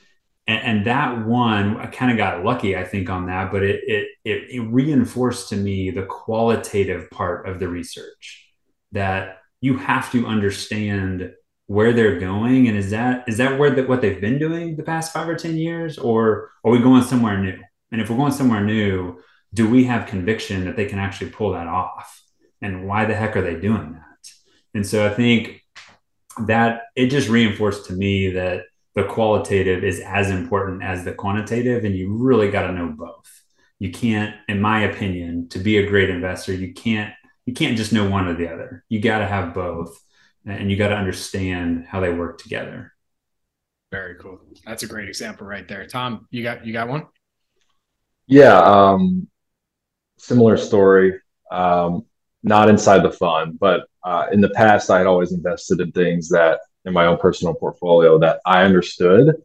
And, 0.48 0.64
and 0.68 0.88
that 0.88 1.26
one 1.26 1.78
i 1.78 1.86
kind 1.86 2.12
of 2.12 2.18
got 2.18 2.44
lucky 2.44 2.76
i 2.76 2.84
think 2.84 3.10
on 3.12 3.28
that 3.28 3.52
but 3.52 3.62
it, 3.62 3.80
it 3.96 4.08
it 4.26 4.40
it 4.56 4.60
reinforced 4.62 5.50
to 5.50 5.56
me 5.56 5.92
the 5.92 6.08
qualitative 6.22 7.12
part 7.12 7.48
of 7.48 7.60
the 7.60 7.68
research 7.68 8.52
that 8.92 9.38
you 9.62 9.78
have 9.78 10.12
to 10.14 10.26
understand 10.26 11.32
where 11.76 11.94
they're 11.94 12.20
going 12.20 12.68
and 12.68 12.78
is 12.78 12.90
that 12.90 13.24
is 13.28 13.38
that 13.38 13.58
where 13.58 13.72
the, 13.76 13.84
what 13.84 14.02
they've 14.02 14.22
been 14.28 14.40
doing 14.46 14.76
the 14.76 14.84
past 14.84 15.14
five 15.14 15.28
or 15.28 15.36
ten 15.36 15.56
years 15.56 15.98
or 15.98 16.52
are 16.64 16.72
we 16.72 16.80
going 16.80 17.04
somewhere 17.04 17.38
new 17.38 17.58
and 17.92 18.02
if 18.02 18.10
we're 18.10 18.18
going 18.18 18.32
somewhere 18.32 18.64
new, 18.64 19.20
do 19.54 19.70
we 19.70 19.84
have 19.84 20.08
conviction 20.08 20.66
that 20.66 20.76
they 20.76 20.86
can 20.86 21.00
actually 21.00 21.30
pull 21.30 21.52
that 21.52 21.68
off? 21.68 22.22
And 22.62 22.88
why 22.88 23.06
the 23.06 23.14
heck 23.14 23.36
are 23.36 23.42
they 23.42 23.60
doing 23.60 23.94
that? 23.94 24.30
And 24.74 24.88
so 24.88 25.06
I 25.06 25.14
think 25.14 25.62
that 26.46 26.84
it 26.96 27.08
just 27.08 27.28
reinforced 27.28 27.88
to 27.88 27.94
me 27.94 28.32
that 28.32 28.64
the 28.96 29.04
qualitative 29.04 29.84
is 29.84 30.00
as 30.00 30.30
important 30.30 30.84
as 30.84 31.04
the 31.04 31.14
quantitative, 31.14 31.84
and 31.84 31.96
you 31.96 32.14
really 32.14 32.50
got 32.50 32.68
to 32.68 32.74
know 32.74 32.94
both. 32.98 33.30
You 33.80 33.92
can't, 33.92 34.36
in 34.48 34.62
my 34.62 34.84
opinion, 34.84 35.50
to 35.50 35.60
be 35.60 35.78
a 35.78 35.88
great 35.88 36.10
investor, 36.10 36.54
you 36.54 36.74
can't 36.74 37.14
you 37.46 37.54
can't 37.54 37.76
just 37.76 37.92
know 37.92 38.08
one 38.08 38.28
or 38.28 38.36
the 38.36 38.48
other. 38.48 38.86
You 38.88 39.02
got 39.02 39.20
to 39.20 39.26
have 39.26 39.56
both, 39.56 40.00
and 40.46 40.72
you 40.72 40.78
got 40.78 40.90
to 40.90 40.96
understand 40.96 41.86
how 41.88 42.00
they 42.00 42.12
work 42.12 42.40
together. 42.40 42.94
Very 43.92 44.16
cool. 44.16 44.40
That's 44.66 44.84
a 44.84 44.88
great 44.88 45.10
example 45.10 45.46
right 45.46 45.68
there. 45.68 45.86
Tom, 45.86 46.28
you 46.32 46.44
got 46.44 46.66
you 46.66 46.72
got 46.72 46.88
one? 46.88 47.08
Yeah, 48.28 48.58
um, 48.58 49.28
similar 50.18 50.58
story. 50.58 51.20
Um, 51.52 52.06
not 52.44 52.70
inside 52.70 53.04
the 53.04 53.12
fund, 53.12 53.60
but 53.60 53.88
uh, 54.04 54.28
in 54.32 54.42
the 54.42 54.50
past, 54.52 54.90
I 54.90 54.98
had 55.00 55.08
always 55.08 55.34
invested 55.34 55.80
in 55.82 55.92
things 55.92 56.30
that 56.30 56.62
in 56.86 56.94
my 56.94 57.06
own 57.06 57.18
personal 57.18 57.54
portfolio 57.54 58.18
that 58.20 58.40
I 58.46 58.64
understood. 58.64 59.36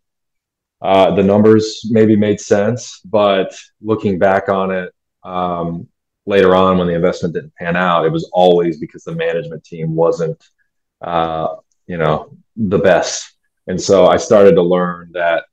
Uh, 0.80 1.14
the 1.14 1.22
numbers 1.22 1.82
maybe 1.90 2.16
made 2.16 2.40
sense, 2.40 3.00
but 3.04 3.54
looking 3.80 4.18
back 4.18 4.48
on 4.48 4.70
it 4.70 4.92
um, 5.24 5.88
later 6.26 6.54
on 6.54 6.78
when 6.78 6.86
the 6.86 6.94
investment 6.94 7.34
didn't 7.34 7.54
pan 7.56 7.76
out, 7.76 8.04
it 8.04 8.12
was 8.12 8.28
always 8.32 8.78
because 8.78 9.02
the 9.04 9.14
management 9.14 9.64
team 9.64 9.94
wasn't, 9.94 10.42
uh, 11.00 11.56
you 11.86 11.96
know, 11.96 12.36
the 12.56 12.78
best. 12.78 13.32
And 13.66 13.80
so 13.80 14.06
I 14.06 14.16
started 14.16 14.54
to 14.54 14.62
learn 14.62 15.10
that 15.14 15.44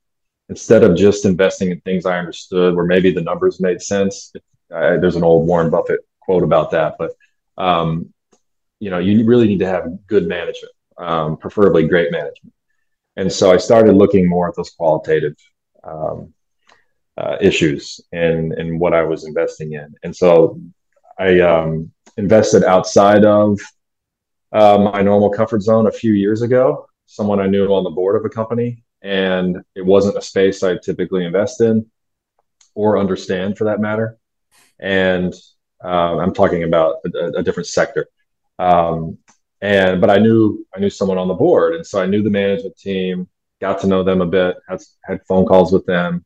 instead 0.48 0.84
of 0.84 0.96
just 0.96 1.24
investing 1.24 1.70
in 1.70 1.80
things 1.80 2.06
I 2.06 2.18
understood, 2.18 2.74
where 2.74 2.84
maybe 2.84 3.12
the 3.12 3.20
numbers 3.20 3.60
made 3.60 3.80
sense, 3.80 4.32
uh, 4.74 4.98
there's 4.98 5.16
an 5.16 5.24
old 5.24 5.46
Warren 5.46 5.70
Buffett 5.70 6.00
quote 6.20 6.42
about 6.42 6.70
that, 6.70 6.96
but 6.98 7.12
um, 7.58 8.12
you 8.80 8.90
know, 8.90 8.98
you 8.98 9.24
really 9.24 9.46
need 9.46 9.60
to 9.60 9.66
have 9.66 10.06
good 10.06 10.26
management, 10.26 10.72
um, 10.98 11.36
preferably 11.36 11.86
great 11.86 12.10
management. 12.10 12.52
And 13.16 13.32
so 13.32 13.52
I 13.52 13.56
started 13.56 13.94
looking 13.94 14.28
more 14.28 14.48
at 14.48 14.56
those 14.56 14.70
qualitative 14.70 15.36
um, 15.84 16.34
uh, 17.16 17.36
issues 17.40 18.00
and 18.12 18.52
and 18.54 18.80
what 18.80 18.92
I 18.92 19.02
was 19.02 19.24
investing 19.24 19.72
in. 19.74 19.94
And 20.02 20.14
so 20.14 20.60
I 21.18 21.40
um, 21.40 21.92
invested 22.16 22.64
outside 22.64 23.24
of 23.24 23.60
uh, 24.54 24.78
my 24.78 25.02
normal 25.02 25.30
comfort 25.30 25.62
zone 25.62 25.88
a 25.88 25.92
few 25.92 26.12
years 26.12 26.42
ago. 26.42 26.86
Someone 27.06 27.40
I 27.40 27.48
knew 27.48 27.66
on 27.66 27.84
the 27.84 27.90
board 27.90 28.16
of 28.16 28.24
a 28.24 28.30
company, 28.30 28.84
and 29.02 29.58
it 29.74 29.84
wasn't 29.84 30.16
a 30.16 30.22
space 30.22 30.62
I 30.62 30.78
typically 30.78 31.26
invest 31.26 31.60
in 31.60 31.84
or 32.74 32.98
understand 32.98 33.58
for 33.58 33.64
that 33.64 33.80
matter. 33.80 34.16
And 34.80 35.34
uh, 35.84 36.18
I'm 36.18 36.32
talking 36.32 36.62
about 36.62 36.96
a, 37.04 37.38
a 37.38 37.42
different 37.42 37.66
sector. 37.66 38.06
Um, 38.58 39.18
and 39.60 40.00
but 40.00 40.10
I 40.10 40.18
knew 40.18 40.64
I 40.74 40.80
knew 40.80 40.90
someone 40.90 41.18
on 41.18 41.28
the 41.28 41.34
board, 41.34 41.74
and 41.74 41.86
so 41.86 42.00
I 42.00 42.06
knew 42.06 42.22
the 42.22 42.30
management 42.30 42.76
team, 42.76 43.28
got 43.60 43.80
to 43.80 43.86
know 43.86 44.02
them 44.02 44.20
a 44.20 44.26
bit, 44.26 44.56
had 44.68 44.80
had 45.04 45.26
phone 45.26 45.46
calls 45.46 45.72
with 45.72 45.84
them, 45.86 46.24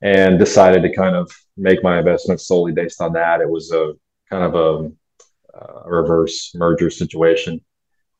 and 0.00 0.38
decided 0.38 0.82
to 0.82 0.94
kind 0.94 1.14
of 1.14 1.30
make 1.56 1.82
my 1.82 1.98
investment 1.98 2.40
solely 2.40 2.72
based 2.72 3.00
on 3.00 3.12
that. 3.12 3.40
It 3.40 3.48
was 3.48 3.70
a 3.72 3.92
kind 4.28 4.42
of 4.42 4.54
a, 5.54 5.64
a 5.84 5.90
reverse 5.90 6.54
merger 6.54 6.90
situation, 6.90 7.60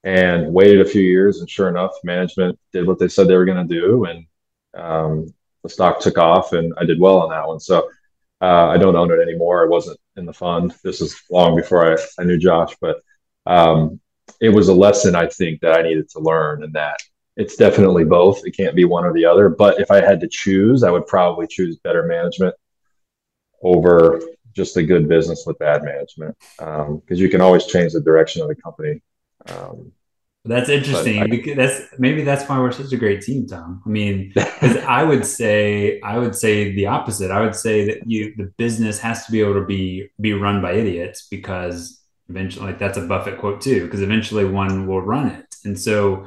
and 0.05 0.53
waited 0.53 0.81
a 0.81 0.89
few 0.89 1.03
years, 1.03 1.41
and 1.41 1.49
sure 1.49 1.69
enough, 1.69 1.93
management 2.05 2.59
did 2.73 2.87
what 2.87 2.99
they 2.99 3.09
said 3.09 3.29
they 3.29 3.37
were 3.37 3.45
going 3.45 3.67
to 3.67 3.75
do, 3.75 4.05
and 4.05 4.27
um, 4.75 5.35
the 5.63 5.69
stock 5.69 6.01
took 6.01 6.19
off, 6.19 6.53
and 6.53 6.73
I 6.79 6.85
did 6.85 7.01
well 7.01 7.21
on 7.21 7.31
that 7.31 7.47
one. 7.47 7.61
So 7.61 7.89
uh, 8.41 8.69
I 8.69 8.79
don't 8.79 8.97
own 8.97 9.13
it 9.13 9.23
anymore. 9.23 9.65
I 9.65 9.69
wasn't 9.69 10.01
in 10.17 10.27
the 10.27 10.33
fund. 10.33 10.75
This 10.83 11.01
is 11.01 11.21
long 11.31 11.55
before 11.57 11.93
I, 11.93 11.97
I 12.19 12.25
knew 12.25 12.39
Josh, 12.39 12.75
but 12.81 13.01
um, 13.47 14.01
it 14.41 14.49
was 14.49 14.69
a 14.69 14.75
lesson 14.75 15.15
I 15.15 15.29
think 15.29 15.61
that 15.61 15.79
I 15.79 15.83
needed 15.83 16.09
to 16.11 16.19
learn, 16.19 16.65
and 16.65 16.73
that 16.75 16.99
it's 17.37 17.57
definitely 17.57 18.05
both. 18.05 18.45
It 18.45 18.57
can't 18.57 18.75
be 18.75 18.85
one 18.85 19.05
or 19.05 19.13
the 19.13 19.25
other. 19.25 19.49
But 19.49 19.81
if 19.81 19.91
I 19.91 20.01
had 20.01 20.21
to 20.21 20.29
choose, 20.29 20.83
I 20.83 20.91
would 20.91 21.07
probably 21.07 21.47
choose 21.47 21.77
better 21.77 22.05
management 22.05 22.55
over 23.63 24.21
just 24.53 24.77
a 24.77 24.83
good 24.83 25.09
business 25.09 25.45
with 25.47 25.59
bad 25.59 25.83
management, 25.85 26.37
because 26.59 26.89
um, 26.89 27.03
you 27.09 27.29
can 27.29 27.41
always 27.41 27.67
change 27.67 27.93
the 27.93 28.01
direction 28.01 28.43
of 28.43 28.49
the 28.49 28.55
company. 28.55 29.03
Um, 29.47 29.93
that's 30.45 30.69
interesting 30.69 31.23
I, 31.23 31.27
because 31.29 31.57
that's 31.57 31.83
maybe 31.99 32.23
that's 32.23 32.49
why 32.49 32.59
we're 32.59 32.73
such 32.73 32.93
a 32.93 32.97
great 32.97 33.23
team, 33.23 33.47
Tom. 33.47 33.81
I 33.87 33.89
mean, 33.89 34.33
because 34.35 34.77
I 34.79 35.05
would 35.05 35.25
say 35.25 36.01
I 36.01 36.19
would 36.19 36.35
say 36.35 36.75
the 36.75 36.87
opposite. 36.87 37.31
I 37.31 37.43
would 37.43 37.55
say 37.55 37.87
that 37.87 38.11
you 38.11 38.35
the 38.37 38.53
business 38.59 38.99
has 38.99 39.25
to 39.27 39.33
be 39.33 39.41
able 39.41 39.55
to 39.55 39.65
be 39.65 40.09
be 40.21 40.33
run 40.33 40.61
by 40.61 40.73
idiots 40.73 41.29
because 41.31 42.03
eventually 42.29 42.67
like 42.67 42.79
that's 42.81 42.99
a 42.99 43.07
Buffett 43.07 43.39
quote 43.39 43.61
too, 43.61 43.85
because 43.85 44.03
eventually 44.03 44.45
one 44.45 44.87
will 44.87 45.01
run 45.01 45.29
it. 45.29 45.52
And 45.65 45.79
so 45.79 46.27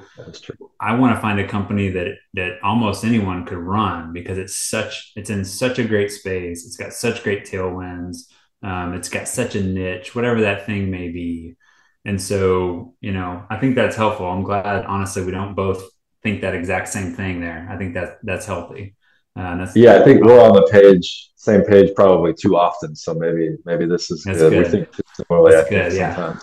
I 0.80 0.96
want 0.96 1.16
to 1.16 1.22
find 1.22 1.40
a 1.40 1.48
company 1.48 1.90
that 1.90 2.08
that 2.34 2.60
almost 2.64 3.04
anyone 3.04 3.46
could 3.46 3.58
run 3.58 4.14
because 4.14 4.38
it's 4.38 4.56
such 4.56 5.12
it's 5.16 5.30
in 5.30 5.44
such 5.46 5.80
a 5.80 5.84
great 5.84 6.12
space. 6.12 6.66
It's 6.66 6.78
got 6.78 6.94
such 6.94 7.24
great 7.24 7.46
tailwinds. 7.46 8.18
Um, 8.64 8.94
it's 8.94 9.10
got 9.10 9.28
such 9.28 9.56
a 9.56 9.62
niche, 9.64 10.16
whatever 10.16 10.42
that 10.42 10.66
thing 10.66 10.90
may 10.90 11.10
be 11.10 11.58
and 12.06 12.22
so, 12.22 12.94
you 13.02 13.12
know, 13.12 13.44
I 13.50 13.58
think 13.58 13.76
that's 13.76 13.96
helpful. 13.96 14.28
I'm 14.28 14.44
glad, 14.44 14.86
honestly, 14.86 15.24
we 15.26 15.32
don't 15.32 15.56
both 15.56 15.84
think 16.22 16.42
that 16.42 16.54
exact 16.54 16.88
same 16.90 17.14
thing 17.14 17.42
there. 17.42 17.68
I 17.70 17.78
think 17.78 17.96
that 17.96 18.20
that's 18.22 18.46
healthy. 18.46 18.96
Uh, 19.36 19.58
that's 19.58 19.76
yeah, 19.76 19.96
I 19.96 20.06
think 20.06 20.24
we're 20.24 20.40
on 20.40 20.54
the 20.54 20.68
page, 20.72 21.32
same 21.36 21.64
page, 21.64 21.94
probably 21.96 22.34
too 22.34 22.56
often. 22.56 22.96
So 22.96 23.16
maybe 23.16 23.58
maybe 23.66 23.86
this 23.86 24.10
is 24.12 24.24
good. 24.24 24.38
good. 24.38 24.66
We 24.66 24.70
think 24.70 24.92
too 24.96 25.02
similarly. 25.14 25.52
That's 25.52 25.70
good, 25.70 25.94
yeah. 25.94 26.36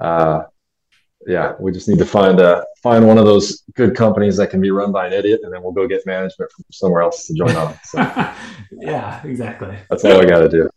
Uh, 0.00 0.44
yeah, 1.26 1.54
we 1.58 1.72
just 1.72 1.88
need 1.88 1.98
to 1.98 2.06
find 2.06 2.40
a 2.40 2.64
find 2.82 3.06
one 3.06 3.18
of 3.18 3.24
those 3.24 3.64
good 3.74 3.96
companies 3.96 4.36
that 4.36 4.50
can 4.50 4.60
be 4.60 4.70
run 4.70 4.92
by 4.92 5.06
an 5.06 5.12
idiot, 5.12 5.40
and 5.42 5.52
then 5.52 5.62
we'll 5.62 5.72
go 5.72 5.86
get 5.86 6.06
management 6.06 6.50
from 6.52 6.64
somewhere 6.70 7.02
else 7.02 7.26
to 7.26 7.34
join 7.34 7.54
on. 7.56 7.78
So, 7.84 7.98
yeah, 8.72 9.22
exactly. 9.24 9.76
That's 9.90 10.04
all 10.04 10.18
we 10.18 10.26
got 10.26 10.40
to 10.40 10.48
do. 10.48 10.70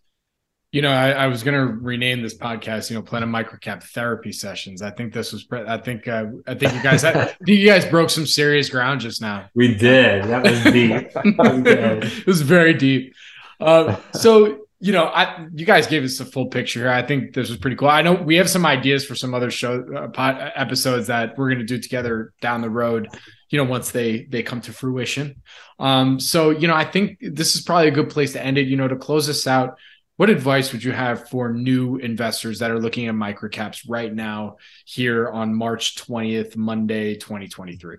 You 0.71 0.81
know, 0.81 0.91
I, 0.91 1.11
I 1.11 1.27
was 1.27 1.43
going 1.43 1.55
to 1.55 1.73
rename 1.73 2.21
this 2.21 2.37
podcast, 2.37 2.89
you 2.89 2.95
know, 2.95 3.01
Planet 3.01 3.27
Microcap 3.27 3.83
Therapy 3.83 4.31
Sessions. 4.31 4.81
I 4.81 4.89
think 4.89 5.13
this 5.13 5.33
was, 5.33 5.45
I 5.51 5.77
think, 5.77 6.07
uh, 6.07 6.27
I 6.47 6.55
think 6.55 6.73
you 6.73 6.81
guys, 6.81 7.01
had, 7.01 7.35
you 7.45 7.67
guys 7.67 7.85
broke 7.85 8.09
some 8.09 8.25
serious 8.25 8.69
ground 8.69 9.01
just 9.01 9.21
now. 9.21 9.49
We 9.53 9.75
did. 9.75 10.23
That 10.23 10.43
was 10.43 10.63
deep. 10.63 11.11
it 11.15 12.25
was 12.25 12.41
very 12.41 12.73
deep. 12.73 13.13
Uh, 13.59 13.97
so, 14.13 14.60
you 14.81 14.91
know, 14.91 15.05
I, 15.05 15.47
you 15.53 15.65
guys 15.65 15.85
gave 15.85 16.03
us 16.03 16.19
a 16.19 16.25
full 16.25 16.47
picture. 16.47 16.79
Here. 16.79 16.89
I 16.89 17.03
think 17.03 17.33
this 17.33 17.49
was 17.49 17.59
pretty 17.59 17.77
cool. 17.77 17.87
I 17.87 18.01
know 18.01 18.13
we 18.13 18.35
have 18.37 18.49
some 18.49 18.65
ideas 18.65 19.05
for 19.05 19.13
some 19.13 19.33
other 19.35 19.51
show 19.51 19.85
uh, 19.95 20.07
pod, 20.07 20.51
episodes 20.55 21.07
that 21.07 21.37
we're 21.37 21.49
going 21.49 21.59
to 21.59 21.65
do 21.65 21.79
together 21.79 22.33
down 22.41 22.61
the 22.61 22.69
road. 22.69 23.07
You 23.49 23.59
know, 23.59 23.65
once 23.65 23.91
they 23.91 24.23
they 24.23 24.41
come 24.41 24.59
to 24.61 24.73
fruition. 24.73 25.43
Um, 25.77 26.19
so 26.19 26.49
you 26.49 26.67
know, 26.67 26.73
I 26.73 26.85
think 26.85 27.19
this 27.21 27.55
is 27.55 27.61
probably 27.61 27.89
a 27.89 27.91
good 27.91 28.09
place 28.09 28.33
to 28.33 28.43
end 28.43 28.57
it. 28.57 28.67
You 28.67 28.75
know, 28.75 28.87
to 28.87 28.95
close 28.95 29.27
this 29.27 29.45
out 29.45 29.77
what 30.17 30.29
advice 30.29 30.71
would 30.71 30.83
you 30.83 30.91
have 30.91 31.29
for 31.29 31.51
new 31.51 31.97
investors 31.97 32.59
that 32.59 32.69
are 32.69 32.79
looking 32.79 33.07
at 33.07 33.15
microcaps 33.15 33.85
right 33.87 34.13
now 34.13 34.57
here 34.85 35.29
on 35.29 35.51
March 35.51 35.95
20th, 35.95 36.55
Monday, 36.55 37.15
2023? 37.15 37.97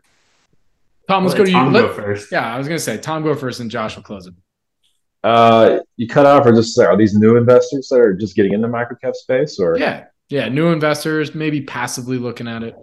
Tom, 1.08 1.24
let's 1.24 1.36
go 1.36 1.44
to 1.44 1.50
you. 1.50 1.56
Tom 1.56 1.72
Let, 1.72 1.96
first. 1.96 2.30
Yeah, 2.30 2.54
I 2.54 2.58
was 2.58 2.68
going 2.68 2.78
to 2.78 2.84
say 2.84 2.96
Tom 2.98 3.24
go 3.24 3.34
first 3.34 3.58
and 3.58 3.70
Josh 3.70 3.96
will 3.96 4.04
close 4.04 4.28
it. 4.28 4.34
Uh, 5.22 5.78
you 5.96 6.08
cut 6.08 6.26
off 6.26 6.46
or 6.46 6.52
just 6.52 6.78
are 6.78 6.96
these 6.96 7.14
new 7.14 7.36
investors 7.36 7.88
that 7.88 8.00
are 8.00 8.14
just 8.14 8.34
getting 8.34 8.52
into 8.52 8.68
microcap 8.68 9.14
space 9.14 9.58
or? 9.58 9.78
Yeah. 9.78 10.06
Yeah. 10.28 10.48
New 10.48 10.72
investors, 10.72 11.34
maybe 11.34 11.60
passively 11.60 12.18
looking 12.18 12.48
at 12.48 12.62
it. 12.62 12.74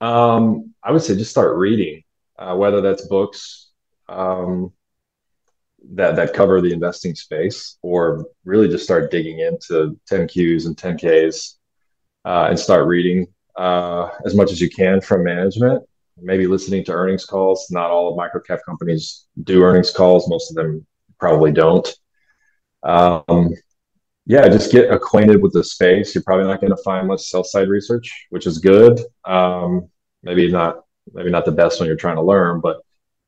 Um, 0.00 0.74
I 0.82 0.92
would 0.92 1.02
say 1.02 1.16
just 1.16 1.30
start 1.30 1.56
reading, 1.56 2.02
uh, 2.38 2.54
whether 2.56 2.80
that's 2.80 3.06
books, 3.06 3.70
um, 4.08 4.72
that 5.92 6.16
that 6.16 6.34
cover 6.34 6.60
the 6.60 6.72
investing 6.72 7.14
space, 7.14 7.78
or 7.82 8.26
really 8.44 8.68
just 8.68 8.84
start 8.84 9.10
digging 9.10 9.40
into 9.40 9.98
10Qs 10.10 10.66
and 10.66 10.76
10Ks 10.76 11.54
uh, 12.24 12.46
and 12.48 12.58
start 12.58 12.86
reading 12.86 13.26
uh, 13.56 14.08
as 14.24 14.34
much 14.34 14.50
as 14.50 14.60
you 14.60 14.68
can 14.68 15.00
from 15.00 15.24
management. 15.24 15.82
Maybe 16.20 16.46
listening 16.46 16.84
to 16.84 16.92
earnings 16.92 17.24
calls. 17.24 17.66
Not 17.70 17.90
all 17.90 18.08
of 18.08 18.18
microcap 18.18 18.60
companies 18.66 19.26
do 19.42 19.62
earnings 19.62 19.90
calls. 19.90 20.28
Most 20.28 20.50
of 20.50 20.56
them 20.56 20.86
probably 21.24 21.52
don't. 21.52 21.88
Um, 22.82 23.54
yeah, 24.26 24.46
just 24.48 24.70
get 24.70 24.92
acquainted 24.92 25.40
with 25.40 25.54
the 25.54 25.64
space. 25.64 26.14
You're 26.14 26.22
probably 26.22 26.46
not 26.46 26.60
going 26.60 26.76
to 26.76 26.82
find 26.82 27.08
much 27.08 27.22
sell 27.22 27.42
side 27.42 27.68
research, 27.70 28.26
which 28.28 28.46
is 28.46 28.58
good. 28.58 29.00
Um, 29.24 29.88
maybe 30.22 30.50
not, 30.50 30.84
maybe 31.14 31.30
not 31.30 31.46
the 31.46 31.52
best 31.52 31.80
when 31.80 31.86
you're 31.86 31.96
trying 31.96 32.16
to 32.16 32.22
learn, 32.22 32.60
but 32.60 32.82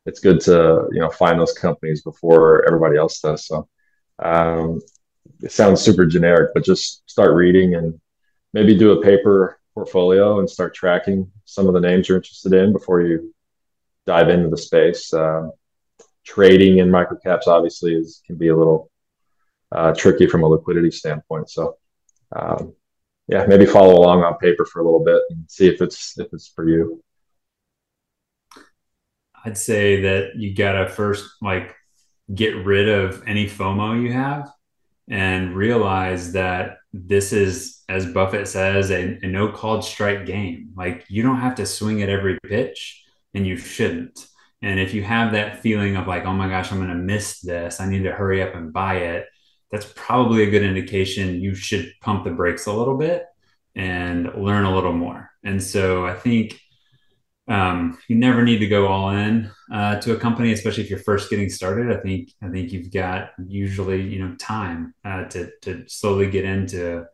it's 0.04 0.20
good 0.20 0.42
to 0.42 0.86
you 0.92 1.00
know 1.00 1.08
find 1.08 1.40
those 1.40 1.54
companies 1.54 2.02
before 2.02 2.66
everybody 2.66 2.98
else 2.98 3.18
does. 3.20 3.46
So 3.46 3.66
um, 4.18 4.82
it 5.42 5.52
sounds 5.52 5.80
super 5.80 6.04
generic, 6.04 6.50
but 6.52 6.66
just 6.66 7.08
start 7.08 7.34
reading 7.34 7.76
and 7.76 7.98
maybe 8.52 8.76
do 8.76 8.92
a 8.92 9.02
paper 9.02 9.58
portfolio 9.72 10.38
and 10.38 10.50
start 10.50 10.74
tracking 10.74 11.32
some 11.46 11.66
of 11.66 11.72
the 11.72 11.80
names 11.80 12.10
you're 12.10 12.18
interested 12.18 12.52
in 12.52 12.74
before 12.74 13.00
you 13.00 13.34
dive 14.06 14.28
into 14.28 14.50
the 14.50 14.58
space. 14.58 15.14
Um, 15.14 15.52
trading 16.26 16.78
in 16.78 16.88
microcaps 16.88 17.46
obviously 17.46 17.94
is 17.94 18.22
can 18.26 18.36
be 18.36 18.48
a 18.48 18.56
little 18.56 18.90
uh, 19.72 19.94
tricky 19.94 20.26
from 20.26 20.42
a 20.42 20.48
liquidity 20.48 20.90
standpoint. 20.90 21.50
So, 21.50 21.76
um, 22.34 22.74
yeah, 23.28 23.46
maybe 23.46 23.66
follow 23.66 23.96
along 23.96 24.22
on 24.22 24.36
paper 24.38 24.64
for 24.64 24.80
a 24.80 24.84
little 24.84 25.04
bit 25.04 25.22
and 25.30 25.44
see 25.48 25.68
if 25.68 25.80
it's 25.80 26.18
if 26.18 26.32
it's 26.32 26.48
for 26.48 26.68
you. 26.68 27.02
I'd 29.44 29.58
say 29.58 30.02
that 30.02 30.36
you 30.36 30.54
gotta 30.54 30.88
first 30.88 31.24
like 31.40 31.74
get 32.34 32.64
rid 32.64 32.88
of 32.88 33.22
any 33.26 33.46
FOMO 33.46 34.02
you 34.02 34.12
have 34.12 34.50
and 35.08 35.54
realize 35.54 36.32
that 36.32 36.78
this 36.92 37.32
is, 37.32 37.84
as 37.88 38.06
Buffett 38.06 38.48
says, 38.48 38.90
a, 38.90 39.18
a 39.22 39.26
no 39.28 39.52
called 39.52 39.84
strike 39.84 40.26
game. 40.26 40.70
Like 40.76 41.04
you 41.08 41.22
don't 41.22 41.40
have 41.40 41.54
to 41.56 41.66
swing 41.66 42.02
at 42.02 42.08
every 42.08 42.38
pitch 42.42 43.04
and 43.34 43.46
you 43.46 43.56
shouldn't. 43.56 44.26
And 44.66 44.80
if 44.80 44.92
you 44.92 45.02
have 45.04 45.30
that 45.32 45.60
feeling 45.60 45.94
of 45.96 46.08
like, 46.08 46.24
oh 46.24 46.32
my 46.32 46.48
gosh, 46.48 46.72
I'm 46.72 46.78
going 46.78 46.88
to 46.88 46.96
miss 46.96 47.40
this, 47.40 47.80
I 47.80 47.88
need 47.88 48.02
to 48.02 48.12
hurry 48.12 48.42
up 48.42 48.56
and 48.56 48.72
buy 48.72 48.96
it, 48.96 49.26
that's 49.70 49.92
probably 49.94 50.42
a 50.42 50.50
good 50.50 50.64
indication 50.64 51.40
you 51.40 51.54
should 51.54 51.92
pump 52.00 52.24
the 52.24 52.32
brakes 52.32 52.66
a 52.66 52.72
little 52.72 52.98
bit 52.98 53.26
and 53.76 54.34
learn 54.34 54.64
a 54.64 54.74
little 54.74 54.92
more. 54.92 55.30
And 55.44 55.62
so 55.62 56.04
I 56.04 56.14
think 56.14 56.60
um, 57.46 57.96
you 58.08 58.16
never 58.16 58.42
need 58.42 58.58
to 58.58 58.66
go 58.66 58.88
all 58.88 59.10
in 59.10 59.52
uh, 59.72 60.00
to 60.00 60.14
a 60.14 60.18
company, 60.18 60.50
especially 60.50 60.82
if 60.82 60.90
you're 60.90 60.98
first 60.98 61.30
getting 61.30 61.48
started. 61.48 61.96
I 61.96 62.00
think 62.00 62.32
I 62.42 62.48
think 62.48 62.72
you've 62.72 62.92
got 62.92 63.30
usually 63.46 64.02
you 64.02 64.18
know 64.18 64.34
time 64.34 64.94
uh, 65.04 65.24
to 65.26 65.52
to 65.62 65.84
slowly 65.86 66.28
get 66.28 66.44
into 66.44 67.06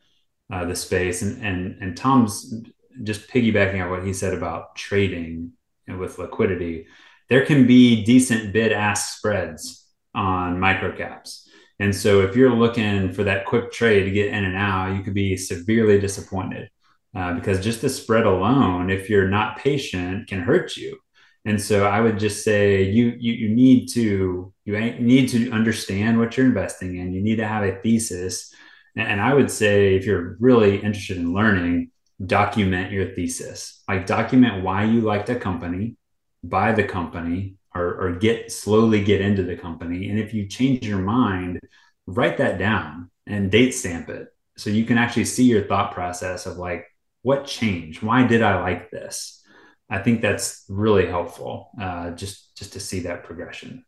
uh, 0.50 0.64
the 0.64 0.74
space. 0.74 1.20
And 1.20 1.44
and 1.44 1.82
and 1.82 1.96
Tom's 1.96 2.54
just 3.02 3.28
piggybacking 3.28 3.82
on 3.82 3.90
what 3.90 4.06
he 4.06 4.14
said 4.14 4.32
about 4.32 4.74
trading 4.74 5.52
and 5.86 5.98
with 5.98 6.18
liquidity. 6.18 6.86
There 7.28 7.44
can 7.44 7.66
be 7.66 8.04
decent 8.04 8.52
bid 8.52 8.72
ask 8.72 9.16
spreads 9.16 9.86
on 10.14 10.58
microcaps. 10.58 11.46
And 11.78 11.94
so 11.94 12.20
if 12.20 12.36
you're 12.36 12.54
looking 12.54 13.12
for 13.12 13.24
that 13.24 13.46
quick 13.46 13.72
trade 13.72 14.04
to 14.04 14.10
get 14.10 14.28
in 14.28 14.44
and 14.44 14.56
out, 14.56 14.94
you 14.94 15.02
could 15.02 15.14
be 15.14 15.36
severely 15.36 15.98
disappointed 15.98 16.68
uh, 17.14 17.34
because 17.34 17.62
just 17.62 17.80
the 17.80 17.88
spread 17.88 18.24
alone, 18.26 18.90
if 18.90 19.10
you're 19.10 19.28
not 19.28 19.58
patient, 19.58 20.28
can 20.28 20.40
hurt 20.40 20.76
you. 20.76 20.98
And 21.44 21.60
so 21.60 21.86
I 21.86 22.00
would 22.00 22.18
just 22.18 22.44
say 22.44 22.84
you 22.84 23.16
you, 23.18 23.32
you 23.32 23.48
need 23.48 23.88
to 23.94 24.52
you 24.64 24.80
need 25.00 25.28
to 25.30 25.50
understand 25.50 26.18
what 26.18 26.36
you're 26.36 26.46
investing 26.46 26.96
in. 26.96 27.12
You 27.12 27.20
need 27.20 27.36
to 27.36 27.48
have 27.48 27.64
a 27.64 27.80
thesis. 27.80 28.54
And 28.94 29.20
I 29.20 29.34
would 29.34 29.50
say 29.50 29.96
if 29.96 30.06
you're 30.06 30.36
really 30.38 30.76
interested 30.76 31.16
in 31.16 31.34
learning, 31.34 31.90
document 32.24 32.92
your 32.92 33.12
thesis. 33.14 33.82
Like 33.88 34.06
document 34.06 34.62
why 34.62 34.84
you 34.84 35.00
liked 35.00 35.30
a 35.30 35.36
company, 35.36 35.96
buy 36.42 36.72
the 36.72 36.84
company, 36.84 37.56
or, 37.74 37.94
or 37.94 38.12
get 38.12 38.52
slowly 38.52 39.02
get 39.02 39.20
into 39.20 39.42
the 39.42 39.56
company. 39.56 40.10
And 40.10 40.18
if 40.18 40.34
you 40.34 40.46
change 40.46 40.86
your 40.86 40.98
mind, 40.98 41.60
write 42.06 42.38
that 42.38 42.58
down 42.58 43.10
and 43.26 43.50
date 43.50 43.72
stamp 43.72 44.08
it. 44.08 44.28
So 44.56 44.70
you 44.70 44.84
can 44.84 44.98
actually 44.98 45.24
see 45.24 45.44
your 45.44 45.64
thought 45.64 45.92
process 45.92 46.46
of 46.46 46.58
like 46.58 46.86
what 47.22 47.46
changed? 47.46 48.02
Why 48.02 48.26
did 48.26 48.42
i 48.42 48.60
like 48.60 48.90
this? 48.90 49.42
I 49.88 49.98
think 49.98 50.22
that's 50.22 50.64
really 50.68 51.06
helpful 51.06 51.70
uh, 51.80 52.10
just 52.10 52.56
just 52.56 52.72
to 52.74 52.80
see 52.80 53.00
that 53.00 53.24
progression. 53.24 53.84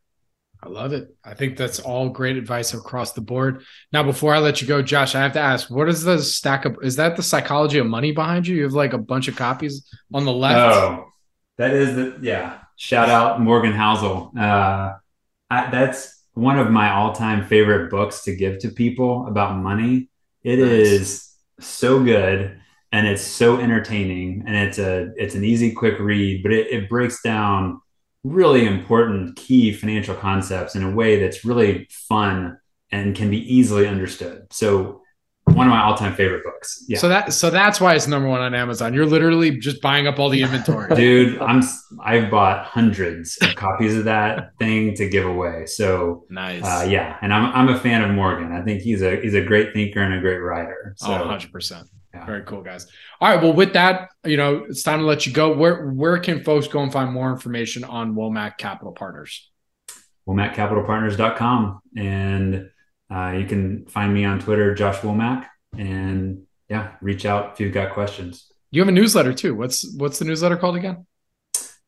I 0.63 0.69
love 0.69 0.93
it. 0.93 1.15
I 1.23 1.35
think 1.35 1.57
that's 1.57 1.79
all 1.79 2.09
great 2.09 2.37
advice 2.37 2.73
across 2.73 3.11
the 3.11 3.21
board. 3.21 3.63
Now 3.91 4.03
before 4.03 4.33
i 4.33 4.39
let 4.39 4.61
you 4.61 4.67
go 4.67 4.81
josh 4.81 5.13
i 5.13 5.21
have 5.21 5.33
to 5.33 5.39
ask 5.39 5.69
what 5.69 5.89
is 5.89 6.03
the 6.03 6.21
stack 6.23 6.65
of 6.65 6.77
is 6.81 6.95
that 6.95 7.15
the 7.15 7.23
psychology 7.23 7.77
of 7.77 7.85
money 7.85 8.11
behind 8.11 8.47
you? 8.47 8.55
You 8.55 8.63
have 8.63 8.73
like 8.73 8.93
a 8.93 8.97
bunch 8.97 9.27
of 9.27 9.35
copies 9.35 9.87
on 10.13 10.25
the 10.25 10.33
left? 10.33 10.75
Oh 10.75 11.11
that 11.57 11.73
is 11.73 11.95
the 11.95 12.17
yeah 12.21 12.59
shout 12.75 13.09
out 13.09 13.41
morgan 13.41 13.73
housel. 13.73 14.37
Uh, 14.37 14.95
I, 15.49 15.69
that's 15.69 16.23
one 16.33 16.59
of 16.59 16.69
my 16.69 16.91
all-time 16.91 17.45
favorite 17.45 17.89
books 17.89 18.23
to 18.23 18.35
give 18.35 18.59
to 18.59 18.69
people 18.69 19.27
about 19.27 19.57
money. 19.57 20.09
It 20.43 20.59
nice. 20.59 20.69
is 20.69 21.31
so 21.59 22.03
good 22.03 22.59
and 22.91 23.07
it's 23.07 23.21
so 23.21 23.59
entertaining 23.59 24.43
and 24.45 24.55
it's 24.55 24.77
a 24.77 25.11
it's 25.17 25.35
an 25.35 25.43
easy 25.43 25.71
quick 25.71 25.99
read 25.99 26.43
but 26.43 26.51
it, 26.51 26.67
it 26.67 26.89
breaks 26.89 27.21
down 27.21 27.79
really 28.25 28.65
important 28.65 29.35
key 29.35 29.71
financial 29.71 30.15
concepts 30.15 30.75
in 30.75 30.83
a 30.83 30.89
way 30.89 31.19
that's 31.19 31.45
really 31.45 31.87
fun 31.89 32.57
and 32.91 33.15
can 33.15 33.29
be 33.29 33.53
easily 33.53 33.87
understood. 33.87 34.47
So 34.51 35.01
one 35.55 35.67
of 35.67 35.71
my 35.71 35.81
all-time 35.81 36.13
favorite 36.13 36.43
books. 36.43 36.83
Yeah. 36.87 36.97
So 36.97 37.09
that 37.09 37.33
so 37.33 37.49
that's 37.49 37.79
why 37.79 37.95
it's 37.95 38.07
number 38.07 38.27
one 38.27 38.41
on 38.41 38.53
Amazon. 38.53 38.93
You're 38.93 39.05
literally 39.05 39.57
just 39.57 39.81
buying 39.81 40.07
up 40.07 40.19
all 40.19 40.29
the 40.29 40.41
inventory. 40.41 40.93
Dude, 40.95 41.41
I'm 41.41 41.63
I've 42.03 42.29
bought 42.29 42.65
hundreds 42.65 43.37
of 43.41 43.55
copies 43.55 43.95
of 43.95 44.05
that 44.05 44.51
thing 44.59 44.93
to 44.95 45.09
give 45.09 45.25
away. 45.25 45.65
So 45.65 46.25
nice. 46.29 46.63
Uh, 46.63 46.85
yeah, 46.89 47.17
and 47.21 47.33
I'm 47.33 47.51
I'm 47.53 47.75
a 47.75 47.79
fan 47.79 48.03
of 48.03 48.11
Morgan. 48.11 48.51
I 48.51 48.61
think 48.61 48.81
he's 48.81 49.01
a 49.01 49.19
he's 49.21 49.33
a 49.33 49.41
great 49.41 49.73
thinker 49.73 50.01
and 50.01 50.13
a 50.13 50.19
great 50.19 50.37
writer. 50.37 50.93
So, 50.97 51.13
oh, 51.13 51.27
100%. 51.27 51.83
Yeah. 52.13 52.25
Very 52.25 52.43
cool, 52.43 52.61
guys. 52.61 52.87
All 53.19 53.29
right. 53.29 53.41
Well, 53.41 53.53
with 53.53 53.73
that, 53.73 54.09
you 54.23 54.37
know, 54.37 54.65
it's 54.69 54.83
time 54.83 54.99
to 54.99 55.05
let 55.05 55.25
you 55.25 55.33
go. 55.33 55.53
Where 55.53 55.87
where 55.87 56.17
can 56.19 56.43
folks 56.43 56.67
go 56.67 56.81
and 56.81 56.91
find 56.91 57.11
more 57.11 57.31
information 57.31 57.83
on 57.83 58.15
Womack 58.15 58.57
Capital 58.57 58.93
Partners? 58.93 59.49
WomackCapitalPartners.com. 60.27 61.81
And 61.97 62.69
uh, 63.09 63.35
you 63.37 63.45
can 63.45 63.85
find 63.85 64.13
me 64.13 64.25
on 64.25 64.39
Twitter, 64.39 64.73
Josh 64.73 64.97
Womack, 64.97 65.45
and 65.77 66.43
yeah, 66.69 66.93
reach 67.01 67.25
out 67.25 67.53
if 67.53 67.59
you've 67.59 67.73
got 67.73 67.93
questions. 67.93 68.51
You 68.71 68.81
have 68.81 68.87
a 68.89 68.91
newsletter 68.91 69.33
too. 69.33 69.55
What's 69.55 69.93
what's 69.95 70.19
the 70.19 70.25
newsletter 70.25 70.57
called 70.57 70.75
again? 70.75 71.05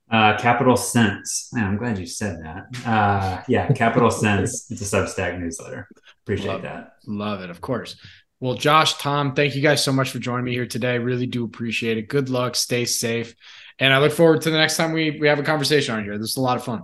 Uh, 0.09 0.37
Capital 0.37 0.77
Sense. 0.77 1.49
Man, 1.51 1.65
I'm 1.65 1.77
glad 1.77 1.97
you 1.97 2.05
said 2.05 2.39
that. 2.41 2.87
Uh, 2.87 3.41
yeah, 3.47 3.71
Capital 3.73 4.09
Sense. 4.09 4.71
It's 4.71 4.81
a 4.81 4.97
Substack 4.97 5.39
newsletter. 5.39 5.87
Appreciate 6.23 6.47
Love 6.47 6.61
that. 6.61 6.79
It. 7.03 7.09
Love 7.09 7.41
it, 7.41 7.49
of 7.49 7.59
course. 7.59 7.97
Well, 8.39 8.53
Josh, 8.53 8.93
Tom, 8.99 9.33
thank 9.33 9.55
you 9.55 9.61
guys 9.61 9.83
so 9.83 9.91
much 9.91 10.11
for 10.11 10.19
joining 10.19 10.45
me 10.45 10.53
here 10.53 10.67
today. 10.67 10.99
Really 10.99 11.25
do 11.25 11.43
appreciate 11.43 11.97
it. 11.97 12.07
Good 12.07 12.29
luck. 12.29 12.55
Stay 12.55 12.85
safe. 12.85 13.35
And 13.79 13.93
I 13.93 13.97
look 13.97 14.11
forward 14.11 14.41
to 14.41 14.49
the 14.49 14.57
next 14.57 14.77
time 14.77 14.91
we, 14.91 15.17
we 15.19 15.27
have 15.27 15.39
a 15.39 15.43
conversation 15.43 15.95
on 15.95 16.03
here. 16.03 16.17
This 16.17 16.31
is 16.31 16.37
a 16.37 16.41
lot 16.41 16.57
of 16.57 16.63
fun. 16.63 16.83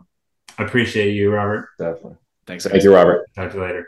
I 0.57 0.63
appreciate 0.63 1.11
you, 1.11 1.31
Robert. 1.31 1.69
Definitely. 1.79 2.17
Thanks. 2.45 2.65
Thank 2.65 2.83
you, 2.83 2.93
Robert. 2.93 3.29
Talk 3.35 3.51
to 3.51 3.57
you 3.57 3.63
later. 3.63 3.87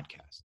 podcast. 0.01 0.50